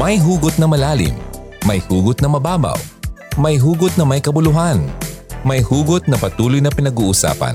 May 0.00 0.16
hugot 0.16 0.56
na 0.56 0.64
malalim, 0.64 1.12
may 1.68 1.82
hugot 1.82 2.22
na 2.24 2.28
mababaw, 2.30 2.78
may 3.36 3.58
hugot 3.58 3.92
na 3.98 4.06
may 4.06 4.22
kabuluhan, 4.22 4.80
may 5.42 5.60
hugot 5.60 6.06
na 6.06 6.14
patuloy 6.16 6.62
na 6.62 6.72
pinag-uusapan. 6.72 7.52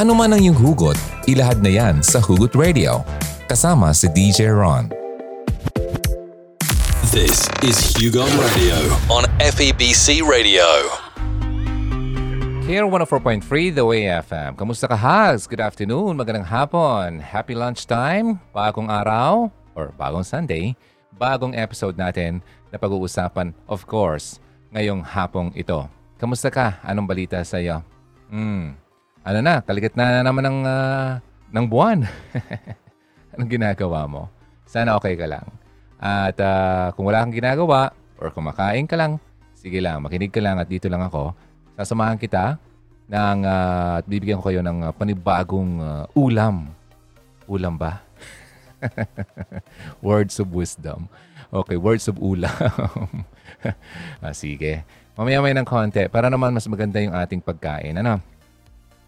Ano 0.00 0.16
man 0.16 0.32
ang 0.32 0.40
iyong 0.40 0.56
hugot, 0.56 0.96
ilahad 1.28 1.60
na 1.60 1.68
yan 1.68 2.00
sa 2.00 2.18
Hugot 2.18 2.56
Radio. 2.56 3.04
Kasama 3.44 3.92
si 3.92 4.08
DJ 4.08 4.48
Ron. 4.48 4.88
This 7.12 7.44
is 7.60 7.76
Hugo 7.98 8.24
Radio 8.54 8.78
on 9.12 9.28
FEBC 9.36 10.24
Radio. 10.24 10.64
Here 12.64 12.86
104.3 12.86 13.74
The 13.74 13.82
Way 13.82 14.08
FM. 14.24 14.54
Kamusta 14.54 14.86
ka, 14.86 14.94
Hags? 14.94 15.50
Good 15.50 15.58
afternoon, 15.58 16.14
magandang 16.14 16.46
hapon. 16.46 17.18
Happy 17.18 17.58
lunchtime, 17.58 18.38
bagong 18.54 18.86
araw, 18.86 19.50
or 19.74 19.94
bagong 19.96 20.26
Sunday, 20.26 20.74
bagong 21.14 21.54
episode 21.54 21.98
natin 21.98 22.40
na 22.70 22.78
pag-uusapan, 22.78 23.50
of 23.66 23.84
course, 23.86 24.38
ngayong 24.70 25.02
hapong 25.02 25.50
ito. 25.58 25.86
Kamusta 26.20 26.52
ka? 26.52 26.78
Anong 26.84 27.08
balita 27.08 27.40
sa 27.42 27.58
iyo? 27.58 27.82
Hmm, 28.30 28.78
ano 29.26 29.38
na, 29.42 29.60
kaligat 29.64 29.98
na 29.98 30.22
naman 30.22 30.46
ng, 30.46 30.58
uh, 30.64 31.10
ng 31.50 31.64
buwan. 31.66 32.06
Anong 33.34 33.50
ginagawa 33.50 34.06
mo? 34.06 34.30
Sana 34.64 34.94
okay 34.94 35.18
ka 35.18 35.26
lang. 35.26 35.46
At 36.00 36.38
uh, 36.38 36.94
kung 36.94 37.10
wala 37.10 37.26
kang 37.26 37.34
ginagawa, 37.34 37.90
or 38.20 38.30
kumakain 38.30 38.86
ka 38.86 38.94
lang, 38.94 39.18
sige 39.56 39.80
lang, 39.82 40.00
makinig 40.00 40.32
ka 40.32 40.40
lang 40.40 40.56
at 40.56 40.68
dito 40.68 40.88
lang 40.88 41.04
ako 41.04 41.32
sasamahan 41.80 42.20
kita 42.20 42.60
ng, 43.08 43.38
uh, 43.44 44.00
at 44.00 44.04
bibigyan 44.04 44.38
ko 44.38 44.52
kayo 44.52 44.60
ng 44.60 44.88
uh, 44.88 44.92
panibagong 44.92 45.80
uh, 45.80 46.04
ulam. 46.14 46.68
Ulam 47.50 47.74
ba? 47.80 48.04
words 50.06 50.40
of 50.40 50.52
wisdom. 50.52 51.08
Okay, 51.50 51.74
words 51.74 52.06
of 52.06 52.16
ulam. 52.22 53.26
ah, 54.24 54.34
sige. 54.34 54.86
Mamaya-maya 55.18 55.58
ng 55.58 55.68
konti 55.68 56.06
para 56.06 56.30
naman 56.30 56.54
mas 56.54 56.64
maganda 56.70 57.02
yung 57.02 57.12
ating 57.12 57.42
pagkain. 57.42 57.98
Ano? 57.98 58.22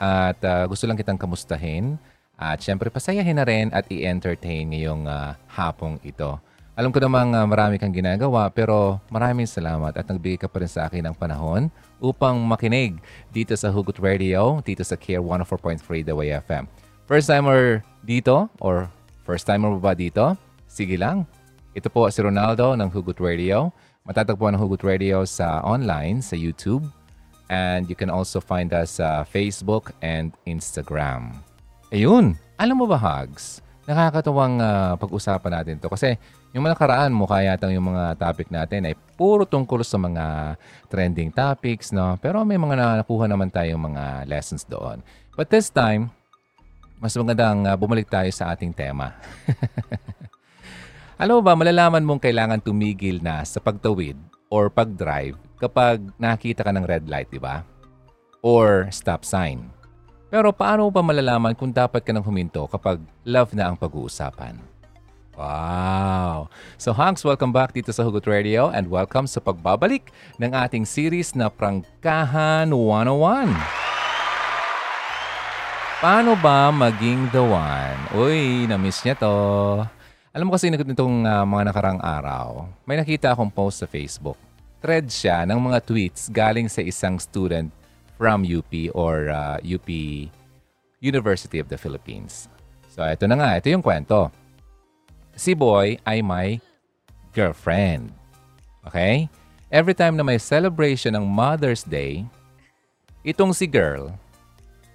At 0.03 0.43
uh, 0.43 0.67
gusto 0.67 0.85
lang 0.91 0.99
kitang 0.99 1.21
kamustahin. 1.21 1.97
At 2.35 2.59
syempre, 2.59 2.91
pasayahin 2.91 3.39
na 3.39 3.47
rin 3.47 3.71
at 3.71 3.87
i-entertain 3.87 4.75
ngayong 4.75 5.07
uh, 5.07 5.39
hapong 5.47 6.03
ito. 6.03 6.43
Alam 6.73 6.89
ko 6.89 6.99
namang 7.05 7.37
uh, 7.37 7.45
marami 7.45 7.77
kang 7.77 7.93
ginagawa 7.93 8.49
pero 8.49 8.97
maraming 9.13 9.45
salamat 9.45 9.93
at 9.93 10.09
nagbigay 10.09 10.41
ka 10.41 10.49
pa 10.49 10.65
rin 10.65 10.73
sa 10.73 10.89
akin 10.89 11.05
ng 11.05 11.15
panahon 11.15 11.69
upang 12.01 12.41
makinig 12.41 12.97
dito 13.29 13.53
sa 13.55 13.69
Hugot 13.69 14.01
Radio, 14.01 14.59
dito 14.65 14.81
sa 14.83 14.97
Care 14.97 15.21
104.3 15.21 16.03
The 16.03 16.17
Way 16.17 16.33
FM. 16.43 16.65
First 17.05 17.29
timer 17.29 17.85
dito 18.01 18.49
or 18.59 18.89
first 19.23 19.47
timer 19.47 19.71
mo 19.71 19.79
ba 19.83 19.95
dito? 19.95 20.35
Sige 20.67 20.95
lang. 20.99 21.27
Ito 21.73 21.89
po 21.89 22.05
si 22.13 22.21
Ronaldo 22.21 22.77
ng 22.77 22.89
Hugot 22.93 23.17
Radio. 23.17 23.73
Matatagpuan 24.05 24.53
ng 24.57 24.61
Hugot 24.61 24.83
Radio 24.85 25.25
sa 25.25 25.65
online, 25.65 26.21
sa 26.21 26.37
YouTube. 26.37 26.85
And 27.53 27.89
you 27.89 27.97
can 27.97 28.09
also 28.09 28.41
find 28.41 28.73
us 28.73 29.01
sa 29.01 29.25
Facebook 29.29 29.93
and 30.01 30.33
Instagram. 30.49 31.41
Ayun. 31.93 32.35
Alam 32.57 32.85
mo 32.85 32.87
ba, 32.89 32.97
Hugs? 32.97 33.61
Nakakatuwang 33.85 34.63
uh, 34.63 34.95
pag-usapan 34.97 35.53
natin 35.61 35.77
to 35.83 35.91
kasi 35.91 36.15
yung 36.53 36.69
nakaraan, 36.69 37.17
mukha 37.17 37.41
yata 37.41 37.73
yung 37.73 37.97
mga 37.97 38.21
topic 38.21 38.53
natin 38.53 38.85
ay 38.85 38.95
puro 39.17 39.49
tungkol 39.49 39.81
sa 39.81 39.97
mga 39.97 40.57
trending 40.93 41.33
topics, 41.33 41.91
no? 41.91 42.21
Pero 42.21 42.45
may 42.45 42.61
mga 42.61 43.01
nakuha 43.01 43.25
naman 43.25 43.49
tayong 43.49 43.81
mga 43.81 44.29
lessons 44.29 44.69
doon. 44.69 45.01
But 45.33 45.49
this 45.49 45.73
time, 45.73 46.13
mas 47.03 47.19
magandang 47.19 47.67
uh, 47.67 47.75
bumalik 47.75 48.07
tayo 48.07 48.31
sa 48.31 48.55
ating 48.55 48.71
tema. 48.71 49.11
Alam 51.23 51.43
mo 51.43 51.43
ba, 51.43 51.59
malalaman 51.59 52.07
mong 52.07 52.23
kailangan 52.23 52.63
tumigil 52.63 53.19
na 53.19 53.43
sa 53.43 53.59
pagtawid 53.59 54.15
or 54.47 54.71
pag-drive 54.71 55.35
kapag 55.59 55.99
nakita 56.15 56.63
ka 56.63 56.71
ng 56.71 56.87
red 56.87 57.11
light, 57.11 57.27
di 57.27 57.43
ba? 57.43 57.67
Or 58.39 58.87
stop 58.95 59.27
sign. 59.27 59.67
Pero 60.31 60.55
paano 60.55 60.87
pa 60.95 61.03
malalaman 61.03 61.59
kung 61.59 61.75
dapat 61.75 62.07
ka 62.07 62.15
nang 62.15 62.23
huminto 62.23 62.71
kapag 62.71 63.03
love 63.27 63.51
na 63.51 63.67
ang 63.67 63.75
pag-uusapan? 63.75 64.63
Wow! 65.35 66.55
So 66.79 66.95
Hanks, 66.95 67.27
welcome 67.27 67.51
back 67.51 67.75
dito 67.75 67.91
sa 67.91 68.07
Hugot 68.07 68.31
Radio 68.31 68.71
and 68.71 68.87
welcome 68.87 69.27
sa 69.27 69.43
pagbabalik 69.43 70.15
ng 70.39 70.55
ating 70.55 70.87
series 70.87 71.35
na 71.35 71.51
Prangkahan 71.51 72.71
101. 72.71 74.02
Paano 76.03 76.35
ba 76.35 76.75
maging 76.75 77.31
the 77.31 77.39
one? 77.39 78.01
Uy, 78.19 78.67
na-miss 78.67 79.07
niya 79.07 79.15
to. 79.23 79.31
Alam 80.35 80.51
mo 80.51 80.59
kasi 80.59 80.67
nitong 80.67 81.23
uh, 81.23 81.47
mga 81.47 81.71
nakarang 81.71 82.03
araw, 82.03 82.67
may 82.83 82.99
nakita 82.99 83.31
akong 83.31 83.47
post 83.47 83.79
sa 83.79 83.87
Facebook. 83.87 84.35
Thread 84.83 85.07
siya 85.07 85.47
ng 85.47 85.63
mga 85.63 85.79
tweets 85.87 86.27
galing 86.27 86.67
sa 86.67 86.83
isang 86.83 87.23
student 87.23 87.71
from 88.19 88.43
UP 88.43 88.91
or 88.99 89.31
uh, 89.31 89.63
UP 89.63 89.87
University 90.99 91.63
of 91.63 91.71
the 91.71 91.79
Philippines. 91.79 92.51
So 92.91 93.07
ito 93.07 93.31
na 93.31 93.39
nga, 93.39 93.63
ito 93.63 93.71
yung 93.71 93.87
kwento 93.87 94.35
si 95.39 95.55
boy 95.55 96.03
ay 96.03 96.19
my 96.19 96.59
girlfriend. 97.31 98.11
Okay? 98.91 99.31
Every 99.71 99.95
time 99.95 100.19
na 100.19 100.27
may 100.27 100.43
celebration 100.43 101.15
ng 101.15 101.31
Mother's 101.31 101.87
Day, 101.87 102.27
itong 103.23 103.55
si 103.55 103.71
girl, 103.71 104.11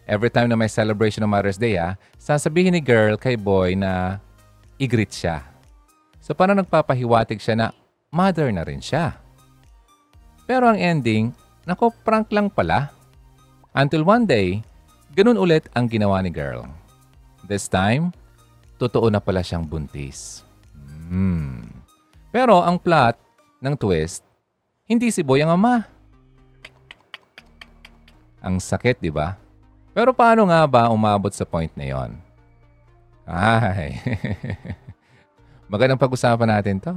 every 0.07 0.31
time 0.31 0.47
na 0.47 0.56
may 0.56 0.72
celebration 0.72 1.22
ng 1.22 1.29
Mother's 1.29 1.59
Day, 1.59 1.75
ah, 1.75 2.00
sasabihin 2.16 2.73
ni 2.73 2.81
girl 2.81 3.19
kay 3.19 3.35
boy 3.35 3.75
na 3.75 4.23
i-greet 4.79 5.12
siya. 5.12 5.44
So 6.23 6.31
parang 6.31 6.63
nagpapahiwatig 6.63 7.44
siya 7.44 7.56
na 7.59 7.68
mother 8.09 8.50
na 8.50 8.63
rin 8.63 8.79
siya. 8.79 9.19
Pero 10.47 10.72
ang 10.72 10.79
ending, 10.79 11.35
nako 11.68 11.91
prank 12.07 12.31
lang 12.31 12.47
pala. 12.47 12.90
Until 13.75 14.07
one 14.07 14.23
day, 14.23 14.63
ganun 15.13 15.38
ulit 15.38 15.68
ang 15.75 15.91
ginawa 15.91 16.24
ni 16.24 16.31
girl. 16.31 16.63
This 17.45 17.68
time, 17.68 18.16
totoo 18.79 19.12
na 19.12 19.19
pala 19.19 19.44
siyang 19.44 19.68
buntis. 19.68 20.47
Hmm. 21.12 21.68
Pero 22.31 22.63
ang 22.63 22.79
plot 22.79 23.19
ng 23.59 23.75
twist, 23.75 24.24
hindi 24.88 25.12
si 25.12 25.19
Boy 25.24 25.44
ang 25.44 25.59
ama. 25.59 25.84
Ang 28.39 28.63
sakit, 28.63 29.03
di 29.03 29.12
ba? 29.12 29.47
Pero 29.97 30.13
paano 30.13 30.46
nga 30.46 30.62
ba 30.69 30.94
umabot 30.94 31.34
sa 31.34 31.41
point 31.41 31.74
na 31.74 31.90
yon? 31.90 32.22
Ay, 33.25 33.97
magandang 35.74 35.97
pag-usapan 35.97 36.53
natin 36.53 36.78
to. 36.78 36.94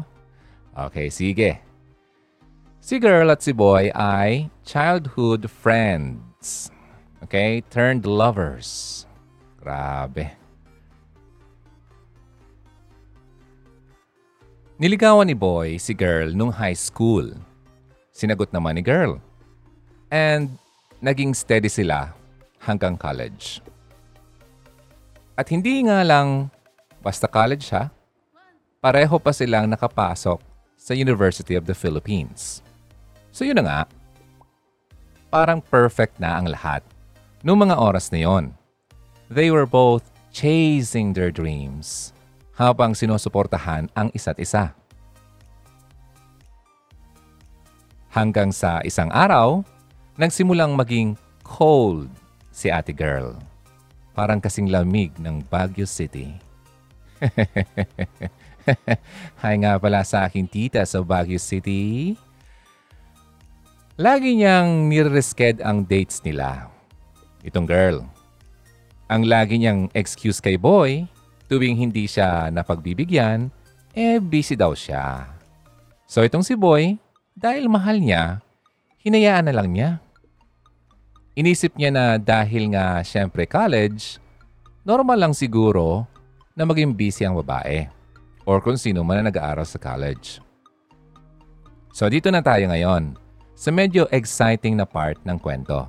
Okay, 0.77 1.09
sige. 1.09 1.65
Si 2.77 3.00
girl 3.00 3.33
at 3.33 3.41
si 3.41 3.56
boy 3.56 3.89
ay 3.97 4.53
childhood 4.69 5.49
friends. 5.49 6.69
Okay, 7.25 7.65
turned 7.72 8.05
lovers. 8.05 9.09
Grabe. 9.56 10.37
Niligawan 14.77 15.25
ni 15.25 15.37
Boy 15.37 15.81
si 15.81 15.97
girl 15.97 16.37
nung 16.37 16.53
high 16.53 16.77
school. 16.77 17.33
Sinagot 18.12 18.53
naman 18.53 18.77
ni 18.77 18.84
girl. 18.84 19.16
And 20.12 20.60
naging 21.00 21.33
steady 21.33 21.72
sila 21.72 22.20
hanggang 22.60 22.94
college. 22.94 23.65
At 25.34 25.48
hindi 25.48 25.81
nga 25.88 26.04
lang 26.04 26.53
basta 27.00 27.25
college 27.25 27.72
ha, 27.72 27.88
pareho 28.84 29.16
pa 29.16 29.32
silang 29.32 29.69
nakapasok 29.72 30.41
sa 30.76 30.93
University 30.93 31.56
of 31.56 31.65
the 31.65 31.76
Philippines. 31.76 32.60
So 33.32 33.48
yun 33.48 33.56
na 33.60 33.65
nga, 33.65 33.81
parang 35.32 35.65
perfect 35.65 36.21
na 36.21 36.37
ang 36.37 36.53
lahat. 36.53 36.84
Noong 37.41 37.69
mga 37.69 37.76
oras 37.81 38.12
na 38.12 38.21
yon, 38.21 38.53
they 39.32 39.48
were 39.48 39.65
both 39.65 40.04
chasing 40.28 41.16
their 41.16 41.32
dreams 41.32 42.12
habang 42.60 42.92
sinusuportahan 42.92 43.89
ang 43.97 44.13
isa't 44.13 44.36
isa. 44.36 44.77
Hanggang 48.13 48.53
sa 48.53 48.84
isang 48.84 49.09
araw, 49.09 49.65
nagsimulang 50.21 50.77
maging 50.77 51.16
cold 51.47 52.10
si 52.60 52.68
ate 52.68 52.92
girl. 52.92 53.41
Parang 54.12 54.36
kasing 54.36 54.68
lamig 54.68 55.16
ng 55.16 55.41
Baguio 55.48 55.89
City. 55.89 56.36
Hi 59.41 59.57
nga 59.65 59.80
pala 59.80 60.04
sa 60.04 60.28
aking 60.28 60.45
tita 60.45 60.84
sa 60.84 61.01
Baguio 61.01 61.41
City. 61.41 62.12
Lagi 63.97 64.36
niyang 64.36 64.92
niresked 64.92 65.65
ang 65.65 65.89
dates 65.89 66.21
nila. 66.21 66.68
Itong 67.41 67.65
girl. 67.65 68.04
Ang 69.09 69.24
lagi 69.24 69.56
niyang 69.56 69.89
excuse 69.97 70.45
kay 70.45 70.60
boy 70.60 71.09
tuwing 71.51 71.74
hindi 71.74 72.06
siya 72.06 72.47
napagbibigyan, 72.54 73.51
eh 73.91 74.22
busy 74.22 74.54
daw 74.54 74.71
siya. 74.71 75.27
So 76.06 76.22
itong 76.22 76.47
si 76.47 76.54
Boy, 76.54 76.95
dahil 77.34 77.66
mahal 77.66 77.98
niya, 77.98 78.39
hinayaan 79.03 79.51
na 79.51 79.54
lang 79.59 79.74
niya. 79.74 79.98
Inisip 81.38 81.78
niya 81.78 81.94
na 81.94 82.04
dahil 82.18 82.74
nga 82.74 82.98
syempre 83.06 83.47
college, 83.47 84.18
normal 84.82 85.18
lang 85.18 85.34
siguro 85.34 86.03
na 86.59 86.66
maging 86.66 86.91
busy 86.91 87.22
ang 87.22 87.38
babae. 87.38 87.86
or 88.48 88.59
kung 88.59 88.74
sino 88.74 89.06
man 89.06 89.22
na 89.22 89.30
nag-aaral 89.30 89.62
sa 89.62 89.78
college. 89.78 90.42
So 91.94 92.10
dito 92.10 92.34
na 92.34 92.42
tayo 92.42 92.66
ngayon 92.66 93.15
sa 93.54 93.71
medyo 93.71 94.10
exciting 94.10 94.74
na 94.74 94.88
part 94.88 95.22
ng 95.22 95.38
kwento. 95.38 95.86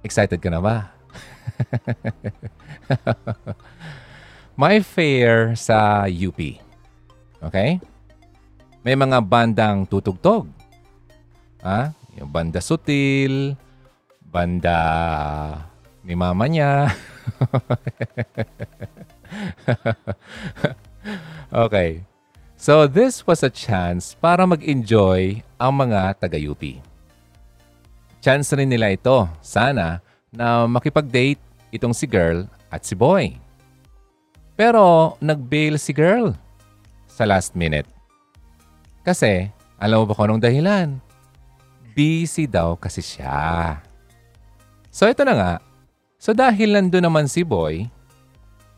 Excited 0.00 0.40
ka 0.40 0.48
na 0.48 0.64
ba? 0.64 0.88
May 4.60 4.80
fair 4.80 5.58
sa 5.58 6.06
UP. 6.06 6.38
Okay? 7.44 7.70
May 8.80 8.96
mga 8.96 9.20
bandang 9.24 9.84
tutugtog. 9.84 10.48
Ha? 11.60 11.92
Yung 12.20 12.30
banda 12.30 12.62
sutil, 12.62 13.58
banda 14.34 14.78
ni 16.02 16.18
mama 16.18 16.50
niya. 16.50 16.90
okay. 21.54 22.02
So 22.58 22.90
this 22.90 23.22
was 23.22 23.46
a 23.46 23.52
chance 23.52 24.18
para 24.18 24.42
mag-enjoy 24.42 25.46
ang 25.54 25.72
mga 25.86 26.18
taga-UP. 26.18 26.82
Chance 28.18 28.58
rin 28.58 28.72
nila 28.72 28.90
ito, 28.90 29.30
sana, 29.38 30.02
na 30.34 30.66
makipag-date 30.66 31.38
itong 31.70 31.94
si 31.94 32.10
girl 32.10 32.48
at 32.74 32.82
si 32.82 32.98
boy. 32.98 33.38
Pero 34.58 35.14
nag-bail 35.22 35.78
si 35.78 35.94
girl 35.94 36.34
sa 37.04 37.28
last 37.28 37.54
minute. 37.54 37.86
Kasi, 39.04 39.52
alam 39.76 40.02
mo 40.02 40.04
ba 40.08 40.16
kung 40.16 40.32
anong 40.32 40.42
dahilan? 40.42 40.88
Busy 41.92 42.48
daw 42.48 42.80
kasi 42.80 43.04
siya. 43.04 43.83
So 44.94 45.10
ito 45.10 45.26
na 45.26 45.34
nga. 45.34 45.52
So 46.22 46.30
dahil 46.30 46.70
nandun 46.70 47.02
naman 47.02 47.26
si 47.26 47.42
boy, 47.42 47.90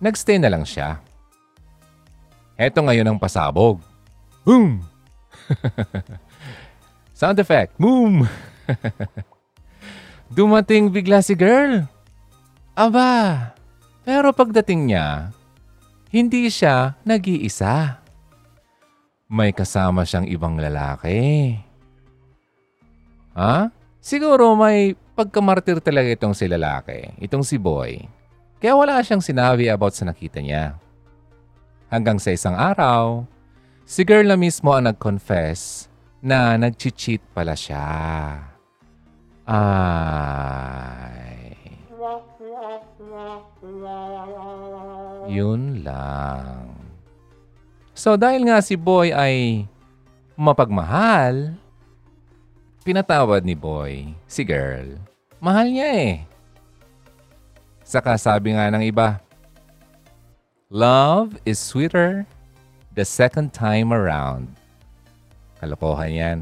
nagstay 0.01 0.41
na 0.41 0.49
lang 0.49 0.65
siya. 0.65 0.97
Heto 2.57 2.81
ngayon 2.81 3.05
ang 3.05 3.21
pasabog. 3.21 3.85
Boom! 4.41 4.81
Sound 7.21 7.37
effect. 7.37 7.77
Boom! 7.77 8.25
Dumating 10.37 10.89
bigla 10.89 11.21
si 11.21 11.37
girl. 11.37 11.85
Aba, 12.73 13.53
pero 14.01 14.33
pagdating 14.33 14.89
niya, 14.89 15.37
hindi 16.09 16.49
siya 16.49 16.97
nag-iisa. 17.05 18.01
May 19.29 19.53
kasama 19.53 20.09
siyang 20.09 20.33
ibang 20.33 20.57
lalaki. 20.57 21.53
Ha? 23.37 23.69
Siguro 24.01 24.57
may 24.57 24.97
pagkamartir 25.17 25.81
talaga 25.81 26.13
itong 26.13 26.37
si 26.37 26.45
lalaki, 26.45 27.17
itong 27.25 27.41
si 27.41 27.57
boy. 27.57 28.05
Kaya 28.61 28.77
wala 28.77 29.01
siyang 29.01 29.25
sinabi 29.25 29.73
about 29.73 29.97
sa 29.97 30.05
nakita 30.05 30.45
niya. 30.45 30.77
Hanggang 31.89 32.21
sa 32.21 32.37
isang 32.37 32.53
araw, 32.53 33.25
si 33.89 34.05
girl 34.05 34.29
na 34.29 34.37
mismo 34.37 34.77
ang 34.77 34.93
nag-confess 34.93 35.89
na 36.21 36.61
nag-cheat 36.61 37.25
pala 37.33 37.57
siya. 37.57 37.89
Ay. 39.47 40.67
Yun 45.31 45.81
lang. 45.87 46.75
So 47.97 48.19
dahil 48.19 48.45
nga 48.45 48.59
si 48.61 48.75
Boy 48.77 49.15
ay 49.15 49.65
mapagmahal, 50.37 51.55
pinatawad 52.83 53.47
ni 53.47 53.55
Boy 53.55 54.19
si 54.27 54.43
girl. 54.43 55.06
Mahal 55.37 55.69
niya 55.69 55.89
eh. 55.93 56.25
Saka 57.85 58.17
sabi 58.17 58.57
nga 58.57 58.73
ng 58.73 58.89
iba, 58.89 59.21
Love 60.73 61.39
is 61.47 61.63
sweeter 61.63 62.27
the 62.99 63.07
second 63.07 63.55
time 63.55 63.95
around. 63.95 64.51
Kalokohan 65.63 66.11
yan. 66.11 66.39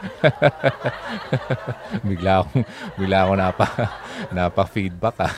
bigla 2.08 2.44
akong, 2.44 2.64
bigla 3.00 3.18
akong 3.24 3.40
napa, 3.40 3.66
napa-feedback 4.36 5.16
ah. 5.24 5.32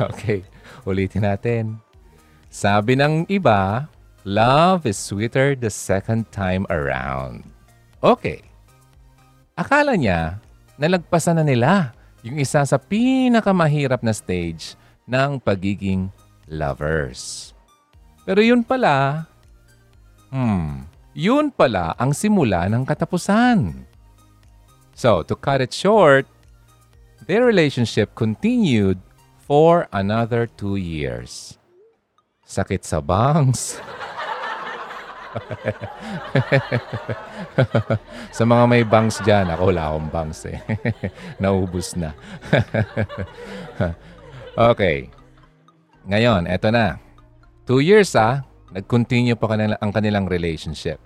okay, 0.08 0.48
ulitin 0.88 1.28
natin. 1.28 1.76
Sabi 2.48 2.96
ng 2.96 3.28
iba, 3.28 3.92
love 4.24 4.88
is 4.88 4.96
sweeter 4.96 5.52
the 5.52 5.68
second 5.68 6.32
time 6.32 6.64
around. 6.72 7.57
Okay. 7.98 8.46
Akala 9.58 9.98
niya, 9.98 10.38
nalagpasan 10.78 11.42
na 11.42 11.44
nila 11.44 11.90
yung 12.22 12.38
isa 12.38 12.62
sa 12.62 12.78
pinakamahirap 12.78 14.06
na 14.06 14.14
stage 14.14 14.78
ng 15.02 15.42
pagiging 15.42 16.06
lovers. 16.46 17.50
Pero 18.22 18.38
yun 18.38 18.62
pala, 18.62 19.26
hmm, 20.30 20.86
yun 21.10 21.50
pala 21.50 21.98
ang 21.98 22.14
simula 22.14 22.70
ng 22.70 22.86
katapusan. 22.86 23.74
So, 24.94 25.26
to 25.26 25.34
cut 25.34 25.58
it 25.58 25.74
short, 25.74 26.26
their 27.26 27.42
relationship 27.42 28.14
continued 28.14 29.02
for 29.42 29.90
another 29.90 30.46
two 30.46 30.78
years. 30.78 31.58
Sakit 32.46 32.86
sa 32.86 33.02
bangs. 33.02 33.78
Sa 38.36 38.44
mga 38.44 38.64
may 38.68 38.84
bangs 38.84 39.20
dyan, 39.24 39.48
ako 39.52 39.72
wala 39.72 39.92
akong 39.92 40.10
bangs 40.12 40.44
eh. 40.48 40.60
Naubos 41.42 41.96
na. 41.96 42.12
okay. 44.72 45.08
Ngayon, 46.08 46.48
eto 46.48 46.72
na. 46.72 46.96
Two 47.68 47.84
years 47.84 48.16
ah, 48.16 48.40
nag-continue 48.72 49.36
pa 49.36 49.52
kanila, 49.52 49.76
ang 49.80 49.92
kanilang 49.92 50.24
relationship. 50.24 50.96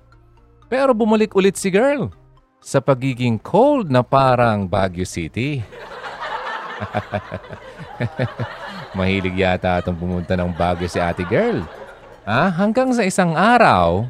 Pero 0.71 0.95
bumalik 0.95 1.35
ulit 1.35 1.59
si 1.59 1.69
girl 1.69 2.09
sa 2.63 2.79
pagiging 2.79 3.43
cold 3.43 3.91
na 3.91 4.07
parang 4.07 4.71
Baguio 4.71 5.03
City. 5.03 5.59
Mahilig 8.97 9.35
yata 9.35 9.83
itong 9.83 9.99
pumunta 9.99 10.39
ng 10.39 10.55
Baguio 10.55 10.87
si 10.87 11.03
ate 11.03 11.27
girl. 11.27 11.67
Ha? 12.23 12.55
Hanggang 12.55 12.95
sa 12.95 13.03
isang 13.03 13.35
araw, 13.35 14.07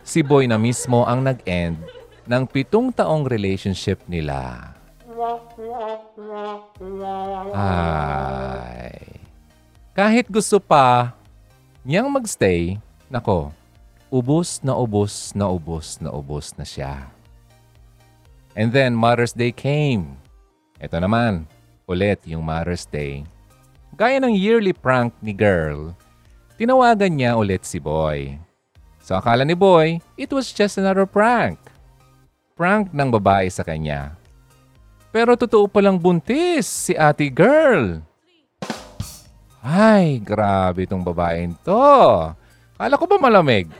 si 0.00 0.24
Boy 0.24 0.48
na 0.48 0.56
mismo 0.56 1.04
ang 1.04 1.20
nag-end 1.20 1.76
ng 2.24 2.44
pitong 2.48 2.88
taong 2.88 3.28
relationship 3.28 4.00
nila. 4.08 4.72
Ay. 7.52 9.20
Kahit 9.92 10.32
gusto 10.32 10.56
pa 10.56 11.12
niyang 11.84 12.08
magstay, 12.08 12.80
nako, 13.12 13.52
ubos 14.08 14.64
na 14.64 14.72
ubos 14.72 15.36
na 15.36 15.44
ubos 15.52 16.00
na 16.00 16.08
ubos 16.16 16.56
na 16.56 16.64
siya. 16.64 17.12
And 18.56 18.72
then 18.72 18.96
Mother's 18.96 19.36
Day 19.36 19.52
came. 19.52 20.16
Ito 20.80 20.96
naman, 20.96 21.44
ulit 21.84 22.24
yung 22.24 22.40
Mother's 22.40 22.88
Day. 22.88 23.28
Gaya 24.00 24.16
ng 24.16 24.32
yearly 24.32 24.72
prank 24.72 25.12
ni 25.20 25.36
girl, 25.36 25.92
tinawagan 26.60 27.16
niya 27.16 27.40
ulit 27.40 27.64
si 27.64 27.80
Boy. 27.80 28.36
So 29.00 29.16
akala 29.16 29.48
ni 29.48 29.56
Boy, 29.56 30.04
it 30.20 30.28
was 30.28 30.52
just 30.52 30.76
another 30.76 31.08
prank. 31.08 31.56
Prank 32.52 32.92
ng 32.92 33.08
babae 33.08 33.48
sa 33.48 33.64
kanya. 33.64 34.12
Pero 35.08 35.40
totoo 35.40 35.64
palang 35.72 35.96
buntis 35.96 36.68
si 36.68 36.92
ate 36.92 37.32
girl. 37.32 38.04
Ay, 39.64 40.20
grabe 40.20 40.84
itong 40.84 41.00
babaeng 41.00 41.56
to. 41.64 41.80
Kala 42.76 42.94
ko 43.00 43.08
ba 43.08 43.16
malamig? 43.16 43.72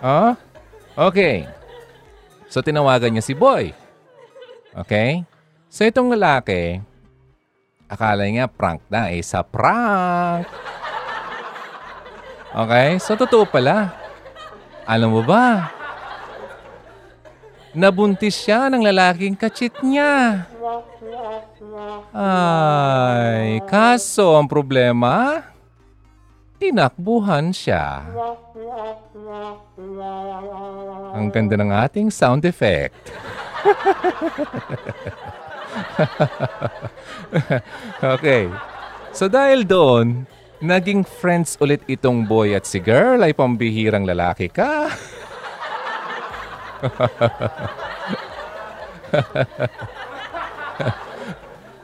huh? 0.00 0.32
Okay. 1.00 1.48
So 2.52 2.60
tinawagan 2.60 3.14
niya 3.16 3.24
si 3.24 3.32
Boy. 3.32 3.72
Okay? 4.76 5.24
So 5.70 5.86
itong 5.86 6.10
lalaki, 6.10 6.82
akala 7.86 8.26
niya 8.26 8.50
prank 8.50 8.82
na. 8.90 9.06
Eh, 9.14 9.22
sa 9.22 9.46
prank. 9.46 10.42
Okay? 12.50 12.98
So 12.98 13.14
totoo 13.14 13.46
pala. 13.46 13.94
Alam 14.82 15.14
mo 15.14 15.22
ba? 15.22 15.70
Nabuntis 17.70 18.34
siya 18.34 18.66
ng 18.66 18.82
lalaking 18.82 19.38
kachit 19.38 19.78
niya. 19.86 20.42
Ay, 22.10 23.62
kaso 23.70 24.34
ang 24.34 24.50
problema, 24.50 25.46
tinakbuhan 26.58 27.54
siya. 27.54 28.10
Ang 31.14 31.30
ganda 31.30 31.54
ng 31.54 31.70
ating 31.70 32.10
sound 32.10 32.42
effect. 32.42 33.14
okay. 38.18 38.50
So 39.10 39.26
dahil 39.26 39.66
doon, 39.66 40.22
naging 40.60 41.08
friends 41.08 41.56
ulit 41.58 41.82
itong 41.88 42.28
boy 42.28 42.54
at 42.54 42.68
si 42.68 42.78
girl 42.78 43.24
ay 43.24 43.32
pambihirang 43.32 44.04
lalaki 44.06 44.48
ka. 44.52 44.92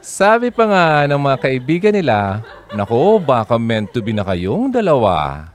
Sabi 0.07 0.55
pa 0.55 0.63
nga 0.69 1.03
ng 1.09 1.19
mga 1.19 1.37
kaibigan 1.43 1.91
nila, 1.91 2.39
Nako, 2.71 3.19
baka 3.19 3.59
meant 3.59 3.91
to 3.91 3.99
be 3.99 4.15
na 4.15 4.23
kayong 4.23 4.71
dalawa. 4.71 5.51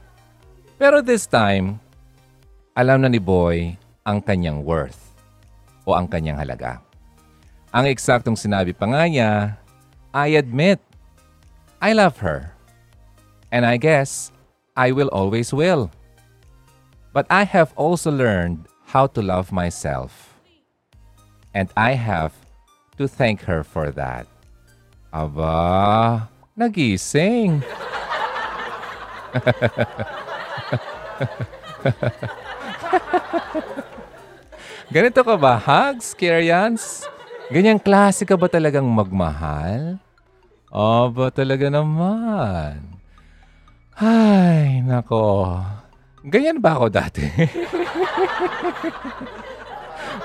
Pero 0.77 1.01
this 1.01 1.25
time, 1.25 1.81
alam 2.75 3.01
na 3.01 3.09
ni 3.09 3.17
Boy 3.17 3.73
ang 4.03 4.19
kanyang 4.19 4.59
worth 4.61 5.15
o 5.87 5.95
ang 5.95 6.11
kanyang 6.11 6.37
halaga. 6.37 6.82
Ang 7.73 7.89
eksaktong 7.89 8.37
sinabi 8.37 8.69
pa 8.69 8.85
nga 8.85 9.01
niya, 9.09 9.57
I 10.13 10.37
admit, 10.37 10.77
I 11.81 11.97
love 11.97 12.21
her. 12.21 12.53
And 13.49 13.65
I 13.65 13.81
guess, 13.81 14.29
I 14.77 14.93
will 14.93 15.09
always 15.09 15.49
will. 15.49 15.89
But 17.17 17.25
I 17.33 17.49
have 17.49 17.73
also 17.73 18.13
learned 18.13 18.69
how 18.93 19.09
to 19.17 19.25
love 19.25 19.49
myself. 19.49 20.37
And 21.57 21.65
I 21.73 21.97
have 21.97 22.37
to 23.01 23.09
thank 23.09 23.41
her 23.49 23.65
for 23.65 23.89
that. 23.97 24.29
Aba, 25.09 26.29
nagising. 26.53 27.65
Ganito 34.93 35.25
ka 35.25 35.33
ba, 35.41 35.57
Hugs, 35.57 36.13
Kyrians? 36.13 37.09
Ganyang 37.51 37.81
klase 37.81 38.23
ka 38.23 38.39
ba 38.39 38.47
talagang 38.47 38.87
magmahal? 38.87 39.99
Aba, 40.71 41.27
talaga 41.27 41.67
naman. 41.67 42.79
Ay, 43.99 44.79
nako. 44.81 45.59
Ganyan 46.23 46.63
ba 46.63 46.79
ako 46.79 46.87
dati? 46.87 47.23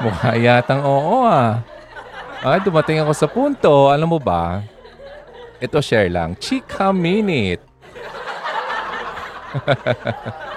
Mukha 0.03 0.39
yatang 0.39 0.87
oo 0.87 1.27
ah. 1.27 1.59
Ay, 2.39 2.63
dumating 2.63 3.03
ako 3.03 3.13
sa 3.13 3.27
punto. 3.27 3.91
Alam 3.91 4.15
mo 4.15 4.19
ba? 4.23 4.63
Ito 5.59 5.83
share 5.83 6.07
lang. 6.07 6.39
Chika 6.39 6.95
minute. 6.95 7.67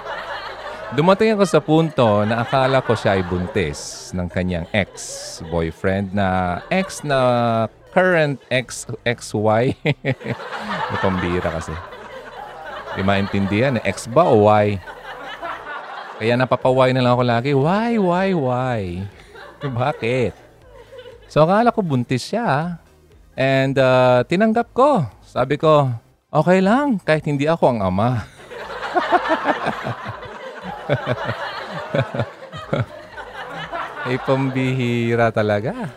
Dumating 0.92 1.32
ako 1.32 1.44
sa 1.48 1.56
punto 1.64 2.20
na 2.28 2.44
akala 2.44 2.84
ko 2.84 2.92
siya 2.92 3.16
ay 3.16 3.24
buntis 3.24 4.12
ng 4.12 4.28
kanyang 4.28 4.68
ex-boyfriend 4.76 6.12
na 6.12 6.60
ex 6.68 7.00
na 7.00 7.16
current 7.96 8.36
ex 8.52 8.84
XY. 9.00 9.72
Pambira 11.00 11.48
kasi. 11.48 11.72
Di 12.92 13.00
maintindihan, 13.00 13.80
ex 13.88 14.04
ba 14.04 14.28
o 14.28 14.44
Y? 14.44 14.76
Kaya 16.20 16.36
napapaway 16.36 16.92
na 16.92 17.00
lang 17.00 17.16
ako 17.16 17.24
lagi. 17.24 17.56
Why, 17.56 17.96
why, 17.96 18.36
why? 18.36 18.80
Bakit? 19.64 20.36
So 21.32 21.48
akala 21.48 21.72
ko 21.72 21.80
buntis 21.80 22.28
siya. 22.28 22.76
And 23.32 23.80
uh, 23.80 24.28
tinanggap 24.28 24.76
ko. 24.76 25.08
Sabi 25.24 25.56
ko, 25.56 25.88
okay 26.28 26.60
lang 26.60 27.00
kahit 27.00 27.24
hindi 27.24 27.48
ako 27.48 27.64
ang 27.72 27.80
ama. 27.80 28.28
ay 34.06 34.18
pambihira 34.26 35.30
talaga. 35.30 35.90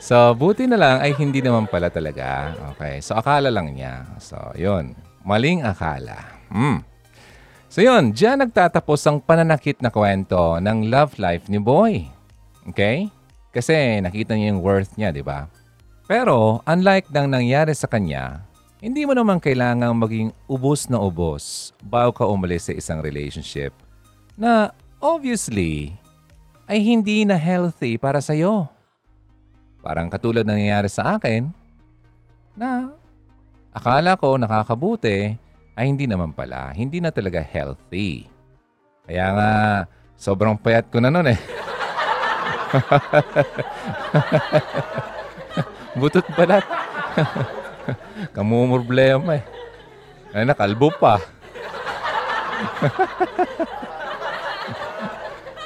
So, 0.00 0.32
buti 0.32 0.64
na 0.64 0.80
lang 0.80 0.96
ay 1.04 1.12
hindi 1.12 1.44
naman 1.44 1.68
pala 1.68 1.92
talaga. 1.92 2.56
Okay. 2.74 3.04
So, 3.04 3.20
akala 3.20 3.52
lang 3.52 3.76
niya. 3.76 4.08
So, 4.16 4.36
yun. 4.56 4.96
Maling 5.28 5.60
akala. 5.60 6.16
Hmm. 6.48 6.80
So, 7.68 7.84
yun. 7.84 8.16
Diyan 8.16 8.48
nagtatapos 8.48 9.04
ang 9.04 9.20
pananakit 9.20 9.84
na 9.84 9.92
kwento 9.92 10.56
ng 10.56 10.88
love 10.88 11.20
life 11.20 11.52
ni 11.52 11.60
Boy. 11.60 12.08
Okay? 12.72 13.12
Kasi 13.52 14.00
nakita 14.00 14.32
niya 14.32 14.56
yung 14.56 14.64
worth 14.64 14.96
niya, 14.96 15.12
di 15.12 15.20
ba? 15.20 15.52
Pero, 16.08 16.64
unlike 16.64 17.12
nang 17.12 17.28
nangyari 17.28 17.76
sa 17.76 17.84
kanya, 17.84 18.40
hindi 18.80 19.04
mo 19.04 19.12
naman 19.12 19.36
kailangang 19.36 19.92
maging 20.00 20.32
ubos 20.48 20.88
na 20.88 20.96
ubos 20.96 21.76
bago 21.84 22.16
ka 22.16 22.24
umalis 22.24 22.66
sa 22.66 22.72
isang 22.72 23.04
relationship 23.04 23.76
na 24.40 24.72
obviously 24.96 25.92
ay 26.64 26.80
hindi 26.80 27.28
na 27.28 27.36
healthy 27.36 28.00
para 28.00 28.24
sa'yo. 28.24 28.64
Parang 29.84 30.08
katulad 30.08 30.48
ng 30.48 30.56
nangyayari 30.56 30.88
sa 30.88 31.20
akin 31.20 31.52
na 32.56 32.88
akala 33.76 34.16
ko 34.16 34.40
nakakabuti 34.40 35.36
ay 35.76 35.84
hindi 35.84 36.08
naman 36.08 36.32
pala. 36.32 36.72
Hindi 36.72 37.04
na 37.04 37.12
talaga 37.12 37.44
healthy. 37.44 38.24
Kaya 39.04 39.26
nga, 39.36 39.52
sobrang 40.16 40.56
payat 40.56 40.88
ko 40.88 41.04
na 41.04 41.12
nun 41.12 41.28
eh. 41.28 41.36
Butot 46.00 46.24
balat. 46.32 46.64
Kamumurblema 48.36 49.36
eh. 49.36 49.44
Ay, 50.30 50.46
nakalbo 50.46 50.94
pa. 50.94 51.18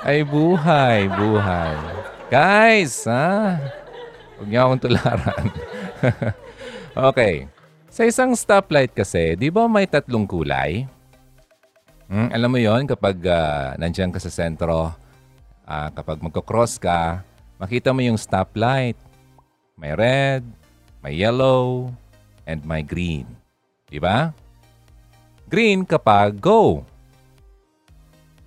Ay, 0.04 0.20
buhay, 0.20 1.08
buhay. 1.08 1.72
Guys, 2.28 3.08
ha? 3.08 3.56
Huwag 4.36 4.48
niyo 4.52 4.60
akong 4.60 4.82
tularan. 4.84 5.44
okay. 7.08 7.48
Sa 7.88 8.04
isang 8.04 8.36
stoplight 8.36 8.92
kasi, 8.92 9.32
di 9.32 9.48
ba 9.48 9.64
may 9.64 9.88
tatlong 9.88 10.28
kulay? 10.28 10.84
Hmm, 12.04 12.28
alam 12.36 12.52
mo 12.52 12.60
yon 12.60 12.84
kapag 12.84 13.16
uh, 13.24 13.80
nandiyan 13.80 14.12
ka 14.12 14.20
sa 14.20 14.28
sentro, 14.28 14.92
uh, 15.64 15.88
kapag 15.96 16.20
magkocross 16.20 16.76
ka, 16.76 17.24
makita 17.56 17.96
mo 17.96 18.04
yung 18.04 18.20
stoplight. 18.20 19.00
May 19.80 19.96
red, 19.96 20.44
may 21.00 21.16
yellow, 21.16 21.88
and 22.44 22.60
may 22.68 22.84
green. 22.84 23.24
Di 23.88 23.96
ba? 23.96 24.36
Green 25.48 25.88
kapag 25.88 26.44
go. 26.44 26.84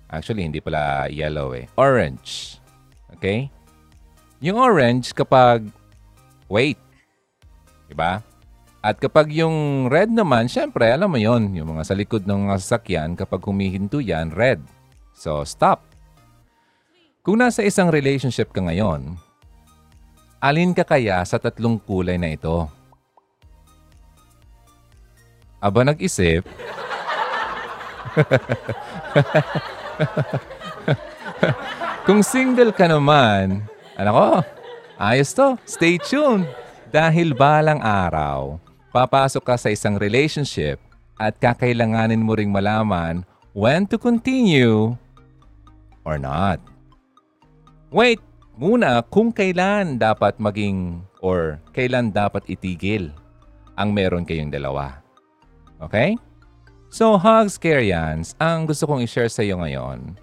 Actually, 0.08 0.48
hindi 0.48 0.60
pala 0.60 1.08
yellow 1.12 1.52
eh. 1.52 1.68
Orange. 1.76 2.56
Okay? 3.16 3.52
Yung 4.40 4.56
orange 4.56 5.12
kapag 5.12 5.68
wait. 6.48 6.80
Di 7.88 7.96
ba? 7.96 8.20
At 8.80 8.96
kapag 9.02 9.28
yung 9.34 9.88
red 9.92 10.08
naman, 10.08 10.48
syempre, 10.48 10.88
alam 10.88 11.12
mo 11.12 11.20
yon 11.20 11.52
yung 11.52 11.76
mga 11.76 11.84
sa 11.84 11.92
likod 11.92 12.24
ng 12.24 12.48
mga 12.48 12.56
sasakyan, 12.62 13.12
kapag 13.18 13.44
humihinto 13.44 14.00
yan, 14.00 14.32
red. 14.32 14.62
So, 15.12 15.44
stop. 15.44 15.84
Kung 17.26 17.42
nasa 17.42 17.66
isang 17.66 17.90
relationship 17.92 18.54
ka 18.54 18.62
ngayon, 18.64 19.18
Alin 20.38 20.70
ka 20.70 20.86
kaya 20.86 21.18
sa 21.26 21.42
tatlong 21.42 21.82
kulay 21.82 22.14
na 22.14 22.30
ito? 22.30 22.70
Aba 25.58 25.82
nag-isip? 25.82 26.46
Kung 32.06 32.24
single 32.24 32.72
ka 32.72 32.88
naman, 32.88 33.62
ano 33.98 34.10
ko, 34.14 34.28
ayos 34.98 35.34
to, 35.34 35.58
stay 35.68 36.00
tuned. 36.00 36.48
Dahil 36.88 37.36
balang 37.36 37.84
araw, 37.84 38.56
papasok 38.94 39.44
ka 39.44 39.56
sa 39.60 39.68
isang 39.68 40.00
relationship 40.00 40.80
at 41.20 41.36
kakailanganin 41.36 42.22
mo 42.22 42.32
ring 42.32 42.48
malaman 42.48 43.26
when 43.52 43.84
to 43.84 44.00
continue 44.00 44.96
or 46.06 46.16
not. 46.16 46.62
Wait, 47.92 48.22
muna 48.56 49.04
kung 49.12 49.28
kailan 49.28 50.00
dapat 50.00 50.40
maging 50.40 51.04
or 51.20 51.60
kailan 51.76 52.08
dapat 52.08 52.40
itigil 52.48 53.12
ang 53.76 53.92
meron 53.92 54.24
kayong 54.24 54.50
dalawa. 54.50 55.04
Okay? 55.84 56.16
So, 56.88 57.20
Hugs 57.20 57.60
Carians, 57.60 58.32
ang 58.40 58.64
gusto 58.64 58.88
kong 58.88 59.04
i-share 59.04 59.28
sa 59.28 59.44
iyo 59.44 59.60
ngayon 59.60 60.16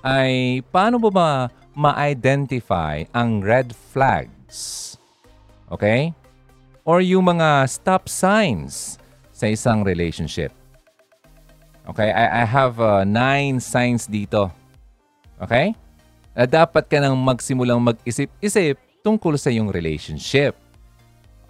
ay 0.00 0.60
paano 0.72 0.96
ba 0.96 1.10
ba 1.12 1.30
ma-identify 1.72 3.04
ang 3.12 3.40
red 3.40 3.72
flags? 3.72 4.96
Okay? 5.72 6.12
Or 6.84 7.00
yung 7.00 7.32
mga 7.32 7.68
stop 7.68 8.08
signs 8.08 9.00
sa 9.32 9.48
isang 9.48 9.84
relationship. 9.84 10.52
Okay? 11.88 12.12
I, 12.12 12.42
I 12.42 12.44
have 12.44 12.80
uh, 12.80 13.04
nine 13.04 13.60
signs 13.60 14.04
dito. 14.04 14.52
Okay? 15.40 15.72
na 16.40 16.48
dapat 16.48 16.86
ka 16.86 16.96
nang 17.02 17.18
magsimulang 17.20 17.82
mag-isip-isip 17.82 18.78
tungkol 19.04 19.36
sa 19.36 19.52
iyong 19.52 19.68
relationship. 19.68 20.56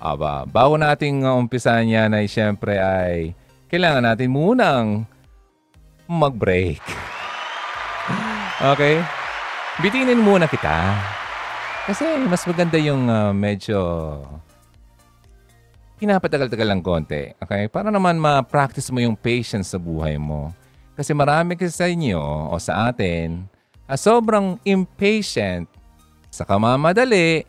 Aba, 0.00 0.48
bago 0.48 0.74
nating 0.80 1.22
uh, 1.22 1.36
umpisahan 1.36 1.86
yan 1.86 2.10
ay 2.10 2.26
syempre 2.26 2.80
ay 2.80 3.36
kailangan 3.70 4.02
natin 4.02 4.28
munang 4.28 5.06
mag-break. 6.10 6.82
okay? 8.74 8.98
Bitinin 9.78 10.18
muna 10.18 10.50
kita. 10.50 10.98
Kasi 11.86 12.04
mas 12.26 12.42
maganda 12.44 12.76
yung 12.76 13.06
uh, 13.06 13.32
medyo 13.32 13.78
pinapatagal-tagal 16.02 16.66
lang 16.66 16.82
konti. 16.82 17.30
Okay? 17.38 17.70
Para 17.70 17.94
naman 17.94 18.18
ma-practice 18.18 18.90
mo 18.90 18.98
yung 18.98 19.14
patience 19.14 19.72
sa 19.72 19.78
buhay 19.78 20.18
mo. 20.18 20.50
Kasi 20.98 21.14
marami 21.14 21.56
kasi 21.56 21.72
sa 21.72 21.86
inyo 21.88 22.20
o 22.50 22.58
sa 22.60 22.92
atin, 22.92 23.46
uh, 23.86 23.96
sobrang 23.96 24.60
impatient 24.66 25.70
sa 26.28 26.42
kamamadali 26.44 27.46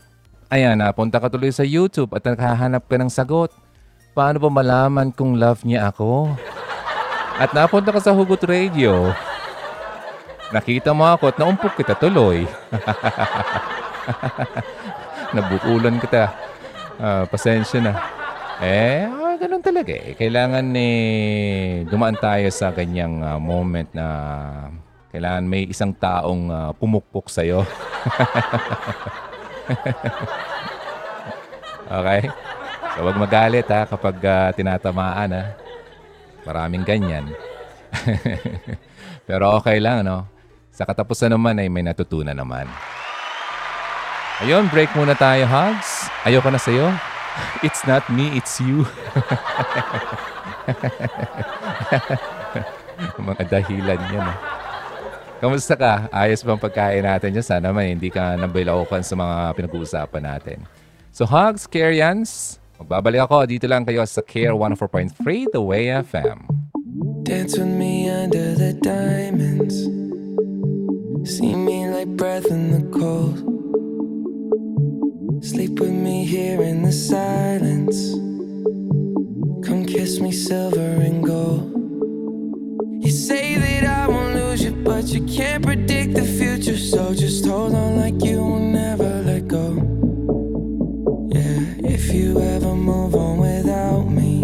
Ayan, 0.51 0.75
napunta 0.75 1.15
ka 1.15 1.31
tuloy 1.31 1.47
sa 1.47 1.63
YouTube 1.63 2.11
at 2.11 2.27
nakahanap 2.27 2.83
ka 2.83 2.99
ng 2.99 3.07
sagot. 3.07 3.55
Paano 4.11 4.43
ba 4.43 4.51
malaman 4.51 5.07
kung 5.15 5.39
love 5.39 5.63
niya 5.63 5.87
ako? 5.87 6.35
At 7.39 7.55
napunta 7.55 7.95
ka 7.95 8.03
sa 8.03 8.11
Hugot 8.11 8.43
Radio. 8.43 9.15
Nakita 10.51 10.91
mo 10.91 11.07
ako 11.07 11.31
at 11.31 11.39
naumpok 11.39 11.79
kita 11.79 11.95
tuloy. 11.95 12.43
Nabukulan 15.35 15.95
kita. 16.03 16.27
Ah, 16.99 17.23
pasensya 17.23 17.79
na. 17.79 17.95
Eh, 18.59 19.07
ah, 19.07 19.39
ganun 19.39 19.63
talaga 19.63 19.95
eh. 19.95 20.11
Kailangan 20.19 20.75
eh, 20.75 21.87
dumaan 21.87 22.19
tayo 22.19 22.51
sa 22.51 22.75
ganyang 22.75 23.23
ah, 23.23 23.39
moment 23.39 23.87
na 23.95 24.07
kailangan 25.15 25.47
may 25.47 25.71
isang 25.71 25.95
taong 25.95 26.51
ah, 26.51 26.75
pumukpok 26.75 27.31
sa'yo. 27.31 27.63
okay? 31.95 32.27
So, 32.91 33.07
wag 33.07 33.15
magalit 33.15 33.67
ha 33.71 33.87
kapag 33.87 34.15
ah, 34.27 34.49
tinatamaan 34.51 35.31
ha. 35.31 35.43
Maraming 36.43 36.83
ganyan. 36.83 37.31
Pero 39.29 39.55
okay 39.55 39.79
lang, 39.79 40.03
no? 40.03 40.25
Sa 40.73 40.83
katapusan 40.83 41.31
naman 41.31 41.59
ay 41.61 41.69
may 41.69 41.85
natutunan 41.85 42.35
naman. 42.35 42.65
Ayun, 44.41 44.65
break 44.73 44.89
muna 44.97 45.13
tayo, 45.13 45.45
Hugs. 45.45 46.09
Ayoko 46.25 46.49
na 46.49 46.57
sa'yo. 46.57 46.89
It's 47.65 47.85
not 47.87 48.03
me, 48.11 48.35
it's 48.35 48.59
you. 48.59 48.83
Mga 53.21 53.43
dahilan 53.49 54.01
yan. 54.11 54.27
Eh. 54.27 54.37
Kamusta 55.41 55.73
ka? 55.73 56.05
Ayos 56.13 56.45
bang 56.45 56.61
pagkain 56.61 57.01
natin 57.01 57.33
dyan? 57.33 57.41
Sana 57.41 57.73
man 57.73 57.89
hindi 57.89 58.13
ka 58.13 58.37
nabilaukan 58.37 59.01
sa 59.01 59.17
mga 59.17 59.57
pinag-uusapan 59.57 60.21
natin. 60.21 60.61
So, 61.09 61.25
Hugs, 61.25 61.65
Karyans, 61.65 62.60
magbabalik 62.81 63.29
ako. 63.29 63.45
Dito 63.45 63.69
lang 63.69 63.85
kayo 63.85 64.01
sa 64.09 64.25
Care 64.25 64.57
104.3 64.57 65.53
The 65.53 65.61
Way 65.61 65.93
FM. 66.01 66.49
Dance 67.21 67.53
with 67.53 67.69
me 67.69 68.09
under 68.09 68.57
the 68.57 68.73
diamonds. 68.81 69.77
See 71.29 71.53
me 71.53 71.85
like 71.93 72.09
breath 72.17 72.49
in 72.49 72.73
the 72.73 72.83
cold. 72.89 73.37
Sleep 75.45 75.77
with 75.77 75.93
me 75.93 76.25
here 76.25 76.61
in 76.65 76.81
the 76.81 76.91
silence. 76.91 78.17
Come 79.61 79.85
kiss 79.85 80.17
me 80.17 80.33
silver 80.33 80.97
and 81.01 81.21
gold. 81.21 81.69
You 83.05 83.13
say 83.13 83.57
that 83.61 83.85
I 83.85 84.09
won't 84.09 84.33
lose 84.33 84.65
you, 84.65 84.73
but 84.81 85.05
you 85.13 85.21
can't 85.29 85.61
predict 85.61 86.17
the 86.17 86.25
future. 86.25 86.77
So 86.77 87.13
just 87.13 87.45
hold 87.45 87.73
on 87.73 87.97
like 88.01 88.17
you 88.25 88.41
will 88.41 88.59
never 88.59 89.21
let 89.21 89.40
you 92.21 92.39
ever 92.39 92.75
move 92.75 93.15
on 93.15 93.37
without 93.39 94.03
me, 94.03 94.43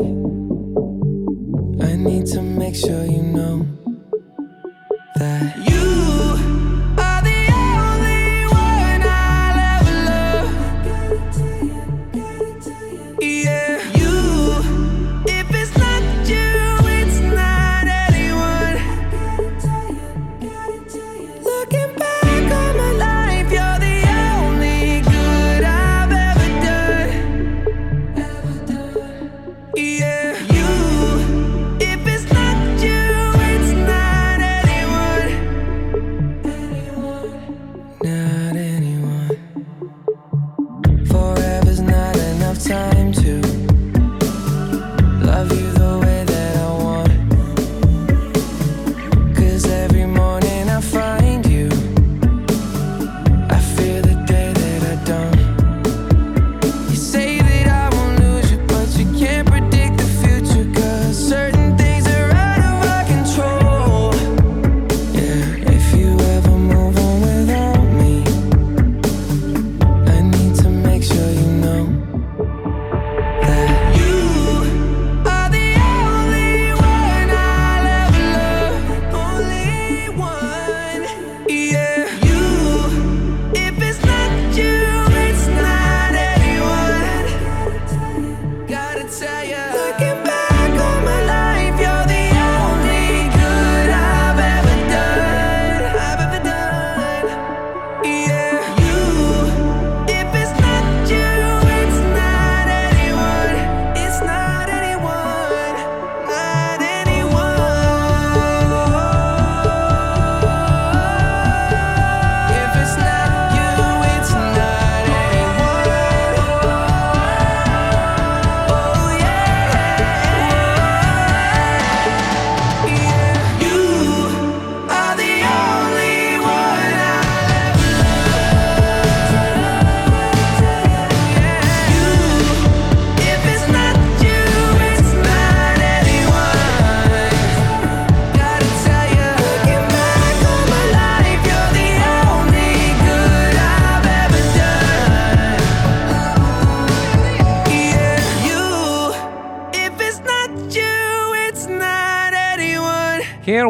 I 1.85 1.95
need 1.95 2.25
to 2.27 2.41
make 2.41 2.75
sure 2.75 3.05
you 3.05 3.21
know 3.21 3.67
that 5.15 5.55
you 5.69 5.86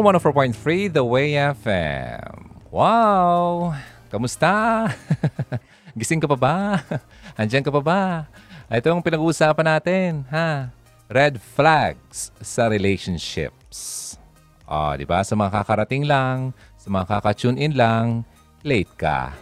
104.3 0.08 0.88
The 0.88 1.04
Way 1.04 1.36
FM. 1.36 2.32
Wow! 2.72 3.76
Kamusta? 4.08 4.88
Gising 6.00 6.24
ka 6.24 6.24
pa 6.24 6.32
ba? 6.32 6.80
Andiyan 7.36 7.60
ka 7.60 7.68
pa 7.68 7.82
ba? 7.84 8.24
Ito 8.72 8.88
ang 8.88 9.04
pinag-uusapan 9.04 9.68
natin, 9.68 10.24
ha? 10.32 10.72
Red 11.12 11.36
flags 11.36 12.32
sa 12.40 12.72
relationships. 12.72 14.16
Ah, 14.64 14.96
di 14.96 15.04
ba? 15.04 15.20
Sa 15.20 15.36
mga 15.36 15.60
kakarating 15.60 16.08
lang, 16.08 16.56
sa 16.80 16.88
mga 16.88 17.04
kaka-tune 17.04 17.60
in 17.60 17.76
lang, 17.76 18.24
late 18.64 18.88
ka. 18.96 19.36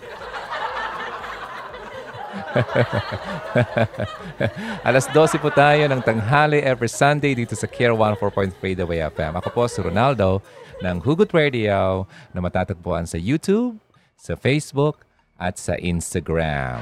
Alas 4.88 5.06
12 5.12 5.42
po 5.42 5.50
tayo 5.52 5.88
ng 5.88 6.02
tanghali 6.02 6.60
every 6.60 6.90
Sunday 6.90 7.34
dito 7.34 7.56
sa 7.56 7.66
Care 7.68 7.94
104.3 7.94 8.76
The 8.76 8.86
Way 8.86 9.00
FM. 9.12 9.36
Ako 9.40 9.48
po 9.52 9.68
si 9.68 9.80
Ronaldo 9.80 10.42
ng 10.84 11.00
Hugot 11.00 11.32
Radio 11.32 12.06
na 12.36 12.40
matatagpuan 12.44 13.08
sa 13.08 13.16
YouTube, 13.16 13.80
sa 14.16 14.36
Facebook, 14.36 15.04
at 15.36 15.60
sa 15.60 15.76
Instagram. 15.76 16.80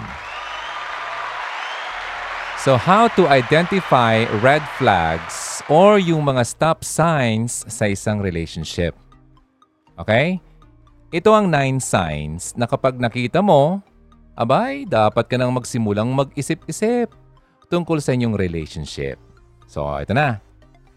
So 2.65 2.81
how 2.81 3.13
to 3.13 3.29
identify 3.29 4.25
red 4.41 4.65
flags 4.81 5.61
or 5.69 6.01
yung 6.01 6.25
mga 6.25 6.49
stop 6.49 6.81
signs 6.81 7.61
sa 7.69 7.93
isang 7.93 8.25
relationship. 8.25 8.97
Okay? 10.01 10.41
Ito 11.13 11.31
ang 11.31 11.53
nine 11.53 11.79
signs 11.79 12.57
na 12.57 12.65
kapag 12.65 12.97
nakita 12.97 13.45
mo 13.45 13.85
abay, 14.35 14.83
dapat 14.85 15.25
ka 15.31 15.39
nang 15.39 15.55
magsimulang 15.55 16.11
mag-isip-isip 16.11 17.11
tungkol 17.71 18.03
sa 18.03 18.13
inyong 18.15 18.35
relationship. 18.35 19.19
So, 19.71 19.87
ito 19.99 20.15
na. 20.15 20.39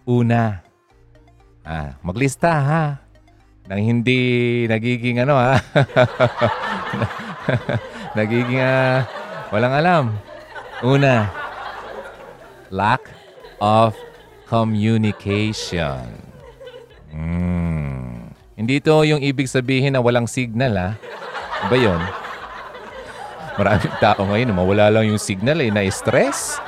Una, 0.07 0.61
ah, 1.65 1.97
maglista 2.01 2.51
ha. 2.51 2.83
Nang 3.67 3.81
hindi 3.83 4.63
nagiging 4.69 5.19
ano 5.21 5.35
ha. 5.35 5.59
nagiging 8.17 8.61
ah, 8.63 9.03
walang 9.51 9.73
alam. 9.75 10.03
Una, 10.85 11.27
lack 12.71 13.03
of 13.59 13.97
communication. 14.47 16.07
Hmm. 17.11 18.31
Hindi 18.57 18.81
to 18.81 19.05
yung 19.05 19.21
ibig 19.21 19.51
sabihin 19.51 19.93
na 19.93 20.01
walang 20.01 20.25
signal 20.25 20.73
ha. 20.77 20.89
Ba 21.67 21.75
yun? 21.75 22.26
Maraming 23.57 23.97
tao 23.97 24.21
ngayon, 24.21 24.53
mawala 24.53 24.93
lang 24.93 25.09
yung 25.09 25.17
signal 25.17 25.57
eh, 25.65 25.73
na-stress. 25.73 26.61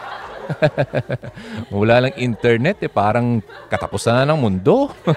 Wala 1.69 2.09
lang 2.09 2.17
internet 2.17 2.81
eh, 2.81 2.89
parang 2.89 3.45
katapusan 3.69 4.25
na 4.25 4.33
ng 4.33 4.41
mundo. 4.41 4.89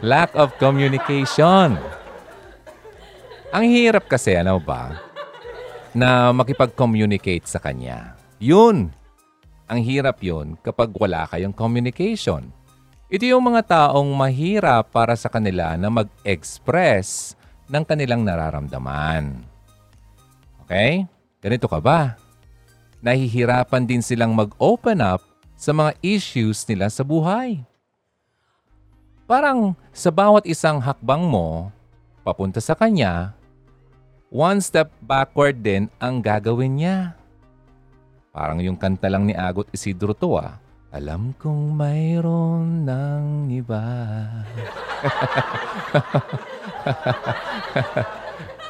Lack 0.00 0.32
of 0.32 0.56
communication. 0.56 1.76
Ang 3.52 3.64
hirap 3.68 4.08
kasi, 4.08 4.40
ano 4.40 4.56
ba, 4.56 4.96
na 5.92 6.32
makipag-communicate 6.32 7.44
sa 7.44 7.60
kanya. 7.60 8.16
Yun. 8.40 8.88
Ang 9.68 9.80
hirap 9.84 10.24
yun 10.24 10.56
kapag 10.64 10.96
wala 10.96 11.28
kayong 11.28 11.54
communication. 11.54 12.56
Ito 13.10 13.26
yung 13.26 13.42
mga 13.42 13.66
taong 13.66 14.06
mahirap 14.14 14.94
para 14.94 15.18
sa 15.18 15.26
kanila 15.26 15.74
na 15.74 15.90
mag-express 15.90 17.34
ng 17.70 17.84
kanilang 17.86 18.26
nararamdaman. 18.26 19.46
Okay? 20.66 21.06
Ganito 21.38 21.70
ka 21.70 21.78
ba? 21.78 22.18
Nahihirapan 23.00 23.86
din 23.86 24.02
silang 24.02 24.34
mag-open 24.34 25.00
up 25.00 25.22
sa 25.54 25.70
mga 25.70 25.96
issues 26.02 26.66
nila 26.66 26.90
sa 26.90 27.06
buhay. 27.06 27.62
Parang 29.30 29.78
sa 29.94 30.10
bawat 30.10 30.42
isang 30.44 30.82
hakbang 30.82 31.22
mo, 31.22 31.70
papunta 32.26 32.58
sa 32.58 32.74
kanya, 32.74 33.32
one 34.26 34.58
step 34.58 34.90
backward 34.98 35.62
din 35.62 35.86
ang 36.02 36.18
gagawin 36.18 36.74
niya. 36.82 37.14
Parang 38.34 38.58
yung 38.58 38.78
kanta 38.78 39.06
lang 39.06 39.26
ni 39.26 39.34
Agot 39.34 39.70
Isidro 39.70 40.14
to 40.14 40.34
ah. 40.38 40.58
Alam 40.90 41.38
kong 41.38 41.78
mayroon 41.78 42.82
ng 42.82 43.46
iba. 43.54 43.78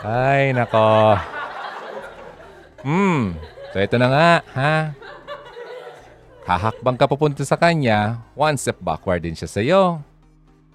Ay, 0.04 0.52
nako. 0.52 1.16
Hmm, 2.84 3.40
so 3.72 3.80
ito 3.80 3.96
na 3.96 4.08
nga, 4.12 4.30
ha? 4.52 4.76
Hahakbang 6.44 7.00
ka 7.00 7.08
papunta 7.08 7.40
sa 7.40 7.56
kanya, 7.56 8.20
one 8.36 8.60
step 8.60 8.76
backward 8.84 9.24
din 9.24 9.32
siya 9.32 9.48
sa'yo. 9.48 10.04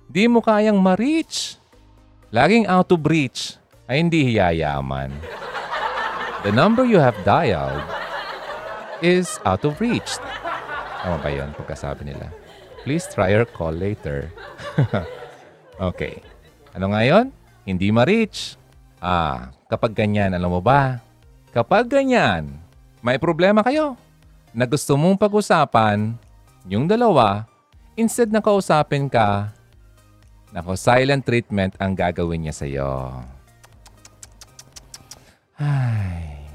Di 0.10 0.26
mo 0.26 0.42
kayang 0.42 0.82
ma-reach. 0.82 1.62
Laging 2.34 2.66
out 2.66 2.90
of 2.90 3.06
reach 3.06 3.62
ay 3.86 4.02
hindi 4.02 4.34
hiyayaman. 4.34 5.14
The 6.42 6.50
number 6.50 6.90
you 6.90 6.98
have 6.98 7.18
dialed 7.22 7.86
is 9.06 9.38
out 9.46 9.62
of 9.62 9.78
reach. 9.78 10.18
Tama 11.06 11.22
ba 11.22 11.30
yun 11.30 11.54
pagkasabi 11.54 12.02
nila? 12.02 12.34
Please 12.82 13.06
try 13.06 13.30
or 13.38 13.46
call 13.46 13.70
later. 13.70 14.34
okay. 15.94 16.18
Ano 16.74 16.90
nga 16.90 17.06
yun? 17.06 17.30
Hindi 17.62 17.94
ma-reach. 17.94 18.58
Ah, 18.98 19.54
kapag 19.70 19.94
ganyan, 19.94 20.34
alam 20.34 20.50
mo 20.50 20.58
ba? 20.66 20.98
Kapag 21.54 21.86
ganyan, 21.86 22.58
may 23.06 23.22
problema 23.22 23.62
kayo 23.62 23.94
na 24.50 24.66
gusto 24.66 24.98
mong 24.98 25.22
pag-usapan, 25.22 26.18
yung 26.66 26.90
dalawa, 26.90 27.46
instead 27.94 28.34
na 28.34 28.42
kausapin 28.42 29.06
ka, 29.06 29.54
nako, 30.50 30.74
silent 30.74 31.22
treatment 31.22 31.78
ang 31.78 31.94
gagawin 31.94 32.50
niya 32.50 32.56
sa'yo. 32.58 33.22
Ay. 35.62 36.50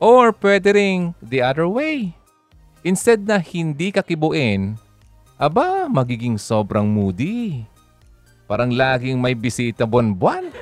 Or 0.00 0.32
pwede 0.32 0.72
ring 0.72 1.12
the 1.20 1.44
other 1.44 1.68
way. 1.68 2.16
Instead 2.84 3.24
na 3.24 3.40
hindi 3.40 3.88
ka 3.88 4.04
kibuin, 4.04 4.76
aba, 5.40 5.88
magiging 5.88 6.36
sobrang 6.36 6.84
moody. 6.84 7.64
Parang 8.44 8.68
laging 8.68 9.16
may 9.16 9.32
bisita 9.32 9.88
buwan-buwan. 9.88 10.52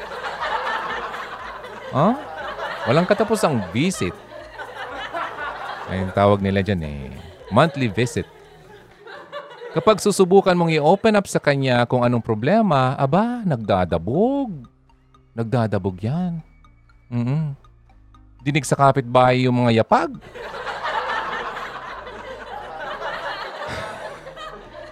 Huh? 1.90 2.14
Walang 2.86 3.10
katapusang 3.10 3.58
visit. 3.74 4.14
Ay, 5.90 6.06
tawag 6.14 6.38
nila 6.38 6.62
dyan 6.62 6.86
eh. 6.86 7.10
Monthly 7.50 7.90
visit. 7.90 8.24
Kapag 9.74 9.98
susubukan 9.98 10.54
mong 10.54 10.70
i-open 10.78 11.18
up 11.18 11.26
sa 11.26 11.42
kanya 11.42 11.82
kung 11.90 12.06
anong 12.06 12.22
problema, 12.22 12.94
aba, 12.94 13.42
nagdadabog. 13.42 14.70
Nagdadabog 15.34 15.98
yan. 15.98 16.38
Mm 17.10 17.58
Dinig 18.42 18.66
sa 18.66 18.74
kapitbahay 18.74 19.46
yung 19.46 19.54
mga 19.54 19.82
yapag. 19.82 20.10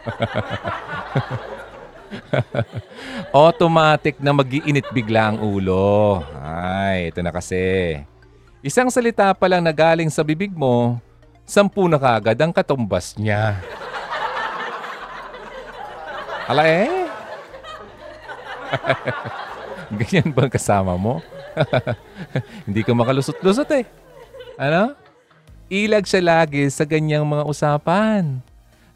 Automatic 3.34 4.18
na 4.18 4.34
magiinit 4.34 4.90
bigla 4.90 5.30
ang 5.30 5.38
ulo. 5.38 6.24
Ay, 6.40 7.14
ito 7.14 7.22
na 7.22 7.30
kasi. 7.30 8.00
Isang 8.60 8.92
salita 8.92 9.32
pa 9.32 9.48
lang 9.48 9.64
na 9.64 9.72
galing 9.72 10.12
sa 10.12 10.20
bibig 10.20 10.52
mo, 10.52 11.00
sampu 11.48 11.88
na 11.88 11.96
kagad 11.96 12.36
ang 12.36 12.52
katumbas 12.52 13.16
niya. 13.16 13.56
Ala 16.50 16.66
eh. 16.66 17.06
Ganyan 20.02 20.34
ba 20.34 20.46
ang 20.46 20.52
kasama 20.52 20.98
mo? 20.98 21.22
Hindi 22.66 22.82
ka 22.82 22.92
makalusot-lusot 22.94 23.70
eh. 23.74 23.84
Ano? 24.58 24.94
Ilag 25.70 26.04
siya 26.04 26.22
lagi 26.22 26.66
sa 26.68 26.82
ganyang 26.82 27.22
mga 27.22 27.46
usapan. 27.46 28.42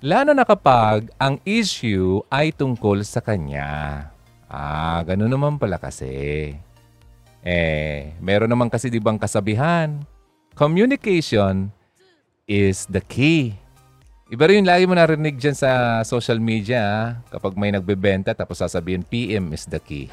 Lalo 0.05 0.37
na 0.37 0.45
kapag 0.45 1.09
ang 1.17 1.40
issue 1.49 2.21
ay 2.29 2.53
tungkol 2.53 3.01
sa 3.09 3.25
kanya. 3.25 4.05
Ah, 4.53 5.01
ganun 5.01 5.33
naman 5.33 5.57
pala 5.57 5.81
kasi. 5.81 6.53
Eh, 7.40 8.12
meron 8.21 8.53
naman 8.53 8.69
kasi 8.69 8.93
di 8.93 9.01
bang 9.01 9.17
kasabihan, 9.17 10.05
communication 10.53 11.73
is 12.45 12.85
the 12.93 13.01
key. 13.01 13.57
Iba 14.29 14.45
rin 14.45 14.61
yung 14.61 14.69
lagi 14.69 14.85
mo 14.85 14.93
narinig 14.93 15.40
dyan 15.40 15.57
sa 15.57 16.05
social 16.05 16.37
media 16.37 16.85
ah, 16.85 17.09
kapag 17.33 17.57
may 17.57 17.73
nagbebenta 17.73 18.37
tapos 18.37 18.61
sasabihin 18.61 19.09
PM 19.09 19.57
is 19.57 19.64
the 19.64 19.81
key. 19.81 20.12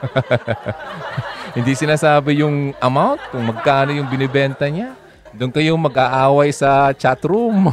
Hindi 1.56 1.76
sinasabi 1.76 2.40
yung 2.40 2.72
amount 2.80 3.20
kung 3.28 3.44
magkano 3.44 3.92
yung 3.92 4.08
binibenta 4.08 4.64
niya. 4.72 4.96
Doon 5.36 5.52
kayo 5.52 5.76
mag-aaway 5.76 6.48
sa 6.48 6.96
chat 6.96 7.20
room. 7.28 7.68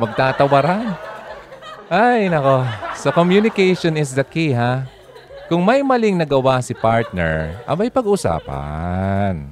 Magtatawaran. 0.00 0.92
Ay, 1.88 2.28
nako. 2.28 2.68
So 3.00 3.08
communication 3.08 3.96
is 3.96 4.12
the 4.12 4.28
key, 4.28 4.52
ha? 4.52 4.84
Kung 5.48 5.64
may 5.64 5.80
maling 5.80 6.20
nagawa 6.20 6.60
si 6.60 6.76
partner, 6.76 7.56
abay 7.64 7.88
pag-usapan. 7.88 9.48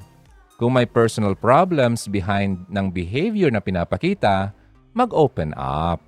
Kung 0.61 0.77
may 0.77 0.85
personal 0.85 1.33
problems 1.33 2.05
behind 2.07 2.69
ng 2.69 2.93
behavior 2.93 3.49
na 3.49 3.65
pinapakita, 3.65 4.53
mag-open 4.93 5.57
up. 5.57 6.05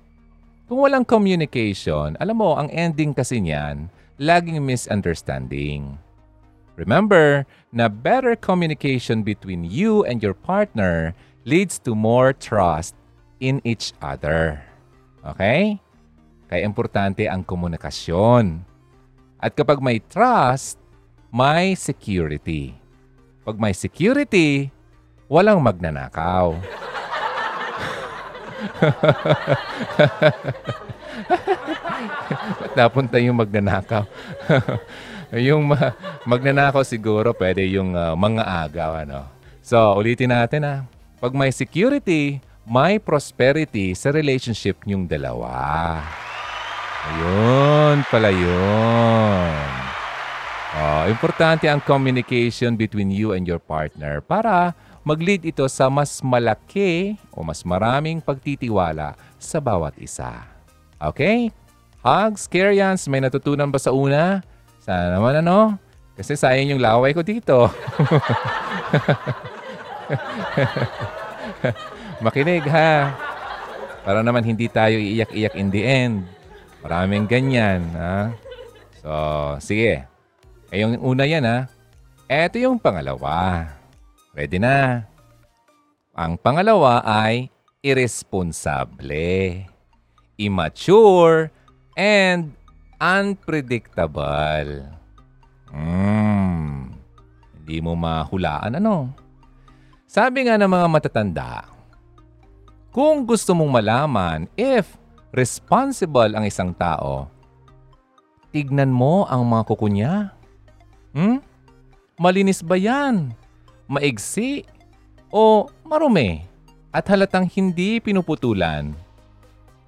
Kung 0.69 0.85
walang 0.85 1.03
communication, 1.03 2.13
alam 2.21 2.37
mo, 2.37 2.61
ang 2.61 2.69
ending 2.69 3.11
kasi 3.11 3.41
niyan, 3.41 3.89
laging 4.21 4.61
misunderstanding. 4.61 5.97
Remember 6.79 7.43
na 7.71 7.87
better 7.87 8.35
communication 8.35 9.23
between 9.23 9.63
you 9.63 10.03
and 10.03 10.19
your 10.19 10.35
partner 10.35 11.15
leads 11.47 11.79
to 11.79 11.95
more 11.95 12.35
trust 12.35 12.93
in 13.39 13.63
each 13.63 13.95
other. 14.03 14.59
Okay? 15.23 15.79
Kaya 16.51 16.67
importante 16.67 17.25
ang 17.31 17.47
komunikasyon. 17.47 18.67
At 19.39 19.55
kapag 19.55 19.79
may 19.79 20.03
trust, 20.03 20.77
may 21.31 21.73
security. 21.79 22.75
Pag 23.47 23.57
may 23.57 23.73
security, 23.73 24.69
walang 25.31 25.63
magnanakaw. 25.63 26.59
Ba't 32.61 32.73
napunta 32.77 33.17
yung 33.17 33.39
magnanakaw? 33.39 34.05
yung 35.39 35.71
ma- 35.71 35.95
magnanakaw 36.27 36.83
siguro 36.83 37.31
pwede 37.35 37.63
yung 37.71 37.95
uh, 37.95 38.15
mga 38.15 38.43
agaw. 38.67 38.91
Ano? 39.03 39.27
So, 39.63 39.77
ulitin 39.95 40.35
natin 40.35 40.67
ha. 40.67 40.75
Pag 41.21 41.31
may 41.37 41.53
security, 41.53 42.41
may 42.67 42.97
prosperity 42.97 43.93
sa 43.95 44.11
relationship 44.11 44.83
nyong 44.83 45.07
dalawa. 45.07 46.01
Ayun 47.01 48.05
pala 48.09 48.29
yun. 48.29 49.69
Oh, 50.71 51.03
importante 51.11 51.67
ang 51.67 51.83
communication 51.83 52.79
between 52.79 53.11
you 53.11 53.35
and 53.35 53.43
your 53.43 53.59
partner 53.59 54.23
para 54.23 54.71
mag-lead 55.03 55.43
ito 55.43 55.67
sa 55.67 55.91
mas 55.91 56.23
malaki 56.23 57.19
o 57.35 57.43
mas 57.43 57.65
maraming 57.67 58.23
pagtitiwala 58.23 59.19
sa 59.35 59.59
bawat 59.59 59.97
isa. 59.99 60.47
Okay? 60.95 61.51
Hugs, 61.99 62.47
Karyans, 62.47 63.05
may 63.11 63.19
natutunan 63.19 63.67
ba 63.67 63.81
sa 63.81 63.91
una? 63.91 64.45
Sana 64.81 65.13
naman 65.13 65.45
ano? 65.45 65.77
Kasi 66.17 66.33
sayang 66.33 66.73
yung 66.75 66.81
laway 66.81 67.13
ko 67.13 67.21
dito. 67.21 67.69
Makinig 72.25 72.65
ha. 72.65 73.13
Para 74.01 74.25
naman 74.25 74.41
hindi 74.41 74.65
tayo 74.65 74.97
iiyak-iyak 74.97 75.53
in 75.53 75.69
the 75.69 75.81
end. 75.85 76.25
Maraming 76.81 77.29
ganyan. 77.29 77.85
Ha? 77.93 78.33
So, 79.05 79.09
sige. 79.61 80.01
Eh, 80.73 80.81
yung 80.81 80.97
una 80.97 81.29
yan 81.29 81.45
ha. 81.45 81.69
Eto 82.25 82.57
yung 82.57 82.81
pangalawa. 82.81 83.69
Ready 84.33 84.57
na. 84.57 85.05
Ang 86.17 86.41
pangalawa 86.41 87.05
ay 87.05 87.53
irresponsable, 87.85 89.65
immature, 90.37 91.53
and 91.97 92.53
unpredictable. 93.01 94.85
Hmm. 95.73 96.93
Hindi 97.57 97.77
mo 97.81 97.97
mahulaan 97.97 98.77
ano? 98.77 99.09
Sabi 100.05 100.45
nga 100.45 100.61
ng 100.61 100.69
mga 100.69 100.87
matatanda, 100.91 101.65
kung 102.93 103.25
gusto 103.25 103.57
mong 103.57 103.81
malaman 103.81 104.39
if 104.53 104.99
responsible 105.33 106.35
ang 106.37 106.45
isang 106.45 106.75
tao, 106.75 107.31
tignan 108.53 108.91
mo 108.91 109.25
ang 109.25 109.47
mga 109.47 109.63
kuko 109.65 109.87
niya. 109.89 110.35
Hmm? 111.15 111.39
Malinis 112.19 112.61
ba 112.61 112.75
yan? 112.77 113.33
Maigsi? 113.89 114.67
O 115.31 115.65
marumi? 115.87 116.43
At 116.91 117.07
halatang 117.07 117.47
hindi 117.47 118.03
pinuputulan? 118.03 118.91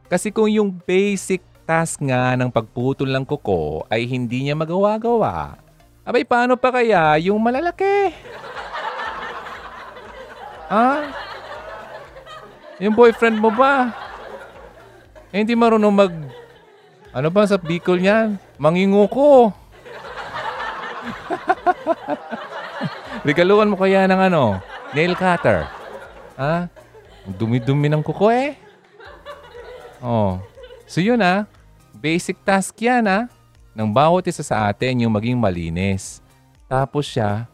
Kasi 0.07 0.31
kung 0.31 0.47
yung 0.47 0.71
basic 0.87 1.43
task 1.63 2.03
nga 2.03 2.35
ng 2.35 2.51
pagputol 2.51 3.07
ng 3.07 3.23
kuko 3.23 3.87
ay 3.87 4.03
hindi 4.03 4.45
niya 4.45 4.55
magawa-gawa, 4.55 5.55
abay 6.03 6.27
paano 6.27 6.59
pa 6.59 6.75
kaya 6.75 7.15
yung 7.23 7.39
malalaki? 7.39 8.11
Ha? 10.67 11.07
Yung 12.83 12.95
boyfriend 12.97 13.39
mo 13.39 13.53
ba? 13.53 13.93
Eh, 15.31 15.41
hindi 15.41 15.55
marunong 15.55 15.93
mag... 15.93 16.13
Ano 17.13 17.29
ba 17.29 17.45
sa 17.45 17.61
Bicol 17.61 18.01
niyan? 18.01 18.41
Manginguko. 18.57 19.53
Regaluhan 23.27 23.69
mo 23.69 23.77
kaya 23.77 24.09
ng 24.09 24.17
ano? 24.17 24.57
Nail 24.97 25.13
cutter. 25.13 25.69
Ha? 26.35 26.67
Dumi-dumi 27.29 27.87
ng 27.87 28.01
kuko 28.01 28.33
eh. 28.33 28.57
Oh. 30.01 30.41
So 30.89 30.99
yun 30.99 31.23
ah. 31.23 31.45
Basic 32.03 32.35
task 32.43 32.75
yan 32.83 33.07
ah. 33.07 33.31
Ng 33.71 33.87
bawat 33.87 34.27
isa 34.27 34.43
sa 34.43 34.67
atin 34.67 35.07
yung 35.07 35.15
maging 35.15 35.39
malinis. 35.39 36.19
Tapos 36.67 37.07
siya, 37.07 37.47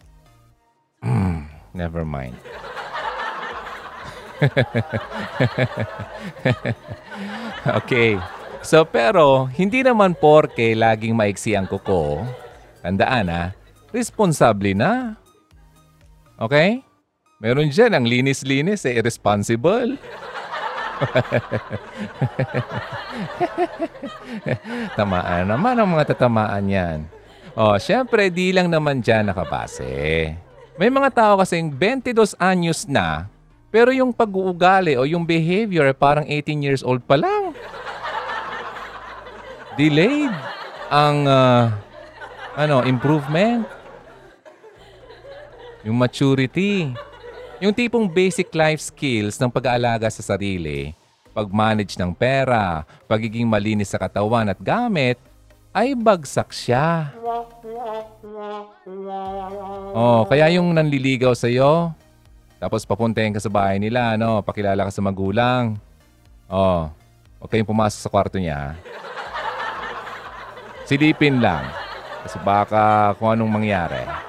hmm, 1.06 1.46
never 1.70 2.02
mind. 2.02 2.34
okay. 7.78 8.18
So 8.66 8.90
pero, 8.90 9.46
hindi 9.54 9.86
naman 9.86 10.18
porke 10.18 10.74
laging 10.74 11.14
maiksi 11.14 11.54
ang 11.54 11.70
kuko. 11.70 12.26
Tandaan 12.82 13.30
ha, 13.30 13.54
responsable 13.94 14.74
na. 14.74 15.14
Okay? 16.42 16.82
Meron 17.38 17.70
dyan 17.70 17.94
ang 17.94 18.02
linis-linis 18.02 18.82
eh, 18.90 18.98
irresponsible. 18.98 19.94
tamaan 25.00 25.48
naman 25.48 25.80
ang 25.80 25.90
mga 25.90 26.16
tatamaan 26.16 26.68
yan. 26.68 27.00
Oh, 27.60 27.76
syempre, 27.82 28.32
di 28.32 28.56
lang 28.56 28.72
naman 28.72 29.04
dyan 29.04 29.28
nakabase. 29.28 30.32
May 30.80 30.88
mga 30.88 31.12
tao 31.12 31.34
kasing 31.44 31.76
22 31.76 32.40
anyos 32.40 32.88
na, 32.88 33.28
pero 33.68 33.92
yung 33.92 34.16
pag-uugali 34.16 34.96
o 34.96 35.04
yung 35.04 35.28
behavior 35.28 35.92
parang 35.92 36.24
18 36.24 36.64
years 36.64 36.82
old 36.82 37.04
pa 37.04 37.20
lang. 37.20 37.52
Delayed 39.76 40.32
ang 40.88 41.28
ah, 41.28 41.76
ano, 42.56 42.88
improvement. 42.88 43.68
Yung 45.84 45.96
maturity. 45.96 46.92
Yung 47.60 47.76
tipong 47.76 48.08
basic 48.08 48.56
life 48.56 48.80
skills 48.80 49.36
ng 49.36 49.52
pag-aalaga 49.52 50.08
sa 50.08 50.24
sarili, 50.24 50.96
pag-manage 51.36 52.00
ng 52.00 52.16
pera, 52.16 52.88
pagiging 53.04 53.44
malinis 53.44 53.92
sa 53.92 54.00
katawan 54.00 54.48
at 54.48 54.56
gamit, 54.64 55.20
ay 55.76 55.92
bagsak 55.92 56.56
siya. 56.56 57.12
Oh, 59.92 60.24
kaya 60.24 60.48
yung 60.56 60.72
nanliligaw 60.72 61.36
sa 61.36 61.52
iyo, 61.52 61.92
tapos 62.64 62.88
papuntahin 62.88 63.36
ka 63.36 63.44
sa 63.44 63.52
bahay 63.52 63.76
nila, 63.76 64.16
ano, 64.16 64.40
pakilala 64.40 64.88
ka 64.88 64.92
sa 64.96 65.04
magulang. 65.04 65.76
Oh, 66.48 66.88
huwag 67.44 67.50
kayong 67.52 67.68
pumasok 67.68 68.00
sa 68.00 68.12
kwarto 68.12 68.40
niya. 68.40 68.80
Silipin 70.88 71.44
lang. 71.44 71.68
Kasi 72.24 72.40
baka 72.40 73.16
kung 73.20 73.36
anong 73.36 73.52
mangyari. 73.52 74.29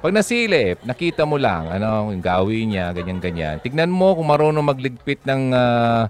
Pag 0.00 0.16
nasilip, 0.16 0.80
nakita 0.88 1.28
mo 1.28 1.36
lang, 1.36 1.68
ano, 1.68 2.08
yung 2.08 2.24
gawin 2.24 2.72
niya, 2.72 2.88
ganyan-ganyan. 2.96 3.60
Tignan 3.60 3.92
mo 3.92 4.16
kung 4.16 4.32
marunong 4.32 4.64
magligpit 4.64 5.20
ng 5.28 5.52
ah, 5.52 6.08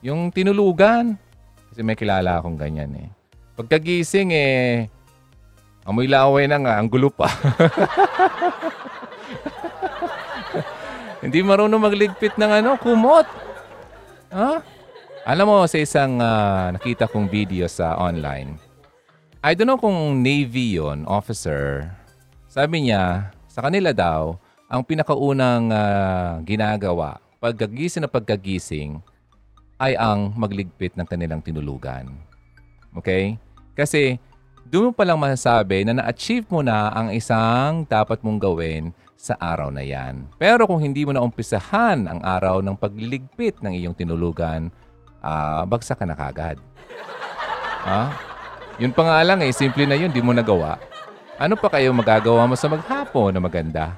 yung 0.00 0.32
tinulugan. 0.32 1.20
Kasi 1.68 1.84
may 1.84 2.00
kilala 2.00 2.40
akong 2.40 2.56
ganyan 2.56 2.88
eh. 2.96 3.12
Pagkagising 3.52 4.32
eh, 4.32 4.88
amoy 5.84 6.08
laway 6.08 6.48
na 6.48 6.64
nga, 6.64 6.80
ang 6.80 6.88
gulo 6.88 7.12
pa. 7.12 7.28
Hindi 11.20 11.44
marunong 11.44 11.82
magligpit 11.92 12.40
ng 12.40 12.64
ano, 12.64 12.80
kumot. 12.80 13.28
Ha? 14.32 14.64
Alam 15.28 15.44
mo, 15.44 15.56
sa 15.68 15.76
isang 15.76 16.24
ah, 16.24 16.72
nakita 16.72 17.04
kong 17.04 17.28
video 17.28 17.68
sa 17.68 18.00
online, 18.00 18.56
I 19.44 19.52
don't 19.52 19.68
know 19.68 19.76
kung 19.76 20.24
Navy 20.24 20.80
yon 20.80 21.04
officer. 21.04 21.92
Sabi 22.56 22.88
niya, 22.88 23.36
sa 23.52 23.60
kanila 23.60 23.92
daw, 23.92 24.40
ang 24.64 24.80
pinakaunang 24.80 25.68
ah, 25.68 26.40
ginagawa 26.40 27.20
pagkagising 27.36 28.02
na 28.02 28.10
pagkagising 28.10 28.96
ay 29.76 29.92
ang 29.94 30.32
magligpit 30.32 30.96
ng 30.96 31.04
kanilang 31.04 31.44
tinulugan. 31.44 32.16
Okay? 32.96 33.36
Kasi 33.76 34.16
doon 34.66 34.88
mo 34.88 34.92
palang 34.96 35.20
masasabi 35.20 35.84
na 35.84 36.00
na-achieve 36.00 36.48
mo 36.48 36.64
na 36.64 36.90
ang 36.96 37.12
isang 37.12 37.84
dapat 37.84 38.24
mong 38.24 38.40
gawin 38.40 38.88
sa 39.20 39.36
araw 39.36 39.68
na 39.68 39.84
yan. 39.84 40.24
Pero 40.40 40.64
kung 40.64 40.80
hindi 40.80 41.04
mo 41.04 41.12
na 41.12 41.20
umpisahan 41.20 42.08
ang 42.08 42.24
araw 42.24 42.64
ng 42.64 42.72
pagliligpit 42.72 43.60
ng 43.60 43.76
iyong 43.76 43.92
tinulugan, 43.92 44.72
ah, 45.20 45.68
bagsak 45.68 46.00
ka 46.00 46.08
na 46.08 46.16
kagad. 46.16 46.56
Ha? 47.84 48.16
Yun 48.80 48.96
pa 48.96 49.02
nga 49.04 49.20
lang 49.28 49.44
eh, 49.44 49.52
simple 49.52 49.84
na 49.84 49.94
yun, 49.94 50.08
di 50.08 50.24
mo 50.24 50.32
nagawa. 50.32 50.95
Ano 51.36 51.52
pa 51.52 51.68
kayo 51.68 51.92
magagawa 51.92 52.48
mo 52.48 52.56
sa 52.56 52.64
maghapon 52.64 53.28
na 53.28 53.40
maganda? 53.44 53.92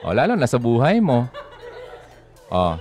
O 0.00 0.16
lalo 0.16 0.32
na 0.32 0.48
sa 0.48 0.56
buhay 0.56 0.96
mo. 0.96 1.28
O, 2.48 2.80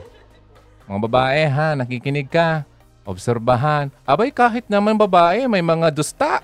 mga 0.87 0.99
babae 1.03 1.43
ha, 1.43 1.75
nakikinig 1.75 2.31
ka. 2.31 2.63
Obserbahan. 3.03 3.91
Abay, 4.07 4.31
kahit 4.31 4.63
naman 4.71 4.95
babae, 4.95 5.43
may 5.51 5.59
mga 5.59 5.91
dusta. 5.91 6.39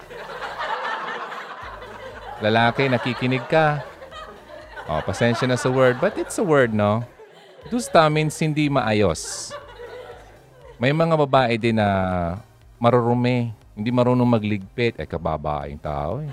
Lalaki, 2.43 2.91
nakikinig 2.91 3.47
ka. 3.47 3.79
O, 4.91 4.99
pasensya 5.07 5.47
na 5.47 5.55
sa 5.55 5.71
word, 5.71 5.95
but 6.03 6.19
it's 6.19 6.35
a 6.35 6.43
word, 6.43 6.75
no? 6.75 7.01
Dusta 7.71 8.05
means 8.11 8.35
hindi 8.43 8.67
maayos. 8.67 9.55
May 10.75 10.91
mga 10.91 11.15
babae 11.15 11.55
din 11.55 11.79
na 11.79 11.87
marurumi, 12.75 13.55
hindi 13.71 13.89
marunong 13.89 14.27
magligpit. 14.27 14.99
Eh, 14.99 15.07
kababaeng 15.07 15.79
tao 15.79 16.19
eh. 16.19 16.29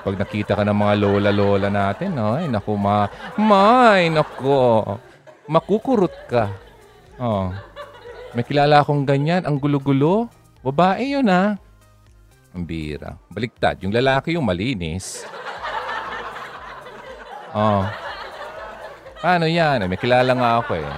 Pag 0.00 0.16
nakita 0.16 0.56
ka 0.56 0.64
ng 0.64 0.76
mga 0.76 0.94
lola-lola 0.96 1.68
natin, 1.68 2.16
ay, 2.16 2.48
naku, 2.48 2.72
ma, 2.76 3.04
may, 3.36 4.08
naku, 4.08 4.80
makukurot 5.44 6.16
ka. 6.24 6.48
Oh. 7.20 7.52
May 8.32 8.46
kilala 8.46 8.80
akong 8.80 9.04
ganyan, 9.04 9.44
ang 9.44 9.60
gulo-gulo. 9.60 10.30
Babae 10.64 11.20
yun, 11.20 11.28
ha? 11.28 11.58
Ang 12.56 12.64
bira. 12.64 13.18
Baliktad, 13.28 13.76
yung 13.84 13.92
lalaki 13.92 14.34
yung 14.34 14.46
malinis. 14.46 15.28
Oh. 17.52 17.84
Paano 19.20 19.44
yan? 19.44 19.84
May 19.84 20.00
kilala 20.00 20.32
nga 20.32 20.50
ako 20.64 20.80
eh. 20.80 20.92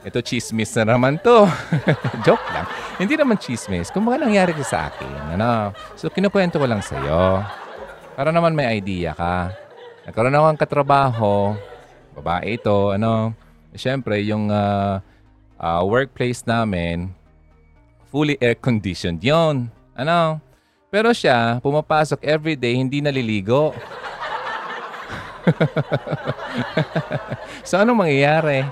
ito 0.00 0.20
chismis 0.24 0.72
na 0.80 0.96
naman 0.96 1.20
to. 1.20 1.44
Joke 2.26 2.44
lang. 2.52 2.64
Hindi 2.96 3.16
naman 3.16 3.36
chismis. 3.36 3.92
Kung 3.92 4.08
baka 4.08 4.24
nangyari 4.24 4.52
ko 4.56 4.64
sa 4.64 4.88
akin. 4.88 5.36
Ano? 5.36 5.76
So, 5.96 6.08
kinukwento 6.08 6.56
ko 6.56 6.64
lang 6.64 6.80
sa'yo. 6.80 7.44
Para 8.18 8.34
naman 8.34 8.54
may 8.54 8.78
idea 8.78 9.14
ka. 9.14 9.54
Nagkaroon 10.06 10.34
ako 10.34 10.46
ng 10.50 10.60
katrabaho. 10.60 11.34
Babae 12.18 12.58
ito. 12.58 12.90
Ano? 12.90 13.34
Siyempre, 13.76 14.18
yung 14.26 14.50
ah, 14.50 14.98
ah, 15.60 15.82
workplace 15.86 16.42
namin, 16.42 17.14
fully 18.10 18.34
air-conditioned 18.42 19.22
yon. 19.22 19.70
Ano? 19.94 20.42
Pero 20.90 21.14
siya, 21.14 21.62
pumapasok 21.62 22.18
everyday, 22.26 22.74
hindi 22.74 22.98
naliligo. 22.98 23.70
so, 27.68 27.78
anong 27.78 28.06
mangyayari? 28.06 28.66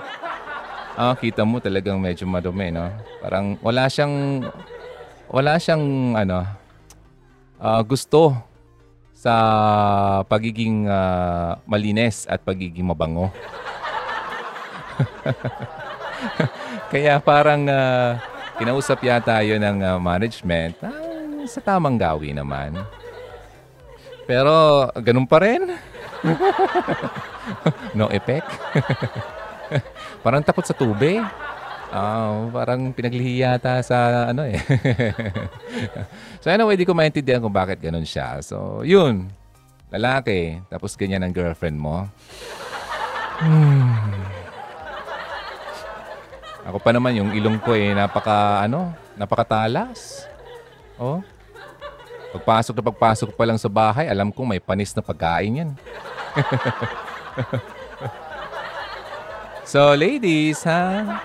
Ah, 0.99 1.15
kita 1.15 1.47
mo 1.47 1.63
talagang 1.63 1.95
medyo 1.95 2.27
madumi, 2.27 2.75
no? 2.75 2.91
Parang 3.23 3.55
wala 3.63 3.87
siyang 3.87 4.43
wala 5.29 5.61
siyang 5.61 6.17
ano 6.17 6.41
ah, 7.61 7.81
gusto 7.85 8.33
sa 9.19 9.35
pagiging 10.31 10.87
ah, 10.87 11.59
malinis 11.67 12.23
at 12.23 12.39
pagiging 12.39 12.87
mabango. 12.87 13.27
Kaya 16.91 17.19
parang 17.19 17.67
ah, 17.67 18.23
kinausap 18.55 19.03
yata 19.03 19.43
yun 19.43 19.59
ng 19.59 19.83
ah, 19.83 19.99
management 19.99 20.79
ah, 20.87 20.95
sa 21.43 21.59
tamang 21.59 21.99
gawi 21.99 22.31
naman. 22.31 22.79
Pero 24.23 24.87
ganun 25.03 25.27
pa 25.27 25.43
rin. 25.43 25.67
no 27.99 28.07
effect. 28.15 28.47
parang 30.23 30.39
takot 30.47 30.63
sa 30.63 30.71
tubig. 30.71 31.19
Ah, 31.89 32.45
parang 32.53 32.93
pinaglihi 32.93 33.41
yata 33.41 33.81
sa 33.81 34.29
ano 34.29 34.45
eh. 34.45 34.57
so 36.41 36.53
anyway, 36.53 36.77
di 36.77 36.85
ko 36.85 36.93
maintindihan 36.93 37.41
kung 37.41 37.53
bakit 37.53 37.81
ganun 37.81 38.05
siya. 38.05 38.37
So, 38.45 38.85
yun. 38.85 39.33
Lalaki. 39.89 40.61
Tapos 40.69 40.93
ganyan 40.93 41.25
ang 41.25 41.33
girlfriend 41.33 41.81
mo. 41.81 42.05
Hmm. 43.41 43.89
Ako 46.69 46.77
pa 46.77 46.93
naman, 46.93 47.17
yung 47.17 47.33
ilong 47.33 47.57
ko 47.57 47.73
eh, 47.73 47.97
napaka, 47.97 48.61
ano, 48.61 48.93
napakatalas. 49.17 50.29
Oh. 51.01 51.25
Pagpasok 52.29 52.77
na 52.77 52.85
pagpasok 52.85 53.33
pa 53.33 53.49
lang 53.49 53.57
sa 53.57 53.65
bahay, 53.65 54.05
alam 54.05 54.29
kong 54.29 54.53
may 54.53 54.61
panis 54.61 54.93
na 54.93 55.01
pagkain 55.01 55.65
yan. 55.65 55.71
so, 59.73 59.97
ladies, 59.97 60.61
ha? 60.61 61.17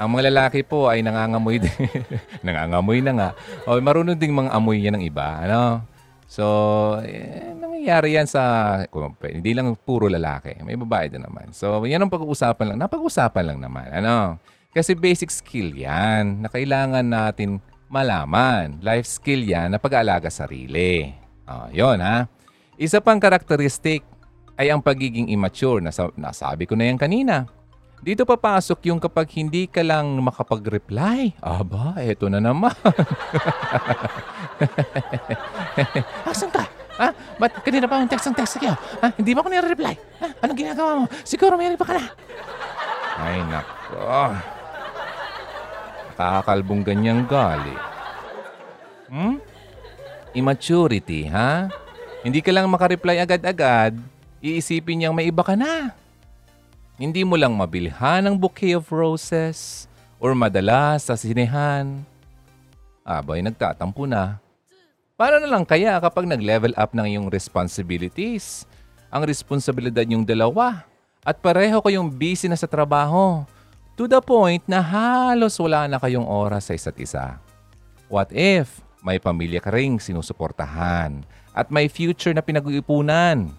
Ang 0.00 0.08
mga 0.16 0.32
lalaki 0.32 0.64
po 0.64 0.88
ay 0.88 1.04
nangangamoy 1.04 1.60
din. 1.60 1.72
nangangamoy 2.46 3.04
na 3.04 3.12
nga. 3.12 3.28
O, 3.68 3.76
marunong 3.78 4.16
ding 4.16 4.32
mga 4.32 4.50
amoy 4.52 4.80
yan 4.80 4.96
ng 4.96 5.04
iba. 5.04 5.44
Ano? 5.44 5.84
So, 6.24 6.44
eh, 7.04 7.52
nangyayari 7.60 8.16
yan 8.16 8.24
sa, 8.24 8.40
hindi 9.20 9.52
lang 9.52 9.76
puro 9.76 10.08
lalaki. 10.08 10.56
May 10.64 10.80
babae 10.80 11.12
din 11.12 11.20
naman. 11.20 11.52
So, 11.52 11.84
yan 11.84 12.00
ang 12.00 12.12
pag-uusapan 12.12 12.72
lang. 12.72 12.78
Napag-usapan 12.80 13.44
lang 13.52 13.58
naman. 13.60 13.92
Ano? 13.92 14.40
Kasi 14.72 14.96
basic 14.96 15.28
skill 15.28 15.76
yan 15.76 16.40
na 16.40 16.48
kailangan 16.48 17.04
natin 17.04 17.60
malaman. 17.92 18.80
Life 18.80 19.04
skill 19.04 19.44
yan 19.44 19.76
na 19.76 19.78
pag-aalaga 19.78 20.32
sarili. 20.32 21.12
Oh, 21.44 21.68
yun 21.68 22.00
ha. 22.00 22.24
Isa 22.80 23.04
pang 23.04 23.20
karakteristik 23.20 24.00
ay 24.56 24.72
ang 24.72 24.80
pagiging 24.80 25.28
immature. 25.28 25.84
Nasa, 25.84 26.08
nasabi 26.16 26.64
ko 26.64 26.72
na 26.72 26.88
yan 26.88 26.96
kanina. 26.96 27.44
Dito 28.02 28.26
papasok 28.26 28.90
yung 28.90 28.98
kapag 28.98 29.30
hindi 29.38 29.70
ka 29.70 29.78
lang 29.78 30.18
makapag-reply. 30.18 31.38
Aba, 31.38 31.94
eto 32.02 32.26
na 32.26 32.42
naman. 32.42 32.74
Asan 36.26 36.50
ka? 36.50 36.66
Ha? 36.98 37.14
Ba't 37.38 37.62
kanina 37.62 37.86
pa 37.86 38.02
akong 38.02 38.10
text 38.10 38.26
ang 38.26 38.34
text 38.34 38.58
sa'yo? 38.58 38.74
Ha? 38.74 39.14
Hindi 39.14 39.38
ba 39.38 39.46
ako 39.46 39.54
nire-reply? 39.54 39.94
Ha? 40.18 40.26
Anong 40.42 40.58
ginagawa 40.58 40.90
mo? 40.98 41.06
Siguro 41.22 41.54
may 41.54 41.70
pa 41.78 41.86
ka 41.86 41.94
na. 41.94 42.04
Ay, 43.22 43.38
nako. 43.46 44.34
Nakakalbong 46.18 46.82
ganyang 46.82 47.22
gali. 47.22 47.76
Hmm? 49.14 49.38
Immaturity, 50.34 51.30
ha? 51.30 51.70
Hindi 52.26 52.42
ka 52.42 52.50
lang 52.50 52.66
makareply 52.66 53.22
agad-agad, 53.22 53.94
iisipin 54.42 55.06
niyang 55.06 55.14
may 55.14 55.30
iba 55.30 55.46
ka 55.46 55.54
na. 55.54 56.01
Hindi 57.02 57.26
mo 57.26 57.34
lang 57.34 57.50
mabilhan 57.58 58.22
ng 58.30 58.38
bouquet 58.38 58.78
of 58.78 58.86
roses 58.94 59.90
or 60.22 60.38
madala 60.38 60.94
sa 61.02 61.18
sinehan. 61.18 61.98
Abay, 63.02 63.42
nagtatampo 63.42 64.06
na. 64.06 64.38
Paano 65.18 65.42
na 65.42 65.50
lang 65.50 65.66
kaya 65.66 65.98
kapag 65.98 66.30
nag-level 66.30 66.70
up 66.78 66.94
ng 66.94 67.02
iyong 67.10 67.26
responsibilities? 67.26 68.70
Ang 69.10 69.26
responsibilidad 69.26 70.06
yung 70.06 70.22
dalawa 70.22 70.86
at 71.26 71.42
pareho 71.42 71.82
kayong 71.82 72.06
busy 72.06 72.46
na 72.46 72.54
sa 72.54 72.70
trabaho 72.70 73.42
to 73.98 74.06
the 74.06 74.22
point 74.22 74.62
na 74.70 74.78
halos 74.78 75.58
wala 75.58 75.90
na 75.90 75.98
kayong 75.98 76.30
oras 76.30 76.70
sa 76.70 76.78
isa't 76.78 76.94
isa. 77.02 77.42
What 78.06 78.30
if 78.30 78.78
may 79.02 79.18
pamilya 79.18 79.58
ka 79.58 79.74
ring 79.74 79.98
sinusuportahan 79.98 81.26
at 81.50 81.66
may 81.66 81.90
future 81.90 82.30
na 82.30 82.46
pinag-iipunan? 82.46 83.50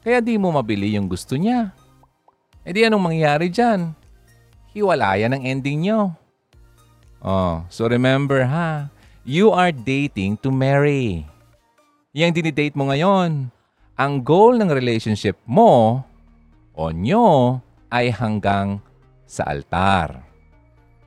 Kaya 0.00 0.24
di 0.24 0.40
mo 0.40 0.48
mabili 0.48 0.96
yung 0.96 1.12
gusto 1.12 1.36
niya. 1.36 1.76
E 2.62 2.70
di 2.70 2.86
anong 2.86 3.10
mangyayari 3.10 3.50
dyan? 3.50 3.90
Hiwalayan 4.70 5.34
ang 5.34 5.42
ending 5.42 5.82
nyo. 5.82 6.14
Oh, 7.18 7.66
so 7.66 7.90
remember 7.90 8.46
ha, 8.46 8.86
you 9.26 9.50
are 9.50 9.74
dating 9.74 10.38
to 10.38 10.54
marry. 10.54 11.26
Yang 12.14 12.38
dinidate 12.38 12.78
mo 12.78 12.86
ngayon, 12.86 13.50
ang 13.98 14.12
goal 14.22 14.54
ng 14.62 14.70
relationship 14.70 15.34
mo 15.42 16.06
o 16.70 16.82
nyo 16.94 17.58
ay 17.90 18.14
hanggang 18.14 18.78
sa 19.26 19.42
altar. 19.50 20.22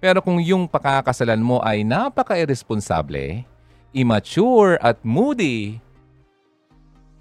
Pero 0.03 0.19
kung 0.19 0.43
yung 0.43 0.67
pakakasalan 0.67 1.39
mo 1.39 1.63
ay 1.63 1.87
napaka-irresponsable, 1.87 3.47
immature 3.95 4.75
at 4.83 4.99
moody, 5.07 5.79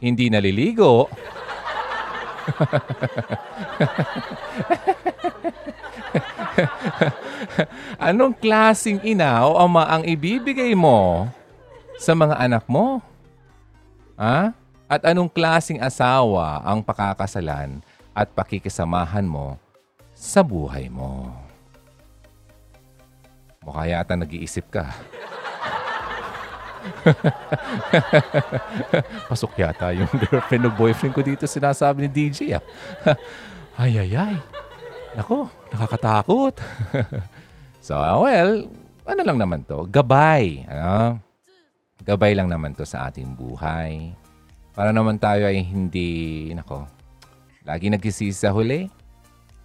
hindi 0.02 0.26
naliligo, 0.26 1.06
anong 8.08 8.34
klasing 8.38 9.02
ina 9.02 9.42
o 9.46 9.58
ama 9.58 9.84
ang 9.88 10.04
ibibigay 10.06 10.74
mo 10.76 11.28
sa 11.98 12.14
mga 12.14 12.38
anak 12.38 12.62
mo? 12.68 13.02
Ha? 14.14 14.54
At 14.84 15.00
anong 15.08 15.32
klasing 15.32 15.80
asawa 15.80 16.60
ang 16.62 16.84
pakakasalan 16.84 17.80
at 18.14 18.30
pakikisamahan 18.30 19.26
mo 19.26 19.58
sa 20.14 20.44
buhay 20.44 20.92
mo? 20.92 21.32
Mukha 23.64 23.88
yata 23.88 24.12
nag-iisip 24.14 24.68
ka. 24.68 24.92
Pasok 29.30 29.52
yata 29.56 29.92
yung 29.92 30.08
girlfriend 30.10 30.68
o 30.68 30.70
boyfriend 30.72 31.14
ko 31.14 31.22
dito 31.24 31.44
sinasabi 31.48 32.06
ni 32.06 32.10
DJ 32.10 32.58
ah. 32.58 32.64
ay 33.82 34.00
ay 34.00 34.12
ay. 34.14 34.36
Nako, 35.14 35.46
nakakatakot. 35.70 36.58
so, 37.86 37.94
well, 37.94 38.66
ano 39.06 39.20
lang 39.22 39.38
naman 39.38 39.62
to? 39.62 39.86
Gabay. 39.86 40.66
Ano? 40.66 41.22
Gabay 42.02 42.34
lang 42.34 42.50
naman 42.50 42.74
to 42.74 42.82
sa 42.82 43.06
ating 43.06 43.38
buhay. 43.38 44.10
Para 44.74 44.90
naman 44.90 45.22
tayo 45.22 45.46
ay 45.46 45.62
hindi, 45.62 46.50
nako, 46.50 46.82
lagi 47.62 47.94
nagsisisi 47.94 48.34
sa 48.34 48.50
huli. 48.50 48.90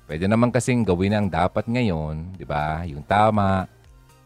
Pwede 0.05 0.29
naman 0.29 0.53
kasing 0.53 0.85
gawin 0.85 1.17
ang 1.17 1.27
dapat 1.29 1.65
ngayon, 1.65 2.37
di 2.37 2.45
ba? 2.45 2.85
Yung 2.85 3.01
tama, 3.01 3.65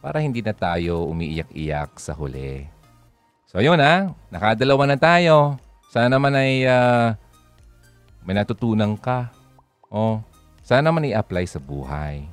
para 0.04 0.20
hindi 0.20 0.44
na 0.44 0.52
tayo 0.52 1.08
umiiyak-iyak 1.08 1.96
sa 1.96 2.12
huli. 2.12 2.73
So 3.54 3.62
yun 3.62 3.78
ha, 3.78 4.10
nakadalawa 4.34 4.90
na 4.90 4.98
tayo. 4.98 5.62
Sana 5.94 6.18
naman 6.18 6.34
ay 6.34 6.66
ah, 6.66 7.14
may 8.26 8.34
natutunan 8.34 8.98
ka. 8.98 9.30
Oh, 9.94 10.26
sana 10.66 10.90
naman 10.90 11.06
i-apply 11.14 11.46
sa 11.46 11.62
buhay. 11.62 12.26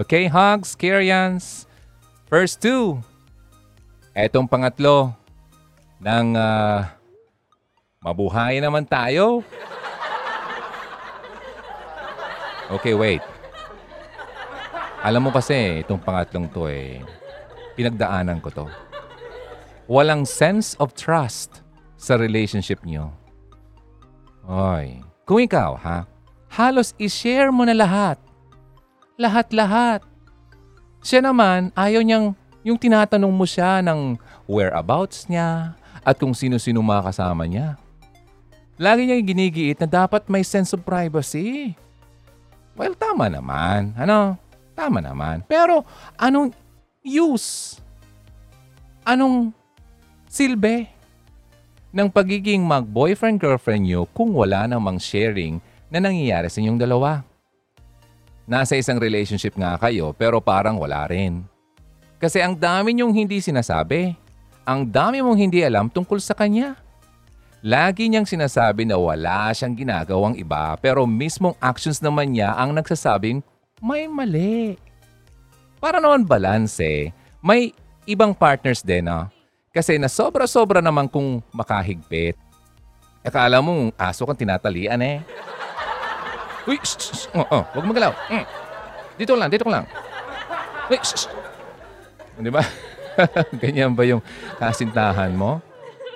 Okay, 0.00 0.32
hugs, 0.32 0.72
Kyrians. 0.72 1.68
First 2.24 2.64
two. 2.64 3.04
Etong 4.16 4.48
pangatlo 4.48 5.12
ng 6.00 6.40
ah, 6.40 6.88
mabuhay 8.00 8.56
naman 8.56 8.88
tayo. 8.88 9.44
Okay, 12.72 12.96
wait. 12.96 13.20
Alam 15.04 15.28
mo 15.28 15.30
kasi, 15.36 15.84
itong 15.84 16.00
pangatlong 16.00 16.48
to 16.48 16.64
eh, 16.72 17.04
pinagdaanan 17.76 18.40
ko 18.40 18.48
to. 18.48 18.64
Walang 19.92 20.24
sense 20.24 20.72
of 20.80 20.96
trust 20.96 21.60
sa 22.00 22.16
relationship 22.16 22.80
nyo. 22.80 23.12
Oy, 24.48 25.04
kung 25.28 25.44
ikaw 25.44 25.76
ha, 25.76 26.08
halos 26.48 26.96
i-share 26.96 27.52
mo 27.52 27.68
na 27.68 27.76
lahat. 27.76 28.16
Lahat-lahat. 29.20 30.00
Siya 31.04 31.20
naman, 31.20 31.68
ayaw 31.76 32.00
niyang 32.00 32.32
yung 32.64 32.80
tinatanong 32.80 33.36
mo 33.36 33.44
siya 33.44 33.84
ng 33.84 34.16
whereabouts 34.48 35.28
niya 35.28 35.76
at 36.00 36.16
kung 36.16 36.32
sino-sino 36.32 36.80
mga 36.80 37.12
kasama 37.12 37.44
niya. 37.44 37.76
Lagi 38.80 39.04
niyang 39.04 39.28
ginigiit 39.28 39.76
na 39.76 40.08
dapat 40.08 40.24
may 40.32 40.40
sense 40.40 40.72
of 40.72 40.80
privacy. 40.88 41.76
Well, 42.80 42.96
tama 42.96 43.28
naman. 43.28 43.92
Ano? 44.00 44.40
Tama 44.72 45.04
naman. 45.04 45.44
Pero 45.44 45.84
anong 46.16 46.56
use? 47.04 47.76
Anong 49.04 49.52
silbi 50.32 50.88
ng 51.92 52.08
pagiging 52.08 52.64
mag-boyfriend-girlfriend 52.64 53.84
nyo 53.84 54.08
kung 54.16 54.32
wala 54.32 54.64
namang 54.64 54.96
sharing 54.96 55.60
na 55.92 56.00
nangyayari 56.00 56.48
sa 56.48 56.64
inyong 56.64 56.80
dalawa? 56.80 57.20
Nasa 58.48 58.80
isang 58.80 58.96
relationship 58.96 59.52
nga 59.60 59.76
kayo 59.76 60.16
pero 60.16 60.40
parang 60.40 60.80
wala 60.80 61.04
rin. 61.04 61.44
Kasi 62.16 62.40
ang 62.40 62.56
dami 62.56 62.96
niyong 62.96 63.12
hindi 63.12 63.44
sinasabi. 63.44 64.16
Ang 64.64 64.88
dami 64.88 65.20
mong 65.20 65.36
hindi 65.36 65.60
alam 65.60 65.92
tungkol 65.92 66.16
sa 66.16 66.32
kanya. 66.32 66.80
Lagi 67.60 68.08
niyang 68.08 68.26
sinasabi 68.26 68.88
na 68.88 68.96
wala 68.96 69.52
siyang 69.52 69.76
ginagawang 69.76 70.34
iba 70.40 70.74
pero 70.80 71.04
mismong 71.04 71.54
actions 71.60 72.00
naman 72.00 72.32
niya 72.32 72.56
ang 72.56 72.72
nagsasabing 72.72 73.44
may 73.84 74.08
mali. 74.08 74.80
Para 75.76 76.00
naman 76.00 76.24
balance 76.24 76.80
eh. 76.80 77.12
May 77.44 77.76
ibang 78.08 78.32
partners 78.32 78.80
din 78.80 79.12
ah. 79.12 79.28
Kasi 79.72 79.96
na 79.96 80.04
sobra-sobra 80.04 80.84
naman 80.84 81.08
kung 81.08 81.40
makahigpit. 81.48 82.36
Akala 83.24 83.64
mo 83.64 83.88
aso 83.96 84.28
kang 84.28 84.36
tinatalian 84.36 85.00
eh. 85.00 85.24
Uy, 86.68 86.76
shh, 86.84 87.00
shh. 87.00 87.32
Oh, 87.32 87.40
oh, 87.48 87.64
huwag 87.72 87.88
magalaw. 87.88 88.12
Mm. 88.28 88.44
Dito 89.16 89.32
lang, 89.32 89.48
dito 89.48 89.64
lang. 89.64 89.88
Uy, 90.92 91.00
shh, 91.00 91.24
shh. 91.24 91.32
Di 92.36 92.52
ba? 92.52 92.60
Ganyan 93.64 93.96
ba 93.96 94.04
yung 94.04 94.20
kasintahan 94.60 95.32
mo? 95.32 95.64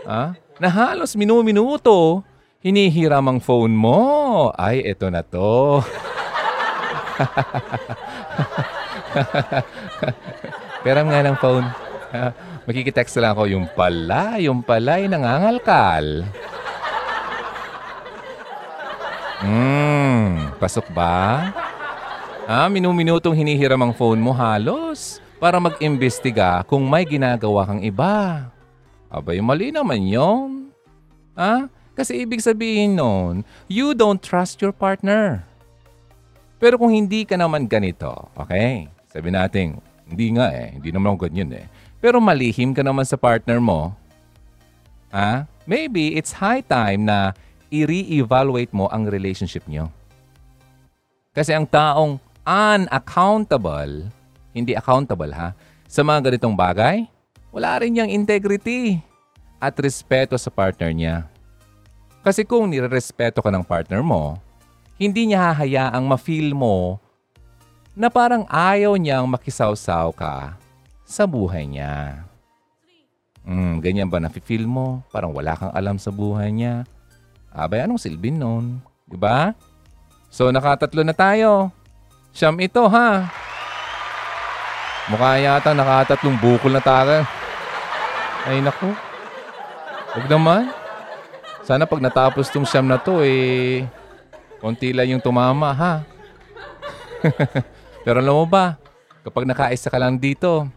Ha? 0.04 0.36
Na 0.60 0.68
halos 0.68 1.16
minu-minuto, 1.16 2.20
hinihiram 2.60 3.24
ang 3.24 3.40
phone 3.40 3.72
mo. 3.72 4.52
Ay, 4.52 4.84
eto 4.84 5.08
na 5.08 5.24
to. 5.24 5.80
Peram 10.84 11.08
nga 11.08 11.24
ng 11.24 11.40
phone. 11.40 11.64
Makikitext 12.66 13.22
lang 13.22 13.38
ako, 13.38 13.46
yung 13.46 13.70
pala, 13.70 14.42
yung 14.42 14.58
pala 14.58 14.98
ay 14.98 15.06
nangangalkal. 15.06 16.26
Hmm, 19.38 20.50
pasok 20.58 20.90
ba? 20.90 21.54
Ah, 22.50 22.66
minu-minutong 22.66 23.38
hinihiram 23.38 23.78
ang 23.78 23.94
phone 23.94 24.18
mo 24.18 24.34
halos 24.34 25.22
para 25.38 25.62
mag-imbestiga 25.62 26.66
kung 26.66 26.82
may 26.90 27.06
ginagawa 27.06 27.70
kang 27.70 27.86
iba. 27.86 28.50
Abay, 29.06 29.38
mali 29.38 29.70
naman 29.70 30.02
yon. 30.02 30.74
Ah, 31.38 31.70
kasi 31.94 32.26
ibig 32.26 32.42
sabihin 32.42 32.98
nun, 32.98 33.46
you 33.70 33.94
don't 33.94 34.18
trust 34.18 34.58
your 34.58 34.74
partner. 34.74 35.46
Pero 36.58 36.82
kung 36.82 36.90
hindi 36.90 37.22
ka 37.22 37.38
naman 37.38 37.70
ganito, 37.70 38.26
okay? 38.34 38.90
Sabi 39.06 39.30
natin, 39.30 39.78
hindi 40.06 40.38
nga 40.38 40.54
eh, 40.54 40.78
hindi 40.78 40.94
naman 40.94 41.14
ako 41.14 41.26
ganyan 41.26 41.50
eh. 41.54 41.66
Pero 41.98 42.22
malihim 42.22 42.70
ka 42.70 42.86
naman 42.86 43.02
sa 43.02 43.18
partner 43.18 43.58
mo, 43.58 43.90
ah, 45.10 45.44
maybe 45.66 46.14
it's 46.14 46.30
high 46.30 46.62
time 46.62 47.06
na 47.06 47.34
i-re-evaluate 47.68 48.70
mo 48.70 48.86
ang 48.94 49.10
relationship 49.10 49.66
nyo. 49.66 49.90
Kasi 51.34 51.52
ang 51.52 51.66
taong 51.66 52.22
unaccountable, 52.46 54.06
hindi 54.54 54.72
accountable 54.78 55.34
ha, 55.34 55.52
sa 55.90 56.00
mga 56.06 56.30
ganitong 56.30 56.54
bagay, 56.54 57.04
wala 57.50 57.82
rin 57.82 57.98
niyang 57.98 58.12
integrity 58.12 59.02
at 59.58 59.74
respeto 59.82 60.38
sa 60.38 60.48
partner 60.48 60.94
niya. 60.94 61.26
Kasi 62.22 62.46
kung 62.46 62.70
nirerespeto 62.70 63.42
ka 63.42 63.50
ng 63.50 63.66
partner 63.66 64.02
mo, 64.02 64.38
hindi 64.96 65.30
niya 65.30 65.52
hahayaang 65.52 66.06
ma-feel 66.06 66.54
mo 66.56 66.98
na 67.96 68.12
parang 68.12 68.44
ayaw 68.52 68.92
niyang 69.00 69.24
makisawsaw 69.24 70.12
ka 70.12 70.52
sa 71.08 71.24
buhay 71.24 71.64
niya. 71.64 72.28
Hmm, 73.40 73.80
ganyan 73.80 74.12
ba 74.12 74.20
nafe-feel 74.20 74.68
mo? 74.68 75.00
Parang 75.08 75.32
wala 75.32 75.56
kang 75.56 75.72
alam 75.72 75.96
sa 75.96 76.12
buhay 76.12 76.52
niya. 76.52 76.84
Abay, 77.56 77.88
anong 77.88 77.96
silbin 77.96 78.36
nun? 78.36 78.84
Ba? 79.08 79.56
So, 80.28 80.52
nakatatlo 80.52 81.00
na 81.00 81.16
tayo. 81.16 81.72
Siyam 82.36 82.60
ito, 82.60 82.84
ha? 82.84 83.32
Mukha 85.08 85.40
yata 85.40 85.72
nakatatlong 85.72 86.36
bukol 86.36 86.76
na 86.76 86.82
tayo. 86.84 87.24
Ay, 88.44 88.60
naku. 88.60 88.92
Huwag 90.12 90.26
naman. 90.28 90.68
Sana 91.64 91.88
pag 91.88 92.02
natapos 92.02 92.52
tong 92.52 92.68
siyam 92.68 92.84
na 92.84 93.00
to, 93.00 93.24
eh, 93.24 93.88
konti 94.60 94.92
lang 94.92 95.16
yung 95.16 95.22
tumama, 95.22 95.72
ha? 95.72 95.92
Pero 98.06 98.22
alam 98.22 98.38
mo 98.38 98.46
ba, 98.46 98.78
kapag 99.26 99.50
nakaisa 99.50 99.90
ka 99.90 99.98
lang 99.98 100.14
dito, 100.14 100.70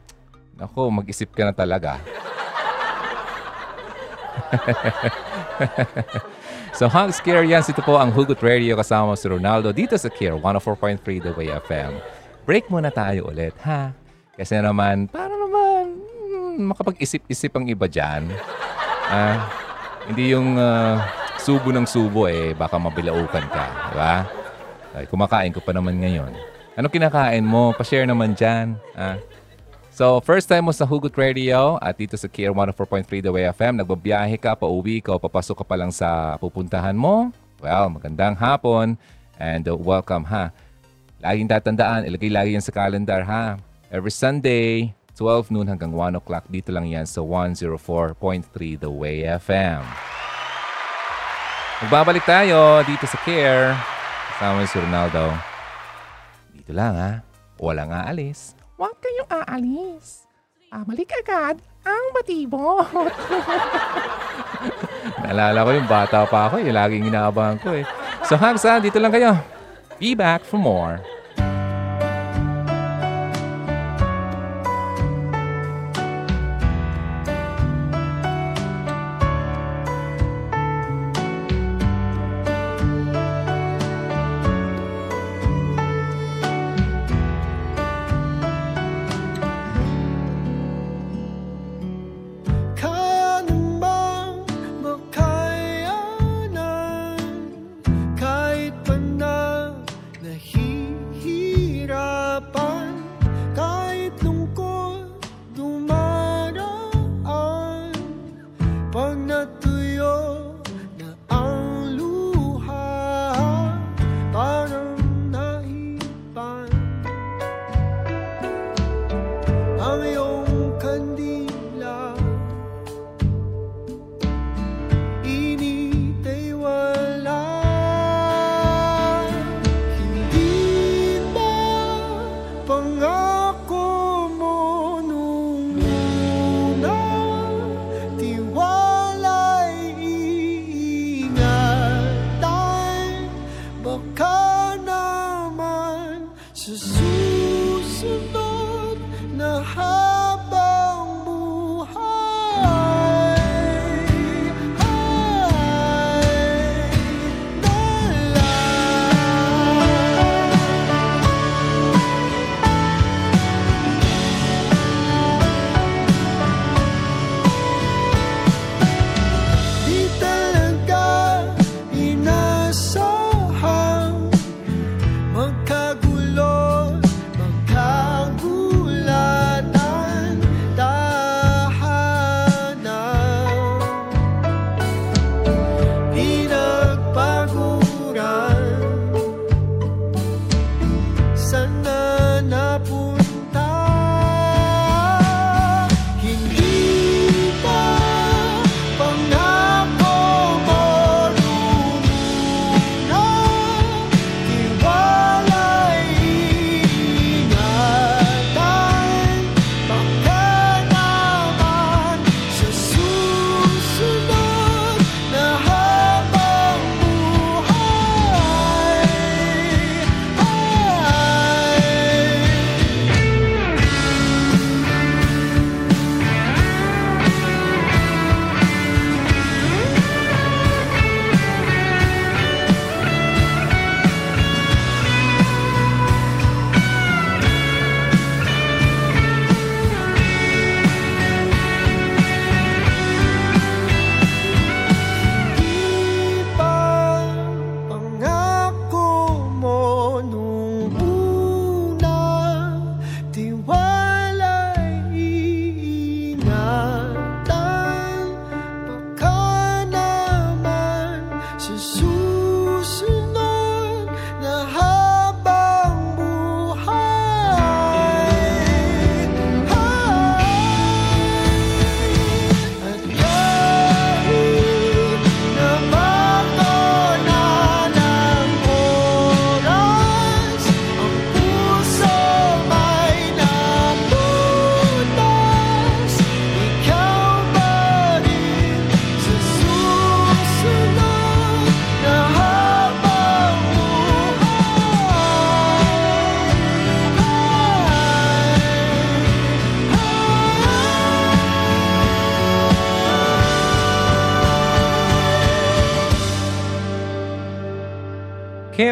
naku, 0.57 0.89
mag-isip 0.89 1.29
ka 1.29 1.45
na 1.45 1.53
talaga. 1.53 2.01
So 6.79 6.87
Hugs 6.87 7.19
Care 7.19 7.43
yan. 7.43 7.59
Ito 7.59 7.83
po 7.83 7.99
ang 7.99 8.15
Hugot 8.15 8.39
Radio 8.39 8.79
kasama 8.79 9.11
si 9.19 9.27
Ronaldo 9.27 9.75
dito 9.75 9.99
sa 9.99 10.07
Care 10.07 10.39
104.3 10.39 11.03
The 11.19 11.59
FM. 11.67 11.91
Break 12.47 12.71
muna 12.71 12.87
tayo 12.87 13.27
ulit, 13.27 13.51
ha? 13.67 13.91
Kasi 14.39 14.63
naman, 14.63 15.11
para 15.11 15.35
naman 15.35 15.99
hmm, 15.99 16.71
makapag-isip-isip 16.71 17.51
ang 17.59 17.67
iba 17.67 17.83
dyan. 17.83 18.31
Ah, 19.11 19.51
hindi 20.07 20.31
yung 20.31 20.55
ah, 20.55 21.03
subo 21.35 21.75
ng 21.75 21.83
subo 21.83 22.31
eh, 22.31 22.55
baka 22.55 22.79
mabilaukan 22.79 23.45
ka. 23.51 23.65
Di 23.91 23.95
ba? 23.99 24.15
Ay, 24.95 25.03
kumakain 25.11 25.51
ko 25.51 25.59
pa 25.59 25.75
naman 25.75 25.99
ngayon. 25.99 26.31
Ano 26.79 26.87
kinakain 26.87 27.43
mo? 27.43 27.75
Pa-share 27.75 28.07
naman 28.07 28.31
dyan. 28.31 28.79
Ah. 28.95 29.19
So, 29.91 30.23
first 30.23 30.47
time 30.47 30.63
mo 30.63 30.71
sa 30.71 30.87
Hugot 30.87 31.11
Radio 31.19 31.75
at 31.83 31.99
dito 31.99 32.15
sa 32.15 32.31
Care 32.31 32.55
104.3 32.55 33.19
The 33.19 33.27
Way 33.35 33.51
FM, 33.51 33.83
nagbabiyahe 33.83 34.39
ka, 34.39 34.55
pauwi 34.55 35.03
ka 35.03 35.11
o 35.11 35.19
papasok 35.19 35.59
ka 35.59 35.65
pa 35.67 35.75
lang 35.75 35.91
sa 35.91 36.39
pupuntahan 36.39 36.95
mo. 36.95 37.35
Well, 37.59 37.91
magandang 37.91 38.39
hapon 38.39 38.95
and 39.35 39.67
welcome 39.67 40.23
ha. 40.31 40.55
Laging 41.19 41.51
tatandaan, 41.51 42.07
ilagay 42.07 42.31
lagi 42.31 42.55
yan 42.55 42.63
sa 42.63 42.71
calendar 42.71 43.27
ha. 43.27 43.59
Every 43.91 44.15
Sunday, 44.15 44.95
12 45.19 45.51
noon 45.51 45.67
hanggang 45.67 45.91
1 45.91 46.15
o'clock, 46.15 46.47
dito 46.47 46.71
lang 46.71 46.87
yan 46.87 47.03
sa 47.03 47.19
104.3 47.19 48.15
The 48.79 48.87
Way 48.87 49.27
FM. 49.35 49.83
Magbabalik 51.83 52.23
tayo 52.23 52.79
dito 52.87 53.03
sa 53.03 53.19
Care. 53.27 53.75
Kasama 54.31 54.63
si 54.63 54.79
Ronaldo. 54.79 55.48
Dito 56.69 56.77
lang 56.77 57.01
ha. 57.01 57.25
Walang 57.57 57.89
aalis. 57.89 58.53
Huwag 58.77 58.93
kayong 59.01 59.41
aalis. 59.41 60.29
Ah, 60.69 60.85
balik 60.85 61.09
agad 61.17 61.57
ang 61.81 62.13
batibot. 62.13 63.09
Naalala 65.25 65.65
ko 65.65 65.69
yung 65.73 65.89
bata 65.89 66.29
pa 66.29 66.45
ako, 66.45 66.61
yung 66.61 66.77
laging 66.77 67.09
inaabangan 67.09 67.57
ko 67.57 67.73
eh. 67.73 67.89
So 68.21 68.37
Hags 68.37 68.69
ha, 68.69 68.77
dito 68.77 69.01
lang 69.01 69.09
kayo. 69.09 69.33
Be 69.97 70.13
back 70.13 70.45
for 70.45 70.61
more. 70.61 71.01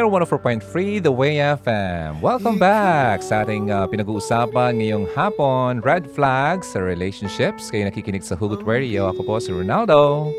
Care 0.07 0.23
104.3 0.23 1.03
The 1.03 1.11
Way 1.11 1.43
FM. 1.59 2.23
Welcome 2.23 2.55
back 2.55 3.19
sa 3.19 3.43
ating 3.43 3.67
uh, 3.67 3.91
pinag-uusapan 3.91 4.79
ngayong 4.79 5.03
hapon, 5.11 5.83
red 5.83 6.07
flags 6.07 6.71
sa 6.71 6.79
relationships. 6.79 7.67
Kayo 7.67 7.91
nakikinig 7.91 8.23
sa 8.23 8.39
Hugot 8.39 8.63
Radio. 8.63 9.11
Ako 9.11 9.27
po 9.27 9.35
si 9.43 9.51
Ronaldo. 9.51 10.31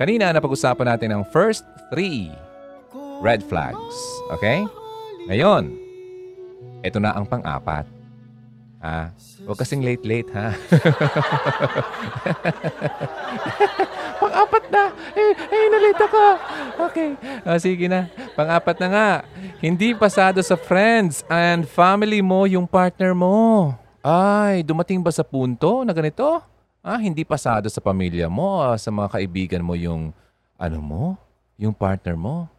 Kanina 0.00 0.32
napag-usapan 0.32 0.96
natin 0.96 1.12
ang 1.12 1.28
first 1.28 1.60
three 1.92 2.32
red 3.20 3.44
flags. 3.44 3.96
Okay? 4.32 4.64
Ngayon, 5.28 5.76
ito 6.80 6.96
na 6.96 7.12
ang 7.12 7.28
pang-apat. 7.28 7.84
Ha? 8.82 9.14
Huwag 9.46 9.62
kasing 9.62 9.86
late-late, 9.86 10.26
ha? 10.34 10.50
Pang-apat 14.22 14.64
na. 14.74 14.90
Eh, 15.14 15.32
eh, 15.38 15.66
nalita 15.70 16.06
ka. 16.10 16.26
Okay. 16.90 17.14
O, 17.46 17.54
sige 17.62 17.86
na. 17.86 18.10
Pang-apat 18.34 18.82
na 18.82 18.88
nga. 18.90 19.08
Hindi 19.62 19.94
pasado 19.94 20.42
sa 20.42 20.58
friends 20.58 21.22
and 21.30 21.62
family 21.70 22.18
mo 22.18 22.42
yung 22.50 22.66
partner 22.66 23.14
mo. 23.14 23.70
Ay, 24.02 24.66
dumating 24.66 24.98
ba 24.98 25.14
sa 25.14 25.22
punto 25.22 25.86
na 25.86 25.94
ganito? 25.94 26.42
Ah, 26.82 26.98
hindi 26.98 27.22
pasado 27.22 27.70
sa 27.70 27.78
pamilya 27.78 28.26
mo, 28.26 28.58
ah, 28.66 28.74
sa 28.74 28.90
mga 28.90 29.14
kaibigan 29.14 29.62
mo 29.62 29.78
yung, 29.78 30.10
ano 30.58 30.78
mo? 30.82 31.14
Yung 31.54 31.70
partner 31.70 32.18
mo? 32.18 32.50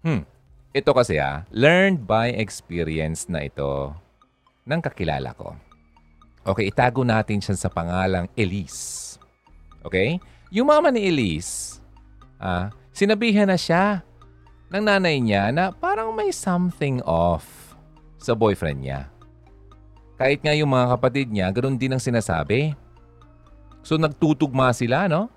Hmm. 0.00 0.24
Ito 0.72 0.96
kasi 0.96 1.20
ah, 1.20 1.44
learned 1.52 2.08
by 2.08 2.32
experience 2.32 3.28
na 3.28 3.44
ito 3.44 3.92
ng 4.68 4.80
kakilala 4.84 5.32
ko. 5.32 5.56
Okay, 6.44 6.68
itago 6.68 7.00
natin 7.02 7.40
siya 7.40 7.56
sa 7.56 7.72
pangalang 7.72 8.28
Elise. 8.36 9.16
Okay? 9.80 10.20
Yung 10.52 10.68
mama 10.68 10.92
ni 10.92 11.08
Elise, 11.08 11.80
ah, 12.36 12.68
sinabihan 12.92 13.48
na 13.48 13.56
siya 13.56 14.04
ng 14.68 14.84
nanay 14.84 15.16
niya 15.20 15.48
na 15.48 15.72
parang 15.72 16.12
may 16.12 16.28
something 16.28 17.00
off 17.08 17.76
sa 18.20 18.36
boyfriend 18.36 18.84
niya. 18.84 19.00
Kahit 20.20 20.42
nga 20.44 20.52
yung 20.52 20.68
mga 20.68 20.98
kapatid 20.98 21.30
niya, 21.30 21.48
ganoon 21.48 21.78
din 21.78 21.94
ang 21.94 22.02
sinasabi. 22.02 22.74
So 23.86 23.96
nagtutugma 23.96 24.74
sila, 24.74 25.06
no? 25.06 25.30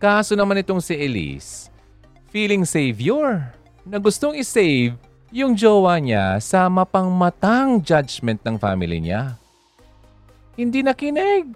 Kaso 0.00 0.32
naman 0.32 0.58
itong 0.64 0.80
si 0.80 0.96
Elise, 0.96 1.68
feeling 2.32 2.64
savior 2.64 3.52
na 3.84 4.00
gustong 4.00 4.32
isave 4.32 4.96
yung 5.30 5.54
jowa 5.54 5.98
niya 6.02 6.42
sa 6.42 6.66
mapangmatang 6.66 7.78
judgment 7.82 8.42
ng 8.42 8.58
family 8.58 8.98
niya. 8.98 9.38
Hindi 10.58 10.82
nakinig. 10.82 11.54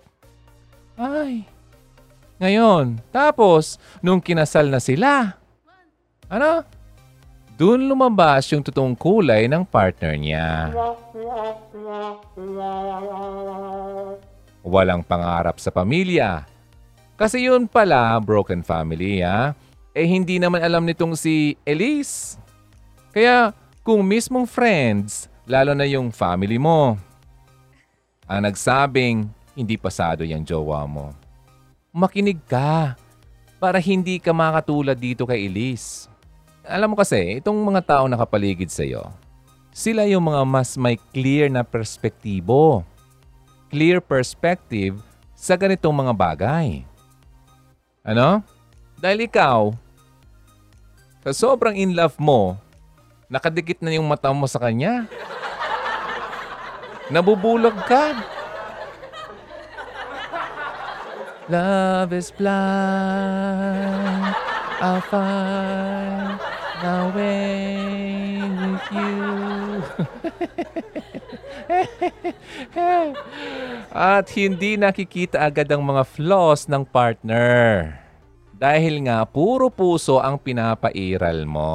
Ay. 0.95 1.43
Ngayon, 2.39 3.03
tapos, 3.11 3.79
nung 3.99 4.23
kinasal 4.23 4.71
na 4.71 4.79
sila, 4.79 5.39
ano? 6.31 6.63
Doon 7.55 7.87
lumabas 7.87 8.51
yung 8.51 8.67
totoong 8.67 8.99
kulay 8.99 9.47
ng 9.47 9.63
partner 9.63 10.19
niya. 10.19 10.75
Walang 14.67 15.07
pangarap 15.07 15.63
sa 15.63 15.71
pamilya. 15.71 16.43
Kasi 17.15 17.47
yun 17.47 17.71
pala, 17.71 18.19
broken 18.19 18.67
family, 18.67 19.23
ha? 19.23 19.55
Eh, 19.95 20.03
hindi 20.03 20.43
naman 20.43 20.67
alam 20.67 20.83
nitong 20.83 21.15
si 21.15 21.55
Elise. 21.63 22.35
Kaya, 23.15 23.55
kung 23.85 24.01
mismong 24.01 24.49
friends, 24.49 25.29
lalo 25.45 25.77
na 25.77 25.85
yung 25.85 26.09
family 26.09 26.57
mo, 26.57 26.97
ang 28.25 28.41
nagsabing 28.49 29.29
hindi 29.53 29.77
pasado 29.77 30.25
yung 30.25 30.41
jowa 30.41 30.89
mo, 30.89 31.13
makinig 31.93 32.41
ka 32.49 32.97
para 33.61 33.77
hindi 33.77 34.17
ka 34.17 34.33
makatulad 34.33 34.97
dito 34.97 35.29
kay 35.29 35.45
Elise. 35.45 36.09
Alam 36.65 36.97
mo 36.97 36.97
kasi, 36.97 37.45
itong 37.45 37.61
mga 37.61 37.85
tao 37.85 38.05
nakapaligid 38.09 38.73
sa 38.73 38.89
iyo, 38.89 39.05
sila 39.69 40.09
yung 40.09 40.33
mga 40.33 40.43
mas 40.49 40.81
may 40.81 40.97
clear 41.13 41.53
na 41.53 41.61
perspektibo. 41.61 42.81
Clear 43.69 44.01
perspective 44.01 44.97
sa 45.37 45.61
ganitong 45.61 45.93
mga 45.93 46.15
bagay. 46.17 46.89
Ano? 48.01 48.41
Dahil 48.97 49.29
ikaw, 49.29 49.77
sa 51.21 51.37
sobrang 51.37 51.77
in 51.77 51.93
love 51.93 52.17
mo, 52.17 52.57
nakadikit 53.29 53.81
na 53.81 53.95
yung 53.95 54.09
mata 54.09 54.33
mo 54.33 54.47
sa 54.47 54.59
kanya. 54.61 55.07
Nabubulag 57.13 57.77
ka. 57.85 58.17
Love 61.49 62.13
is 62.17 62.31
blind. 62.33 64.35
I'll 64.81 65.01
find 65.05 66.41
my 66.81 67.13
way 67.13 68.41
with 68.41 68.89
you. 68.93 69.85
At 73.93 74.33
hindi 74.33 74.81
nakikita 74.81 75.45
agad 75.45 75.69
ang 75.73 75.85
mga 75.85 76.05
flaws 76.09 76.65
ng 76.65 76.89
partner. 76.89 78.04
Dahil 78.65 79.05
nga, 79.05 79.29
puro 79.29 79.69
puso 79.69 80.25
ang 80.25 80.41
pinapairal 80.41 81.45
mo. 81.45 81.69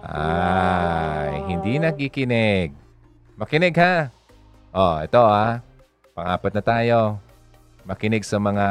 Ay, 0.00 1.36
hindi 1.52 1.76
nakikinig. 1.76 2.72
Makinig 3.36 3.76
ha. 3.76 4.08
Oh, 4.72 4.96
ito 5.04 5.20
ha. 5.20 5.60
Pangapat 6.16 6.52
na 6.56 6.62
tayo. 6.64 7.20
Makinig 7.84 8.24
sa 8.24 8.40
mga 8.40 8.66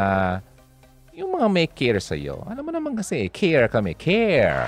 yung 1.13 1.37
mga 1.37 1.45
may 1.45 1.69
care 1.69 2.01
sa 2.01 2.17
iyo. 2.17 2.41
Ano 2.49 2.65
mo 2.65 2.73
naman 2.73 2.97
kasi, 2.97 3.29
care 3.29 3.69
kami. 3.69 3.93
Care. 3.93 4.65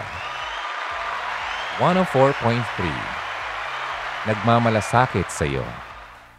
104.3. 1.82 4.30
Nagmamalasakit 4.30 5.26
sa 5.34 5.50
iyo. 5.50 5.66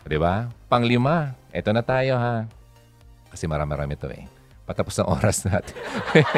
Di 0.06 0.14
ba? 0.14 0.46
Panglima. 0.70 1.34
Ito 1.50 1.74
na 1.74 1.82
tayo 1.82 2.14
ha. 2.14 2.46
Kasi 3.34 3.50
marami-rami 3.50 3.98
ito 3.98 4.06
eh. 4.14 4.37
Patapos 4.68 5.00
ang 5.00 5.08
oras 5.08 5.48
natin. 5.48 5.72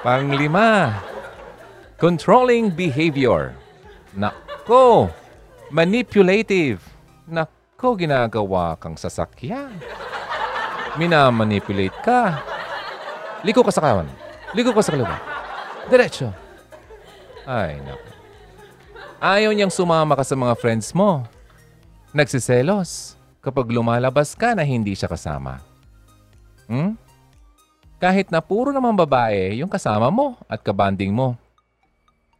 Panglima. 0.00 0.96
Controlling 2.00 2.72
behavior. 2.72 3.52
Nako. 4.16 5.12
Manipulative. 5.68 6.80
Nako, 7.28 8.00
ginagawa 8.00 8.80
kang 8.80 8.96
sasakyan. 8.96 9.76
Minamanipulate 10.96 12.00
ka. 12.00 12.40
Liko 13.44 13.60
ka 13.60 13.68
sa 13.68 13.84
kawan. 13.84 14.08
Liko 14.56 14.72
ka 14.72 14.80
sa 14.80 14.96
kaliwa. 14.96 15.20
Diretso. 15.92 16.32
Ay, 17.44 17.76
nako. 17.84 18.08
Ayaw 19.20 19.52
niyang 19.52 19.68
sumama 19.68 20.16
ka 20.16 20.24
sa 20.24 20.32
mga 20.40 20.56
friends 20.56 20.96
mo. 20.96 21.28
Nagsiselos 22.16 23.19
kapag 23.40 23.72
lumalabas 23.72 24.36
ka 24.36 24.52
na 24.52 24.64
hindi 24.64 24.92
siya 24.92 25.08
kasama. 25.08 25.60
Hmm? 26.68 26.94
Kahit 28.00 28.32
na 28.32 28.40
puro 28.40 28.72
naman 28.72 28.96
babae 28.96 29.60
yung 29.60 29.68
kasama 29.68 30.08
mo 30.08 30.36
at 30.48 30.64
kabanding 30.64 31.12
mo. 31.12 31.36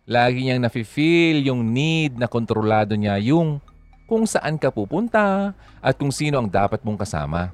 Lagi 0.09 0.40
niyang 0.40 0.64
nafe-feel 0.64 1.44
yung 1.53 1.61
need 1.61 2.16
na 2.16 2.24
kontrolado 2.24 2.96
niya 2.96 3.20
yung 3.20 3.61
kung 4.09 4.24
saan 4.24 4.57
ka 4.57 4.72
pupunta 4.72 5.53
at 5.78 5.94
kung 6.01 6.11
sino 6.11 6.40
ang 6.40 6.48
dapat 6.48 6.80
mong 6.80 7.05
kasama. 7.05 7.53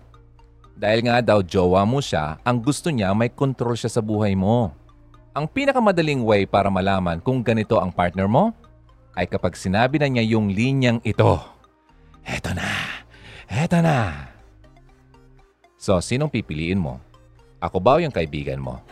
Dahil 0.77 1.09
nga 1.09 1.25
daw 1.25 1.41
jowa 1.41 1.85
mo 1.89 2.05
siya, 2.05 2.37
ang 2.45 2.61
gusto 2.61 2.93
niya 2.93 3.17
may 3.17 3.33
control 3.33 3.77
siya 3.77 3.89
sa 3.89 4.05
buhay 4.05 4.37
mo. 4.37 4.73
Ang 5.37 5.49
pinakamadaling 5.49 6.25
way 6.25 6.49
para 6.49 6.73
malaman 6.73 7.21
kung 7.21 7.45
ganito 7.45 7.77
ang 7.77 7.93
partner 7.93 8.29
mo 8.29 8.57
ay 9.17 9.25
kapag 9.29 9.57
sinabi 9.57 10.01
na 10.01 10.09
niya 10.09 10.37
yung 10.37 10.53
linyang 10.53 11.01
ito. 11.05 11.41
Eto 12.25 12.53
na. 12.53 13.05
Eto 13.47 13.79
na. 13.79 14.31
So, 15.79 15.99
sinong 16.03 16.33
pipiliin 16.33 16.83
mo? 16.83 16.99
Ako 17.63 17.79
ba 17.79 17.97
o 17.97 18.03
yung 18.03 18.15
kaibigan 18.15 18.59
mo? 18.59 18.83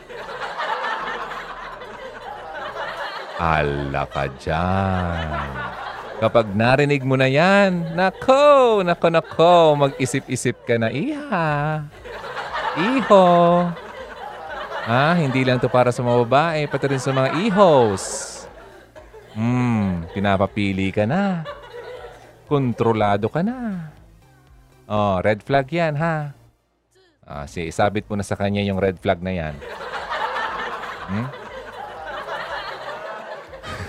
Ala 3.35 4.07
ka 4.07 4.31
dyan. 4.39 5.51
Kapag 6.23 6.55
narinig 6.55 7.03
mo 7.03 7.19
na 7.19 7.27
yan, 7.27 7.99
nako, 7.99 8.81
nako, 8.87 9.07
nako, 9.11 9.57
mag-isip-isip 9.75 10.63
ka 10.63 10.79
na, 10.79 10.89
iha. 10.95 11.83
Iho. 12.79 13.27
Ah, 14.85 15.17
hindi 15.19 15.43
lang 15.43 15.59
to 15.59 15.67
para 15.67 15.91
sa 15.91 16.05
mga 16.05 16.19
babae, 16.29 16.61
pati 16.71 16.87
rin 16.93 17.03
sa 17.03 17.11
mga 17.11 17.35
ihos. 17.49 18.05
Hmm, 19.35 20.07
pinapapili 20.15 20.95
ka 20.95 21.03
na. 21.03 21.43
Kontrolado 22.47 23.27
ka 23.27 23.43
na. 23.43 23.94
Oh, 24.85 25.17
red 25.25 25.41
flag 25.41 25.65
yan, 25.73 25.97
ha? 25.97 26.37
Ah, 27.25 27.49
si 27.49 27.73
isabit 27.73 28.05
mo 28.05 28.21
na 28.21 28.27
sa 28.27 28.37
kanya 28.37 28.61
yung 28.61 28.77
red 28.77 29.01
flag 29.01 29.17
na 29.25 29.33
yan. 29.33 29.57
Hmm? 31.09 31.25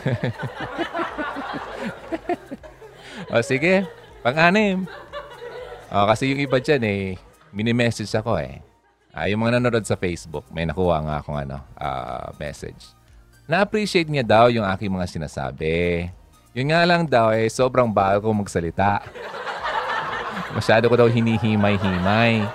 o 3.36 3.44
sige, 3.44 3.84
pang-anim. 4.24 4.88
O, 5.92 6.08
kasi 6.08 6.32
yung 6.32 6.40
iba 6.40 6.64
dyan 6.64 6.80
eh, 6.88 7.20
mini-message 7.52 8.16
ako 8.16 8.40
eh. 8.40 8.64
Ah, 9.12 9.28
yung 9.28 9.44
mga 9.44 9.60
nanonood 9.60 9.84
sa 9.84 10.00
Facebook, 10.00 10.48
may 10.56 10.64
nakuha 10.64 11.04
nga 11.04 11.20
akong 11.20 11.36
ano, 11.36 11.60
ah, 11.76 12.32
message. 12.40 12.96
Na-appreciate 13.52 14.08
niya 14.08 14.24
daw 14.24 14.48
yung 14.48 14.64
aking 14.64 14.96
mga 14.96 15.12
sinasabi. 15.12 16.08
Yun 16.56 16.72
nga 16.72 16.88
lang 16.88 17.04
daw 17.04 17.36
eh, 17.36 17.52
sobrang 17.52 17.92
bago 17.92 18.32
kong 18.32 18.48
magsalita. 18.48 19.04
Masyado 20.56 20.88
ko 20.88 20.96
daw 20.96 21.12
hinihimay-himay. 21.12 22.48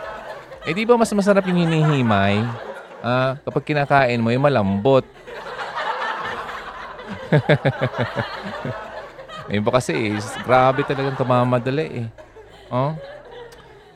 Eh 0.65 0.73
di 0.73 0.89
ba 0.89 0.97
mas 0.97 1.13
masarap 1.13 1.45
yung 1.45 1.69
hinihimay? 1.69 2.41
Ah, 3.05 3.37
kapag 3.45 3.69
kinakain 3.69 4.21
mo, 4.25 4.33
yung 4.33 4.45
malambot. 4.45 5.05
Ngayon 9.49 9.65
ba 9.65 9.73
kasi, 9.77 10.17
eh, 10.17 10.17
grabe 10.49 10.81
talagang 10.89 11.17
kamamadali 11.21 12.05
eh. 12.05 12.09
Oh? 12.73 12.97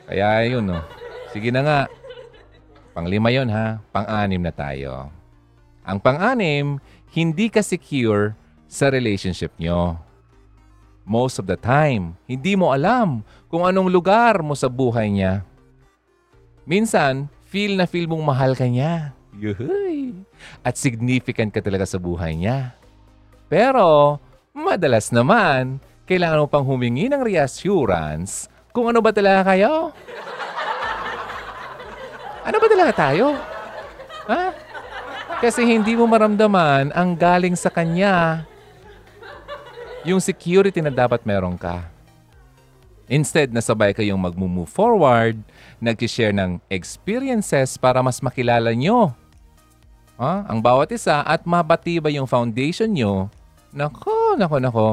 Kaya 0.05 0.45
yun, 0.45 0.69
oh. 0.69 0.85
Sige 1.33 1.49
na 1.49 1.65
nga. 1.65 1.79
Panglima 2.93 3.33
yun, 3.33 3.49
ha? 3.49 3.81
Pang-anim 3.89 4.41
na 4.41 4.53
tayo. 4.53 5.09
Ang 5.81 5.97
pang-anim, 5.97 6.77
hindi 7.13 7.49
ka 7.49 7.65
secure 7.65 8.37
sa 8.69 8.93
relationship 8.93 9.53
nyo. 9.57 9.97
Most 11.05 11.37
of 11.37 11.45
the 11.45 11.53
time, 11.53 12.17
hindi 12.25 12.57
mo 12.57 12.73
alam 12.73 13.21
kung 13.45 13.61
anong 13.61 13.93
lugar 13.93 14.41
mo 14.41 14.57
sa 14.57 14.65
buhay 14.65 15.13
niya. 15.13 15.45
Minsan, 16.65 17.29
feel 17.45 17.77
na 17.77 17.85
feel 17.85 18.09
mong 18.09 18.25
mahal 18.25 18.57
ka 18.57 18.65
niya. 18.65 19.13
Yuhuy! 19.37 20.17
At 20.65 20.81
significant 20.81 21.53
ka 21.53 21.61
talaga 21.61 21.85
sa 21.85 22.01
buhay 22.01 22.33
niya. 22.33 22.73
Pero, 23.45 24.17
madalas 24.49 25.13
naman, 25.13 25.77
kailangan 26.09 26.41
mo 26.41 26.47
pang 26.49 26.65
humingi 26.65 27.05
ng 27.05 27.21
reassurance 27.21 28.49
kung 28.73 28.89
ano 28.89 28.97
ba 28.97 29.13
talaga 29.13 29.53
kayo. 29.53 29.93
Ano 32.45 32.57
ba 32.57 32.65
talaga 32.65 32.91
tayo? 32.97 33.37
Ha? 34.25 34.43
Kasi 35.37 35.69
hindi 35.69 35.93
mo 35.93 36.09
maramdaman 36.09 36.89
ang 36.97 37.13
galing 37.13 37.53
sa 37.53 37.69
kanya 37.69 38.41
yung 40.05 40.21
security 40.21 40.79
na 40.79 40.93
dapat 40.93 41.25
meron 41.25 41.57
ka. 41.57 41.83
Instead, 43.05 43.53
nasabay 43.53 43.93
kayong 43.93 44.17
mag-move 44.17 44.69
forward, 44.69 45.37
nag-share 45.77 46.33
ng 46.33 46.57
experiences 46.69 47.77
para 47.77 48.01
mas 48.01 48.17
makilala 48.17 48.73
nyo 48.73 49.13
ha? 50.19 50.47
ang 50.47 50.59
bawat 50.59 50.91
isa 50.95 51.21
at 51.21 51.43
mabatiba 51.43 52.07
yung 52.11 52.27
foundation 52.27 52.89
nyo. 52.91 53.27
Nako, 53.75 54.39
nako, 54.39 54.57
nako. 54.57 54.89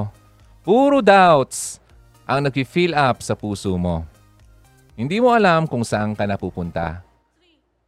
Puro 0.63 0.99
doubts 1.03 1.79
ang 2.27 2.47
nag-fill 2.47 2.95
up 2.95 3.23
sa 3.23 3.35
puso 3.35 3.75
mo. 3.79 4.07
Hindi 4.95 5.19
mo 5.19 5.33
alam 5.33 5.67
kung 5.67 5.83
saan 5.83 6.15
ka 6.15 6.27
napupunta. 6.27 7.03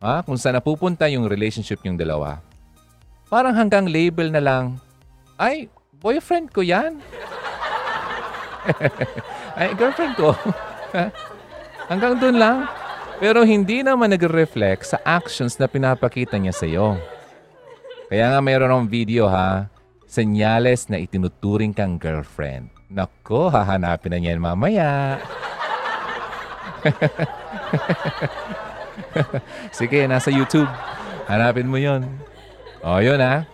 Ha? 0.02 0.22
Kung 0.22 0.38
saan 0.38 0.58
napupunta 0.58 1.06
yung 1.10 1.26
relationship 1.26 1.82
yung 1.86 1.98
dalawa. 1.98 2.40
Parang 3.28 3.54
hanggang 3.54 3.86
label 3.88 4.30
na 4.30 4.42
lang, 4.42 4.64
ay, 5.34 5.66
boyfriend 6.04 6.52
ko 6.52 6.60
yan. 6.60 7.00
ay, 9.56 9.72
girlfriend 9.72 10.12
ko. 10.20 10.36
hanggang 11.88 12.20
dun 12.20 12.36
lang. 12.36 12.68
Pero 13.16 13.40
hindi 13.40 13.80
naman 13.80 14.12
nag-reflect 14.12 14.84
sa 14.84 15.00
actions 15.00 15.56
na 15.56 15.64
pinapakita 15.64 16.36
niya 16.36 16.52
sa'yo. 16.52 17.00
Kaya 18.12 18.36
nga 18.36 18.40
mayroon 18.44 18.68
akong 18.68 18.90
video 18.92 19.24
ha, 19.32 19.72
senyales 20.04 20.92
na 20.92 21.00
itinuturing 21.00 21.72
kang 21.72 21.96
girlfriend. 21.96 22.68
Nako, 22.92 23.48
hahanapin 23.48 24.12
na 24.12 24.18
niyan 24.20 24.44
mamaya. 24.44 25.16
Sige, 29.78 30.04
nasa 30.04 30.28
YouTube. 30.28 30.68
Hanapin 31.24 31.64
mo 31.64 31.80
yon. 31.80 32.04
O, 32.84 33.00
yun 33.00 33.24
ha. 33.24 33.48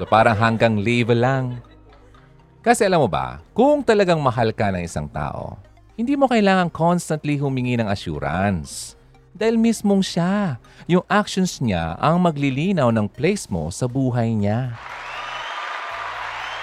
So 0.00 0.08
parang 0.08 0.36
hanggang 0.36 0.80
level 0.80 1.20
lang. 1.20 1.44
Kasi 2.62 2.86
alam 2.86 3.02
mo 3.02 3.08
ba, 3.10 3.42
kung 3.52 3.82
talagang 3.82 4.22
mahal 4.22 4.54
ka 4.54 4.70
ng 4.70 4.86
isang 4.86 5.10
tao, 5.10 5.58
hindi 5.98 6.14
mo 6.14 6.30
kailangan 6.30 6.70
constantly 6.70 7.36
humingi 7.36 7.76
ng 7.76 7.90
assurance. 7.90 8.94
Dahil 9.34 9.58
mismong 9.58 10.04
siya, 10.04 10.62
yung 10.86 11.02
actions 11.10 11.58
niya 11.58 11.98
ang 11.98 12.22
maglilinaw 12.22 12.94
ng 12.94 13.08
place 13.10 13.50
mo 13.50 13.68
sa 13.74 13.90
buhay 13.90 14.30
niya. 14.36 14.76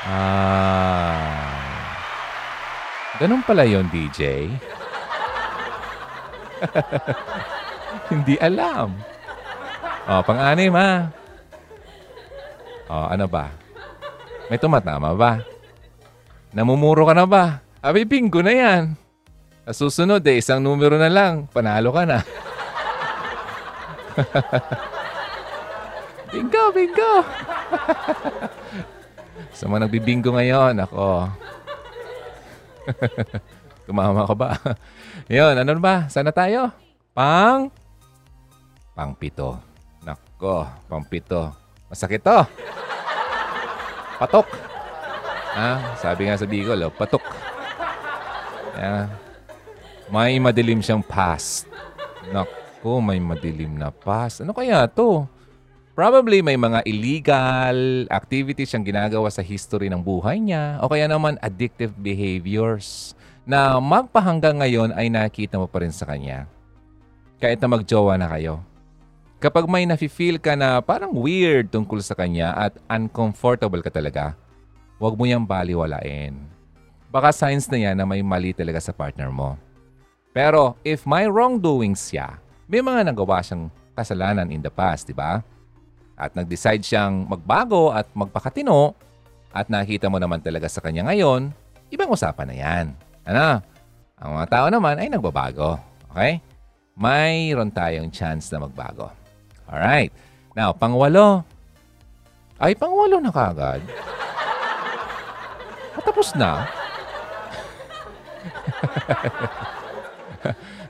Ah. 0.08 1.52
Ganun 3.20 3.44
pala 3.44 3.68
yon 3.68 3.92
DJ. 3.92 4.48
Hindi 8.12 8.40
alam. 8.40 8.96
Oh, 10.08 10.24
pang-anim 10.24 10.72
ha. 10.80 11.19
Oh, 12.90 13.06
ano 13.06 13.30
ba? 13.30 13.54
May 14.50 14.58
tumatama 14.58 15.14
ba? 15.14 15.46
Namumuro 16.50 17.06
ka 17.06 17.14
na 17.14 17.30
ba? 17.30 17.62
Abi, 17.86 18.02
bingo 18.02 18.42
na 18.42 18.50
yan. 18.50 18.98
Sa 19.70 19.86
susunod 19.86 20.26
eh, 20.26 20.42
isang 20.42 20.58
numero 20.58 20.98
na 20.98 21.06
lang. 21.06 21.46
Panalo 21.54 21.94
ka 21.94 22.10
na. 22.10 22.26
bingo, 26.34 26.64
bingo. 26.74 27.14
Sa 29.58 29.70
mga 29.70 29.86
nagbibingo 29.86 30.34
ngayon, 30.34 30.82
ako. 30.82 31.30
Tumama 33.86 34.26
ka 34.26 34.34
ba? 34.34 34.58
Yun, 35.30 35.62
ano 35.62 35.78
ba? 35.78 36.10
Sana 36.10 36.34
tayo? 36.34 36.74
Pang? 37.14 37.70
Pang 38.98 39.14
pito. 39.14 39.62
Nako, 40.02 40.66
pang 40.90 41.06
pito. 41.06 41.59
Masakit 41.90 42.22
to. 42.22 42.40
Patok. 44.22 44.46
Ah, 45.58 45.98
sabi 45.98 46.30
nga 46.30 46.38
sa 46.38 46.46
Bicol, 46.46 46.86
oh, 46.86 46.94
patok. 46.94 47.26
Yeah. 48.78 49.10
May 50.14 50.38
madilim 50.38 50.86
siyang 50.86 51.02
past. 51.02 51.66
Nako, 52.30 53.02
may 53.02 53.18
madilim 53.18 53.74
na 53.74 53.90
past. 53.90 54.46
Ano 54.46 54.54
kaya 54.54 54.86
to? 54.86 55.26
Probably 55.98 56.40
may 56.40 56.56
mga 56.56 56.86
illegal 56.88 58.08
activities 58.08 58.72
siyang 58.72 58.88
ginagawa 58.88 59.28
sa 59.34 59.44
history 59.44 59.92
ng 59.92 60.00
buhay 60.00 60.40
niya 60.40 60.80
o 60.80 60.88
kaya 60.88 61.12
naman 61.12 61.36
addictive 61.44 61.92
behaviors 61.98 63.18
na 63.44 63.82
magpahanggang 63.84 64.62
ngayon 64.64 64.96
ay 64.96 65.12
nakita 65.12 65.60
mo 65.60 65.68
pa 65.68 65.84
rin 65.84 65.92
sa 65.92 66.08
kanya. 66.08 66.48
Kahit 67.42 67.60
na 67.60 67.68
magjowa 67.68 68.16
na 68.16 68.32
kayo. 68.32 68.64
Kapag 69.40 69.72
may 69.72 69.88
nafe-feel 69.88 70.36
ka 70.36 70.52
na 70.60 70.84
parang 70.84 71.16
weird 71.16 71.72
tungkol 71.72 72.04
sa 72.04 72.12
kanya 72.12 72.52
at 72.60 72.76
uncomfortable 72.92 73.80
ka 73.80 73.88
talaga, 73.88 74.36
huwag 75.00 75.16
mo 75.16 75.24
niyang 75.24 75.48
baliwalain. 75.48 76.36
Baka 77.08 77.32
signs 77.32 77.72
na 77.72 77.80
yan 77.80 77.96
na 77.96 78.04
may 78.04 78.20
mali 78.20 78.52
talaga 78.52 78.84
sa 78.84 78.92
partner 78.92 79.32
mo. 79.32 79.56
Pero 80.36 80.76
if 80.84 81.08
may 81.08 81.32
wrongdoings 81.32 82.12
siya, 82.12 82.36
may 82.68 82.84
mga 82.84 83.08
nagawa 83.08 83.40
siyang 83.40 83.72
kasalanan 83.96 84.52
in 84.52 84.60
the 84.60 84.68
past, 84.68 85.08
di 85.08 85.16
ba? 85.16 85.40
At 86.20 86.36
nag-decide 86.36 86.84
siyang 86.84 87.24
magbago 87.24 87.96
at 87.96 88.12
magpakatino 88.12 88.92
at 89.56 89.72
nakita 89.72 90.12
mo 90.12 90.20
naman 90.20 90.44
talaga 90.44 90.68
sa 90.68 90.84
kanya 90.84 91.08
ngayon, 91.08 91.56
ibang 91.96 92.12
usapan 92.12 92.48
na 92.52 92.56
yan. 92.60 92.86
Ano? 93.24 93.64
Ang 94.20 94.32
mga 94.36 94.48
tao 94.52 94.68
naman 94.68 95.00
ay 95.00 95.08
nagbabago. 95.08 95.80
Okay? 96.12 96.44
Mayroon 97.00 97.72
tayong 97.72 98.12
chance 98.12 98.52
na 98.52 98.68
magbago. 98.68 99.19
Alright. 99.70 100.10
Now, 100.58 100.74
pangwalo. 100.74 101.46
Ay, 102.58 102.74
pangwalo 102.74 103.22
na 103.22 103.30
kagad. 103.30 103.86
Patapos 105.94 106.34
na. 106.34 106.66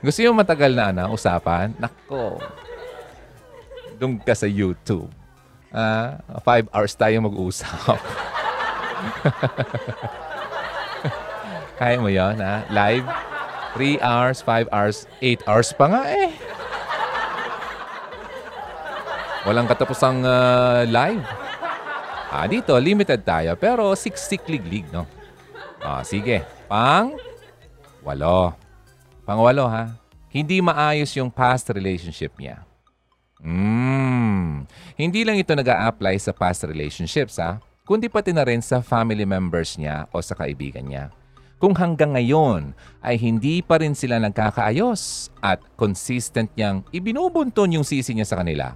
Gusto 0.04 0.24
yung 0.24 0.40
matagal 0.40 0.72
na 0.72 0.88
ano, 0.90 1.12
usapan? 1.12 1.76
Nako. 1.76 2.40
Doon 4.00 4.16
ka 4.24 4.32
sa 4.32 4.48
YouTube. 4.48 5.12
Ah, 5.70 6.18
five 6.42 6.66
hours 6.72 6.96
tayo 6.96 7.20
mag-usap. 7.20 8.00
Kaya 11.78 11.96
mo 12.00 12.08
yun, 12.08 12.36
ha? 12.40 12.64
Live? 12.72 13.04
3 13.72 14.02
hours, 14.02 14.42
5 14.42 14.66
hours, 14.74 15.06
8 15.22 15.46
hours 15.46 15.70
pa 15.78 15.86
nga 15.86 16.02
eh. 16.10 16.30
Walang 19.48 19.64
katapusang 19.64 20.20
uh, 20.20 20.84
live. 20.84 21.24
Ah, 22.28 22.44
dito, 22.44 22.76
limited 22.76 23.24
tayo. 23.24 23.56
Pero 23.56 23.96
siksik-lig-lig, 23.96 24.84
no? 24.92 25.08
Ah, 25.80 26.04
sige. 26.04 26.44
Pang 26.68 27.16
walo. 28.04 28.52
Pang 29.24 29.40
walo, 29.40 29.64
ha? 29.64 29.96
Hindi 30.28 30.60
maayos 30.60 31.10
yung 31.16 31.32
past 31.32 31.72
relationship 31.72 32.36
niya. 32.36 32.62
Mm. 33.40 34.68
Hindi 35.00 35.20
lang 35.24 35.40
ito 35.40 35.56
nag 35.56 35.66
apply 35.66 36.20
sa 36.20 36.36
past 36.36 36.68
relationships, 36.68 37.40
ha? 37.40 37.58
Kundi 37.88 38.12
pati 38.12 38.36
na 38.36 38.44
rin 38.44 38.60
sa 38.60 38.84
family 38.84 39.24
members 39.24 39.80
niya 39.80 40.04
o 40.12 40.20
sa 40.20 40.36
kaibigan 40.36 40.84
niya. 40.84 41.10
kung 41.60 41.76
hanggang 41.76 42.16
ngayon 42.16 42.72
ay 43.04 43.20
hindi 43.20 43.60
pa 43.60 43.76
rin 43.76 43.92
sila 43.92 44.16
nagkakaayos 44.16 45.28
at 45.44 45.60
consistent 45.76 46.48
niyang 46.56 46.80
ibinubunton 46.88 47.76
yung 47.76 47.84
sisi 47.84 48.16
niya 48.16 48.24
sa 48.24 48.40
kanila. 48.40 48.72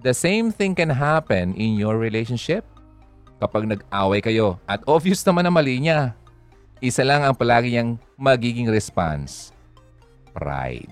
The 0.00 0.16
same 0.16 0.48
thing 0.48 0.72
can 0.72 0.88
happen 0.88 1.52
in 1.60 1.76
your 1.76 2.00
relationship. 2.00 2.64
Kapag 3.36 3.68
nag-away 3.68 4.24
kayo 4.24 4.56
at 4.64 4.80
obvious 4.88 5.20
naman 5.28 5.44
na 5.44 5.52
mali 5.52 5.76
niya, 5.76 6.16
isa 6.80 7.04
lang 7.04 7.20
ang 7.20 7.36
palagi 7.36 7.76
niyang 7.76 8.00
magiging 8.16 8.72
response. 8.72 9.52
Pride. 10.32 10.88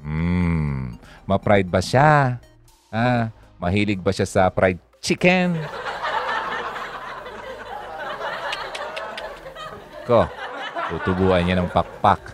Hmm, 0.00 0.96
ma-pride 1.28 1.68
ba 1.68 1.84
siya? 1.84 2.40
Ah, 2.88 3.28
mahilig 3.60 4.00
ba 4.00 4.16
siya 4.16 4.24
sa 4.24 4.48
fried 4.48 4.80
chicken? 5.04 5.60
Ko, 10.08 10.24
tutubuan 10.88 11.44
niya 11.44 11.60
ng 11.60 11.68
pakpak. 11.68 12.32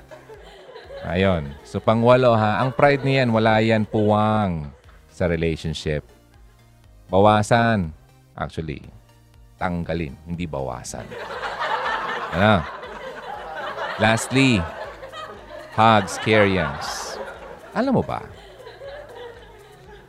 Ayon. 1.02 1.50
So 1.66 1.82
pangwalo 1.82 2.38
ha, 2.38 2.62
ang 2.62 2.70
pride 2.70 3.02
niyan, 3.02 3.34
wala 3.34 3.58
yan 3.58 3.82
puwang 3.82 4.70
sa 5.22 5.30
relationship. 5.30 6.02
Bawasan. 7.06 7.94
Actually, 8.34 8.82
tanggalin, 9.54 10.18
hindi 10.26 10.50
bawasan. 10.50 11.06
Ano? 12.34 12.66
Lastly, 14.02 14.58
hugs, 15.78 16.18
carriers. 16.26 17.14
Alam 17.70 18.00
mo 18.00 18.02
ba, 18.02 18.26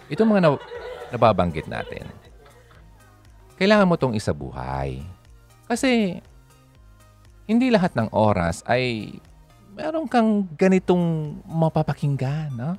itong 0.09 0.33
mga 0.33 0.41
na- 0.49 0.65
nababanggit 1.13 1.69
natin, 1.69 2.09
kailangan 3.61 3.85
mo 3.85 3.93
itong 3.93 4.17
isabuhay. 4.17 5.03
Kasi, 5.69 6.17
hindi 7.45 7.67
lahat 7.69 7.93
ng 7.93 8.09
oras 8.15 8.65
ay 8.65 9.13
meron 9.75 10.07
kang 10.07 10.47
ganitong 10.57 11.37
mapapakinggan, 11.43 12.49
no? 12.55 12.71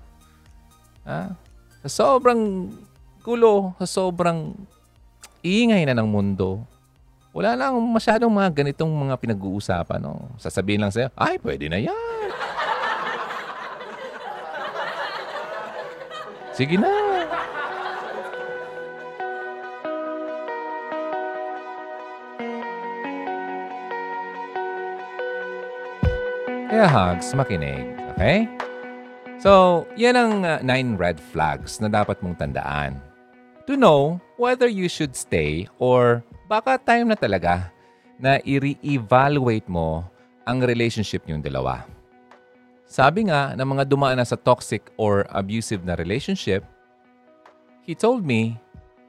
Ha? 1.04 1.43
Sa 1.84 2.16
sobrang 2.16 2.72
gulo, 3.20 3.76
sa 3.76 3.84
sobrang 3.84 4.56
ingay 5.44 5.84
na 5.84 5.92
ng 5.92 6.08
mundo, 6.08 6.64
wala 7.36 7.52
lang 7.52 7.76
masyadong 7.76 8.32
mga 8.32 8.64
ganitong 8.64 8.88
mga 8.88 9.20
pinag-uusapan, 9.20 10.00
no? 10.00 10.32
Sasabihin 10.40 10.80
lang 10.80 10.88
sa'yo, 10.88 11.12
ay, 11.12 11.36
pwede 11.44 11.68
na 11.68 11.76
yan. 11.76 12.28
Sige 16.56 16.80
na. 16.80 16.88
Kaya 26.72 26.88
hugs, 26.88 27.36
makinig. 27.36 27.92
Okay? 28.16 28.63
So, 29.44 29.84
yan 29.92 30.16
ang 30.16 30.40
uh, 30.40 30.56
nine 30.64 30.96
red 30.96 31.20
flags 31.20 31.76
na 31.76 31.92
dapat 31.92 32.16
mong 32.24 32.40
tandaan. 32.40 32.96
To 33.68 33.76
know 33.76 34.16
whether 34.40 34.64
you 34.64 34.88
should 34.88 35.12
stay 35.12 35.68
or 35.76 36.24
baka 36.48 36.80
time 36.80 37.12
na 37.12 37.18
talaga 37.20 37.68
na 38.16 38.40
i-re-evaluate 38.40 39.68
mo 39.68 40.00
ang 40.48 40.64
relationship 40.64 41.28
niyong 41.28 41.44
dalawa. 41.44 41.84
Sabi 42.88 43.28
nga 43.28 43.52
ng 43.52 43.68
mga 43.68 43.84
dumaan 43.84 44.16
na 44.16 44.24
sa 44.24 44.40
toxic 44.40 44.88
or 44.96 45.28
abusive 45.28 45.84
na 45.84 45.92
relationship, 45.92 46.64
he 47.84 47.92
told 47.92 48.24
me 48.24 48.56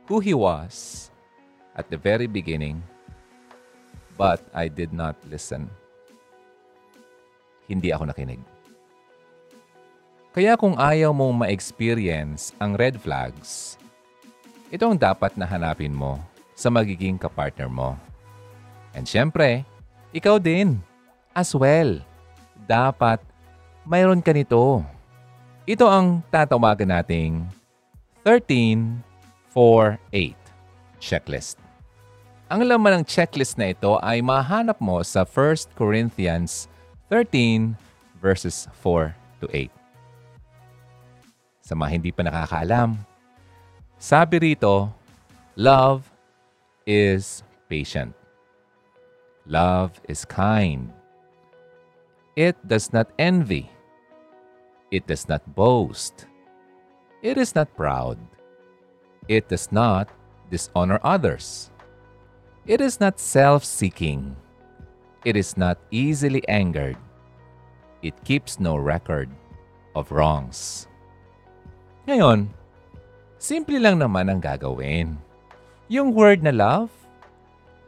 who 0.03 0.19
he 0.19 0.35
was 0.35 1.07
at 1.79 1.87
the 1.87 1.95
very 1.95 2.27
beginning, 2.27 2.83
but 4.19 4.43
I 4.51 4.67
did 4.67 4.91
not 4.91 5.15
listen. 5.31 5.71
Hindi 7.71 7.95
ako 7.95 8.11
nakinig. 8.11 8.54
Kaya 10.35 10.59
kung 10.59 10.75
ayaw 10.75 11.15
mong 11.15 11.47
ma-experience 11.47 12.51
ang 12.59 12.75
red 12.75 12.99
flags, 12.99 13.79
ito 14.67 14.83
ang 14.83 14.99
dapat 14.99 15.31
na 15.39 15.47
hanapin 15.47 15.95
mo 15.95 16.19
sa 16.51 16.67
magiging 16.67 17.15
kapartner 17.15 17.71
mo. 17.71 17.95
And 18.91 19.07
syempre, 19.07 19.63
ikaw 20.11 20.35
din, 20.35 20.83
as 21.31 21.55
well. 21.55 22.03
Dapat 22.67 23.23
mayroon 23.87 24.19
ka 24.19 24.35
nito. 24.35 24.83
Ito 25.63 25.87
ang 25.87 26.19
tatawagan 26.31 26.95
nating 26.95 27.43
13-4-8 28.23 30.35
checklist. 30.99 31.59
Ang 32.51 32.63
laman 32.63 32.99
ng 32.99 33.05
checklist 33.07 33.55
na 33.55 33.71
ito 33.75 33.99
ay 34.03 34.19
mahanap 34.23 34.79
mo 34.83 34.99
sa 35.03 35.23
1 35.27 35.75
Corinthians 35.79 36.67
13 37.11 37.75
verses 38.19 38.67
4 38.83 39.15
to 39.39 39.47
8. 39.51 39.74
Sa 41.65 41.73
mga 41.73 41.97
hindi 41.97 42.13
pa 42.13 42.21
nakakaalam, 42.21 42.93
sabi 43.97 44.53
rito, 44.53 44.93
love 45.57 46.05
is 46.85 47.41
patient. 47.65 48.13
Love 49.49 49.97
is 50.05 50.29
kind. 50.29 50.93
It 52.37 52.53
does 52.69 52.93
not 52.93 53.09
envy. 53.17 53.65
It 54.93 55.09
does 55.09 55.25
not 55.25 55.41
boast. 55.57 56.29
It 57.25 57.41
is 57.41 57.57
not 57.57 57.73
proud. 57.73 58.21
It 59.25 59.49
does 59.49 59.73
not 59.73 60.13
dishonor 60.53 61.01
others. 61.01 61.73
It 62.69 62.77
is 62.77 63.01
not 63.01 63.17
self 63.17 63.65
seeking. 63.65 64.37
It 65.25 65.33
is 65.33 65.57
not 65.57 65.81
easily 65.89 66.45
angered. 66.45 67.01
It 68.05 68.13
keeps 68.21 68.61
no 68.61 68.77
record 68.77 69.33
of 69.97 70.13
wrongs. 70.13 70.85
Ngayon, 72.05 72.45
simple 73.41 73.81
lang 73.81 73.97
naman 73.97 74.29
ang 74.29 74.37
gagawin. 74.37 75.17
Yung 75.89 76.13
word 76.13 76.45
na 76.45 76.53
love, 76.53 76.93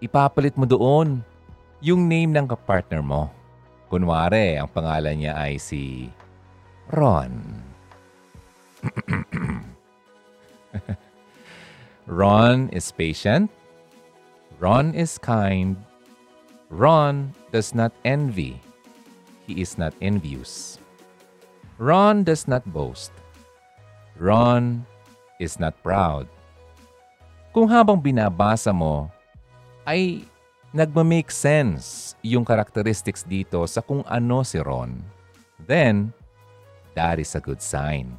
ipapalit 0.02 0.58
mo 0.58 0.66
doon 0.66 1.22
yung 1.86 2.10
name 2.10 2.34
ng 2.34 2.50
kapartner 2.50 3.06
mo. 3.06 3.30
Kunwari, 3.94 4.58
ang 4.58 4.74
pangalan 4.74 5.22
niya 5.22 5.38
ay 5.38 5.62
si 5.62 6.10
Ron. 6.90 7.62
Ron 12.10 12.74
is 12.74 12.90
patient. 12.90 13.54
Ron 14.58 14.98
is 14.98 15.22
kind. 15.22 15.78
Ron 16.74 17.38
does 17.54 17.78
not 17.78 17.94
envy. 18.02 18.58
He 19.46 19.62
is 19.62 19.78
not 19.78 19.94
envious. 20.02 20.82
Ron 21.78 22.26
does 22.26 22.50
not 22.50 22.66
boast. 22.66 23.14
Ron 24.18 24.82
is 25.38 25.62
not 25.62 25.78
proud. 25.86 26.26
Kung 27.54 27.70
habang 27.70 27.98
binabasa 27.98 28.74
mo, 28.74 29.10
ay 29.88 30.26
nagma-make 30.76 31.32
sense 31.32 32.14
yung 32.22 32.44
characteristics 32.44 33.24
dito 33.24 33.64
sa 33.66 33.80
kung 33.80 34.04
ano 34.06 34.44
si 34.44 34.60
Ron, 34.60 35.00
then 35.64 36.12
that 36.94 37.18
is 37.18 37.34
a 37.34 37.42
good 37.42 37.64
sign. 37.64 38.14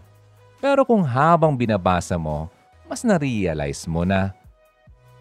Pero 0.58 0.82
kung 0.82 1.06
habang 1.06 1.54
binabasa 1.54 2.18
mo, 2.18 2.50
mas 2.88 3.06
na-realize 3.06 3.86
mo 3.86 4.02
na, 4.02 4.34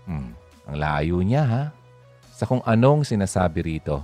hmm, 0.08 0.32
ang 0.66 0.76
layo 0.78 1.20
niya 1.22 1.44
ha, 1.46 1.64
sa 2.34 2.50
kung 2.50 2.64
anong 2.66 3.06
sinasabi 3.06 3.78
rito, 3.78 4.02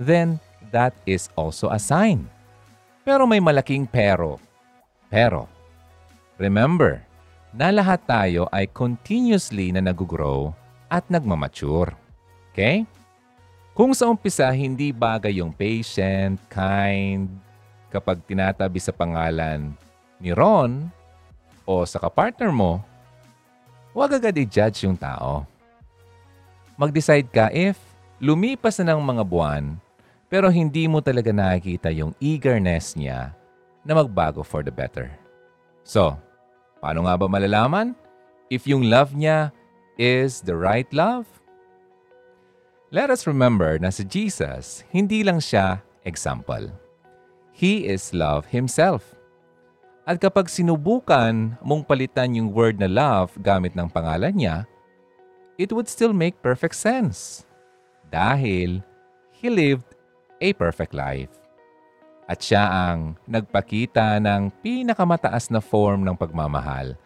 then 0.00 0.42
that 0.74 0.96
is 1.06 1.30
also 1.38 1.70
a 1.70 1.78
sign. 1.78 2.26
Pero 3.06 3.28
may 3.30 3.38
malaking 3.38 3.86
pero. 3.86 4.42
Pero, 5.06 5.46
remember, 6.36 7.00
na 7.56 7.72
lahat 7.72 8.04
tayo 8.04 8.44
ay 8.52 8.68
continuously 8.68 9.72
na 9.72 9.80
nag-grow 9.80 10.52
at 10.92 11.04
nagmamature. 11.08 11.96
Okay? 12.52 12.84
Kung 13.76 13.92
sa 13.92 14.08
umpisa 14.08 14.48
hindi 14.52 14.92
bagay 14.92 15.40
yung 15.40 15.52
patient, 15.52 16.40
kind, 16.48 17.28
kapag 17.92 18.20
tinatabi 18.24 18.80
sa 18.80 18.92
pangalan 18.92 19.72
ni 20.20 20.32
Ron 20.32 20.88
o 21.64 21.84
sa 21.84 22.00
kapartner 22.00 22.52
mo, 22.52 22.80
huwag 23.92 24.16
agad 24.16 24.36
i-judge 24.36 24.84
yung 24.84 24.96
tao. 24.96 25.44
Mag-decide 26.76 27.28
ka 27.28 27.48
if 27.52 27.80
lumipas 28.20 28.80
na 28.80 28.96
ng 28.96 29.00
mga 29.00 29.24
buwan 29.24 29.64
pero 30.26 30.52
hindi 30.52 30.84
mo 30.88 31.00
talaga 31.00 31.32
nakikita 31.32 31.88
yung 31.92 32.12
eagerness 32.20 32.96
niya 32.96 33.32
na 33.86 33.92
magbago 33.96 34.42
for 34.44 34.60
the 34.60 34.72
better. 34.72 35.08
So, 35.86 36.18
paano 36.82 37.06
nga 37.06 37.14
ba 37.14 37.26
malalaman 37.30 37.96
if 38.48 38.66
yung 38.66 38.86
love 38.86 39.14
niya 39.14 39.50
is 39.96 40.42
the 40.42 40.54
right 40.54 40.88
love? 40.92 41.26
Let 42.94 43.10
us 43.10 43.26
remember 43.26 43.76
na 43.82 43.90
si 43.90 44.06
Jesus, 44.06 44.86
hindi 44.94 45.26
lang 45.26 45.42
siya 45.42 45.82
example. 46.06 46.70
He 47.50 47.88
is 47.88 48.14
love 48.14 48.48
himself. 48.52 49.16
At 50.06 50.22
kapag 50.22 50.46
sinubukan 50.46 51.58
mong 51.66 51.82
palitan 51.82 52.38
yung 52.38 52.54
word 52.54 52.78
na 52.78 52.86
love 52.86 53.34
gamit 53.42 53.74
ng 53.74 53.90
pangalan 53.90 54.38
niya, 54.38 54.56
it 55.58 55.74
would 55.74 55.90
still 55.90 56.14
make 56.14 56.38
perfect 56.44 56.78
sense. 56.78 57.42
Dahil 58.06 58.86
He 59.34 59.50
lived 59.50 59.98
a 60.40 60.54
perfect 60.54 60.94
life. 60.94 61.45
At 62.26 62.42
siya 62.42 62.66
ang 62.66 63.14
nagpakita 63.30 64.18
ng 64.18 64.50
pinakamataas 64.58 65.54
na 65.54 65.62
form 65.62 66.02
ng 66.02 66.18
pagmamahal 66.18 66.98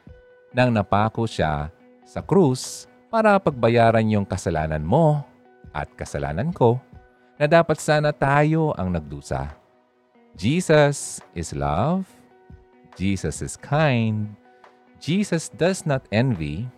nang 0.51 0.73
napako 0.73 1.29
siya 1.29 1.69
sa 2.03 2.25
krus 2.25 2.89
para 3.13 3.39
pagbayaran 3.39 4.09
yung 4.09 4.27
kasalanan 4.27 4.83
mo 4.83 5.23
at 5.71 5.87
kasalanan 5.95 6.51
ko 6.51 6.81
na 7.39 7.47
dapat 7.47 7.79
sana 7.79 8.11
tayo 8.11 8.73
ang 8.75 8.97
nagdusa. 8.97 9.55
Jesus 10.35 11.21
is 11.37 11.53
love. 11.53 12.09
Jesus 12.97 13.45
is 13.45 13.55
kind. 13.61 14.35
Jesus 15.01 15.49
does 15.53 15.89
not 15.89 16.05
envy. 16.13 16.69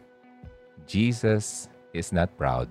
Jesus 0.86 1.66
is 1.97 2.14
not 2.14 2.30
proud. 2.36 2.68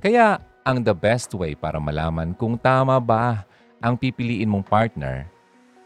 Kaya 0.00 0.42
ang 0.64 0.80
the 0.80 0.96
best 0.96 1.32
way 1.36 1.52
para 1.52 1.76
malaman 1.78 2.32
kung 2.34 2.56
tama 2.56 2.96
ba 2.98 3.44
ang 3.84 4.00
pipiliin 4.00 4.48
mong 4.48 4.64
partner 4.64 5.28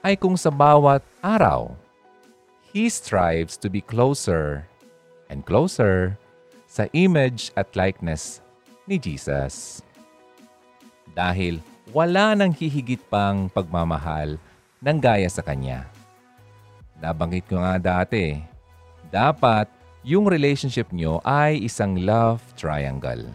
ay 0.07 0.14
kung 0.14 0.38
sa 0.38 0.55
bawat 0.55 1.03
araw, 1.18 1.74
he 2.70 2.86
strives 2.86 3.59
to 3.59 3.66
be 3.66 3.82
closer 3.82 4.62
and 5.26 5.42
closer 5.42 6.14
sa 6.70 6.86
image 6.94 7.51
at 7.59 7.74
likeness 7.74 8.38
ni 8.86 9.03
Jesus. 9.03 9.82
Dahil 11.11 11.59
wala 11.90 12.38
nang 12.38 12.55
hihigit 12.55 13.03
pang 13.11 13.51
pagmamahal 13.51 14.38
ng 14.78 14.99
gaya 15.03 15.26
sa 15.26 15.42
Kanya. 15.42 15.90
Nabanggit 17.03 17.51
ko 17.51 17.59
nga 17.59 17.82
dati, 17.82 18.38
dapat 19.11 19.66
yung 20.07 20.30
relationship 20.30 20.94
nyo 20.94 21.18
ay 21.26 21.66
isang 21.66 21.99
love 21.99 22.38
triangle. 22.55 23.26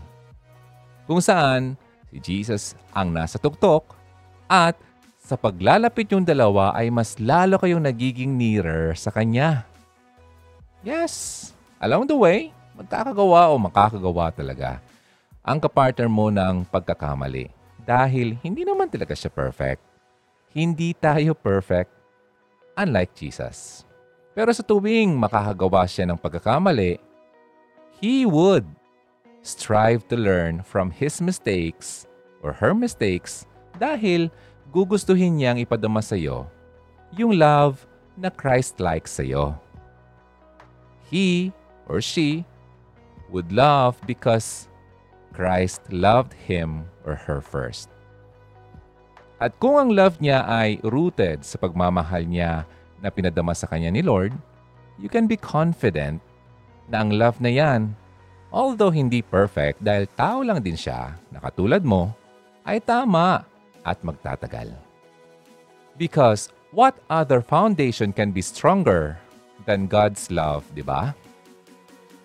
Kung 1.04 1.20
saan 1.20 1.76
si 2.08 2.24
Jesus 2.24 2.80
ang 2.96 3.12
nasa 3.12 3.36
tuktok 3.36 4.03
at 4.48 4.76
sa 5.24 5.40
paglalapit 5.40 6.12
yung 6.12 6.28
dalawa 6.28 6.76
ay 6.76 6.92
mas 6.92 7.16
lalo 7.16 7.56
kayong 7.56 7.84
nagiging 7.84 8.36
nearer 8.36 8.92
sa 8.94 9.08
Kanya. 9.08 9.64
Yes, 10.84 11.50
along 11.80 12.12
the 12.12 12.18
way, 12.20 12.52
magkakagawa 12.76 13.48
o 13.52 13.56
makakagawa 13.56 14.36
talaga 14.36 14.84
ang 15.44 15.60
kapartner 15.60 16.08
mo 16.08 16.32
ng 16.32 16.68
pagkakamali. 16.68 17.52
Dahil 17.84 18.40
hindi 18.40 18.64
naman 18.64 18.88
talaga 18.88 19.12
siya 19.12 19.28
perfect. 19.28 19.84
Hindi 20.56 20.96
tayo 20.96 21.36
perfect, 21.36 21.92
unlike 22.80 23.12
Jesus. 23.12 23.84
Pero 24.32 24.56
sa 24.56 24.64
tuwing 24.64 25.14
makakagawa 25.20 25.84
siya 25.84 26.08
ng 26.08 26.20
pagkakamali, 26.20 27.00
he 28.00 28.24
would 28.24 28.64
strive 29.44 30.08
to 30.08 30.16
learn 30.16 30.64
from 30.64 30.90
his 30.90 31.20
mistakes 31.20 32.08
or 32.40 32.56
her 32.56 32.72
mistakes 32.72 33.44
dahil 33.78 34.30
gugustuhin 34.74 35.38
niyang 35.38 35.62
ipadama 35.62 36.02
sa 36.02 36.18
iyo 36.18 36.50
yung 37.14 37.38
love 37.38 37.86
na 38.18 38.30
Christ-like 38.30 39.06
sa 39.06 39.22
iyo. 39.22 39.54
He 41.10 41.54
or 41.86 42.02
she 42.02 42.42
would 43.30 43.54
love 43.54 43.98
because 44.10 44.70
Christ 45.34 45.82
loved 45.90 46.34
him 46.34 46.86
or 47.06 47.18
her 47.18 47.42
first. 47.42 47.90
At 49.42 49.58
kung 49.58 49.78
ang 49.78 49.90
love 49.92 50.22
niya 50.22 50.46
ay 50.46 50.80
rooted 50.86 51.42
sa 51.44 51.58
pagmamahal 51.58 52.26
niya 52.26 52.64
na 53.02 53.10
pinadama 53.10 53.52
sa 53.58 53.68
kanya 53.68 53.92
ni 53.92 54.06
Lord, 54.06 54.32
you 55.02 55.10
can 55.10 55.26
be 55.26 55.36
confident 55.36 56.22
na 56.88 57.04
ang 57.04 57.12
love 57.12 57.42
na 57.42 57.52
yan, 57.52 57.92
although 58.54 58.94
hindi 58.94 59.20
perfect 59.26 59.82
dahil 59.82 60.08
tao 60.16 60.46
lang 60.46 60.62
din 60.62 60.78
siya 60.78 61.18
na 61.34 61.42
katulad 61.42 61.82
mo, 61.84 62.14
ay 62.64 62.80
tama 62.80 63.44
at 63.84 64.00
magtatagal. 64.04 64.72
Because 65.96 66.50
what 66.74 66.98
other 67.08 67.40
foundation 67.40 68.12
can 68.12 68.34
be 68.34 68.42
stronger 68.42 69.20
than 69.70 69.88
God's 69.88 70.28
love, 70.34 70.66
di 70.74 70.82
ba? 70.82 71.14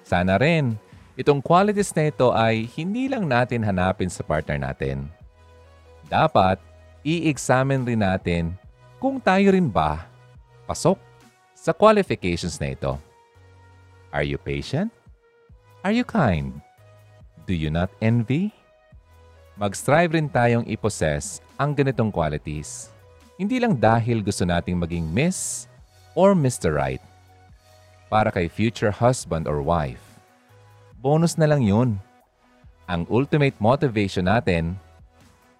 Sana 0.03 0.41
rin, 0.41 0.81
itong 1.21 1.45
qualities 1.45 1.93
na 1.93 2.09
ito 2.09 2.33
ay 2.33 2.65
hindi 2.79 3.07
lang 3.13 3.29
natin 3.29 3.61
hanapin 3.61 4.09
sa 4.09 4.25
partner 4.25 4.57
natin. 4.57 5.13
Dapat, 6.09 6.57
i-examine 7.05 7.85
rin 7.85 8.01
natin 8.01 8.57
kung 8.99 9.21
tayo 9.21 9.53
rin 9.55 9.69
ba 9.69 10.09
pasok 10.67 10.99
sa 11.55 11.77
qualifications 11.77 12.57
na 12.57 12.73
ito. 12.73 12.97
Are 14.09 14.25
you 14.25 14.41
patient? 14.41 14.89
Are 15.85 15.93
you 15.93 16.03
kind? 16.03 16.59
Do 17.45 17.53
you 17.53 17.69
not 17.71 17.93
envy? 18.01 18.58
Mag-strive 19.59 20.15
rin 20.15 20.31
tayong 20.31 20.71
ipossess 20.71 21.43
ang 21.59 21.75
ganitong 21.75 22.15
qualities. 22.15 22.95
Hindi 23.35 23.59
lang 23.59 23.75
dahil 23.75 24.23
gusto 24.23 24.47
nating 24.47 24.79
maging 24.79 25.03
Miss 25.11 25.67
or 26.15 26.31
Mr. 26.31 26.79
Right 26.79 27.03
para 28.07 28.31
kay 28.31 28.47
future 28.47 28.95
husband 28.95 29.51
or 29.51 29.59
wife. 29.59 30.23
Bonus 31.03 31.35
na 31.35 31.51
lang 31.51 31.67
yun. 31.67 31.99
Ang 32.87 33.03
ultimate 33.11 33.59
motivation 33.59 34.31
natin 34.31 34.79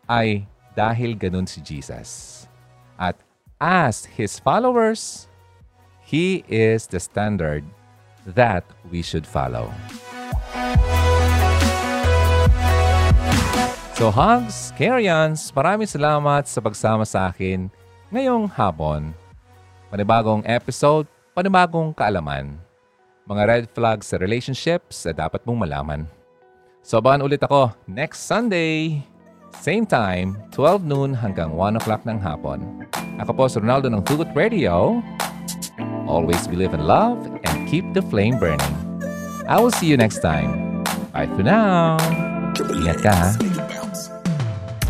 ay 0.07 0.47
dahil 0.79 1.19
ganun 1.19 1.51
si 1.51 1.59
Jesus. 1.59 2.47
At 2.95 3.19
as 3.59 4.07
His 4.07 4.39
followers, 4.39 5.27
He 6.07 6.47
is 6.47 6.87
the 6.87 7.03
standard 7.03 7.67
that 8.23 8.63
we 8.87 9.03
should 9.03 9.27
follow. 9.27 9.75
So 13.99 14.15
hugs, 14.15 14.71
carry-ons, 14.79 15.51
maraming 15.51 15.91
salamat 15.91 16.47
sa 16.47 16.63
pagsama 16.63 17.03
sa 17.03 17.35
akin 17.35 17.67
ngayong 18.15 18.47
hapon. 18.47 19.11
Panibagong 19.91 20.47
episode, 20.47 21.11
panibagong 21.35 21.91
kaalaman. 21.91 22.55
Mga 23.27 23.43
red 23.51 23.65
flags 23.75 24.07
sa 24.07 24.23
relationships 24.23 25.03
na 25.03 25.27
dapat 25.27 25.43
mong 25.43 25.67
malaman. 25.67 26.07
So 26.79 27.03
abangan 27.03 27.27
ulit 27.27 27.43
ako 27.43 27.75
next 27.91 28.23
Sunday. 28.23 29.03
Same 29.59 29.83
time, 29.83 30.39
12 30.55 30.87
noon 30.87 31.11
hanggang 31.11 31.51
1 31.59 31.83
o'clock 31.83 32.07
ng 32.07 32.23
hapon. 32.23 32.87
Ako 33.19 33.35
po 33.35 33.51
si 33.51 33.59
Ronaldo 33.59 33.91
ng 33.91 34.07
Hugot 34.07 34.31
Radio. 34.39 35.03
Always 36.07 36.47
believe 36.47 36.71
in 36.71 36.87
love 36.87 37.19
and 37.43 37.67
keep 37.67 37.83
the 37.99 38.05
flame 38.07 38.39
burning. 38.39 38.79
I 39.51 39.59
will 39.59 39.75
see 39.75 39.91
you 39.91 39.99
next 39.99 40.23
time. 40.23 40.87
Bye 41.11 41.27
for 41.35 41.43
now. 41.43 41.99
Ingat 42.79 43.03
ka. 43.03 43.48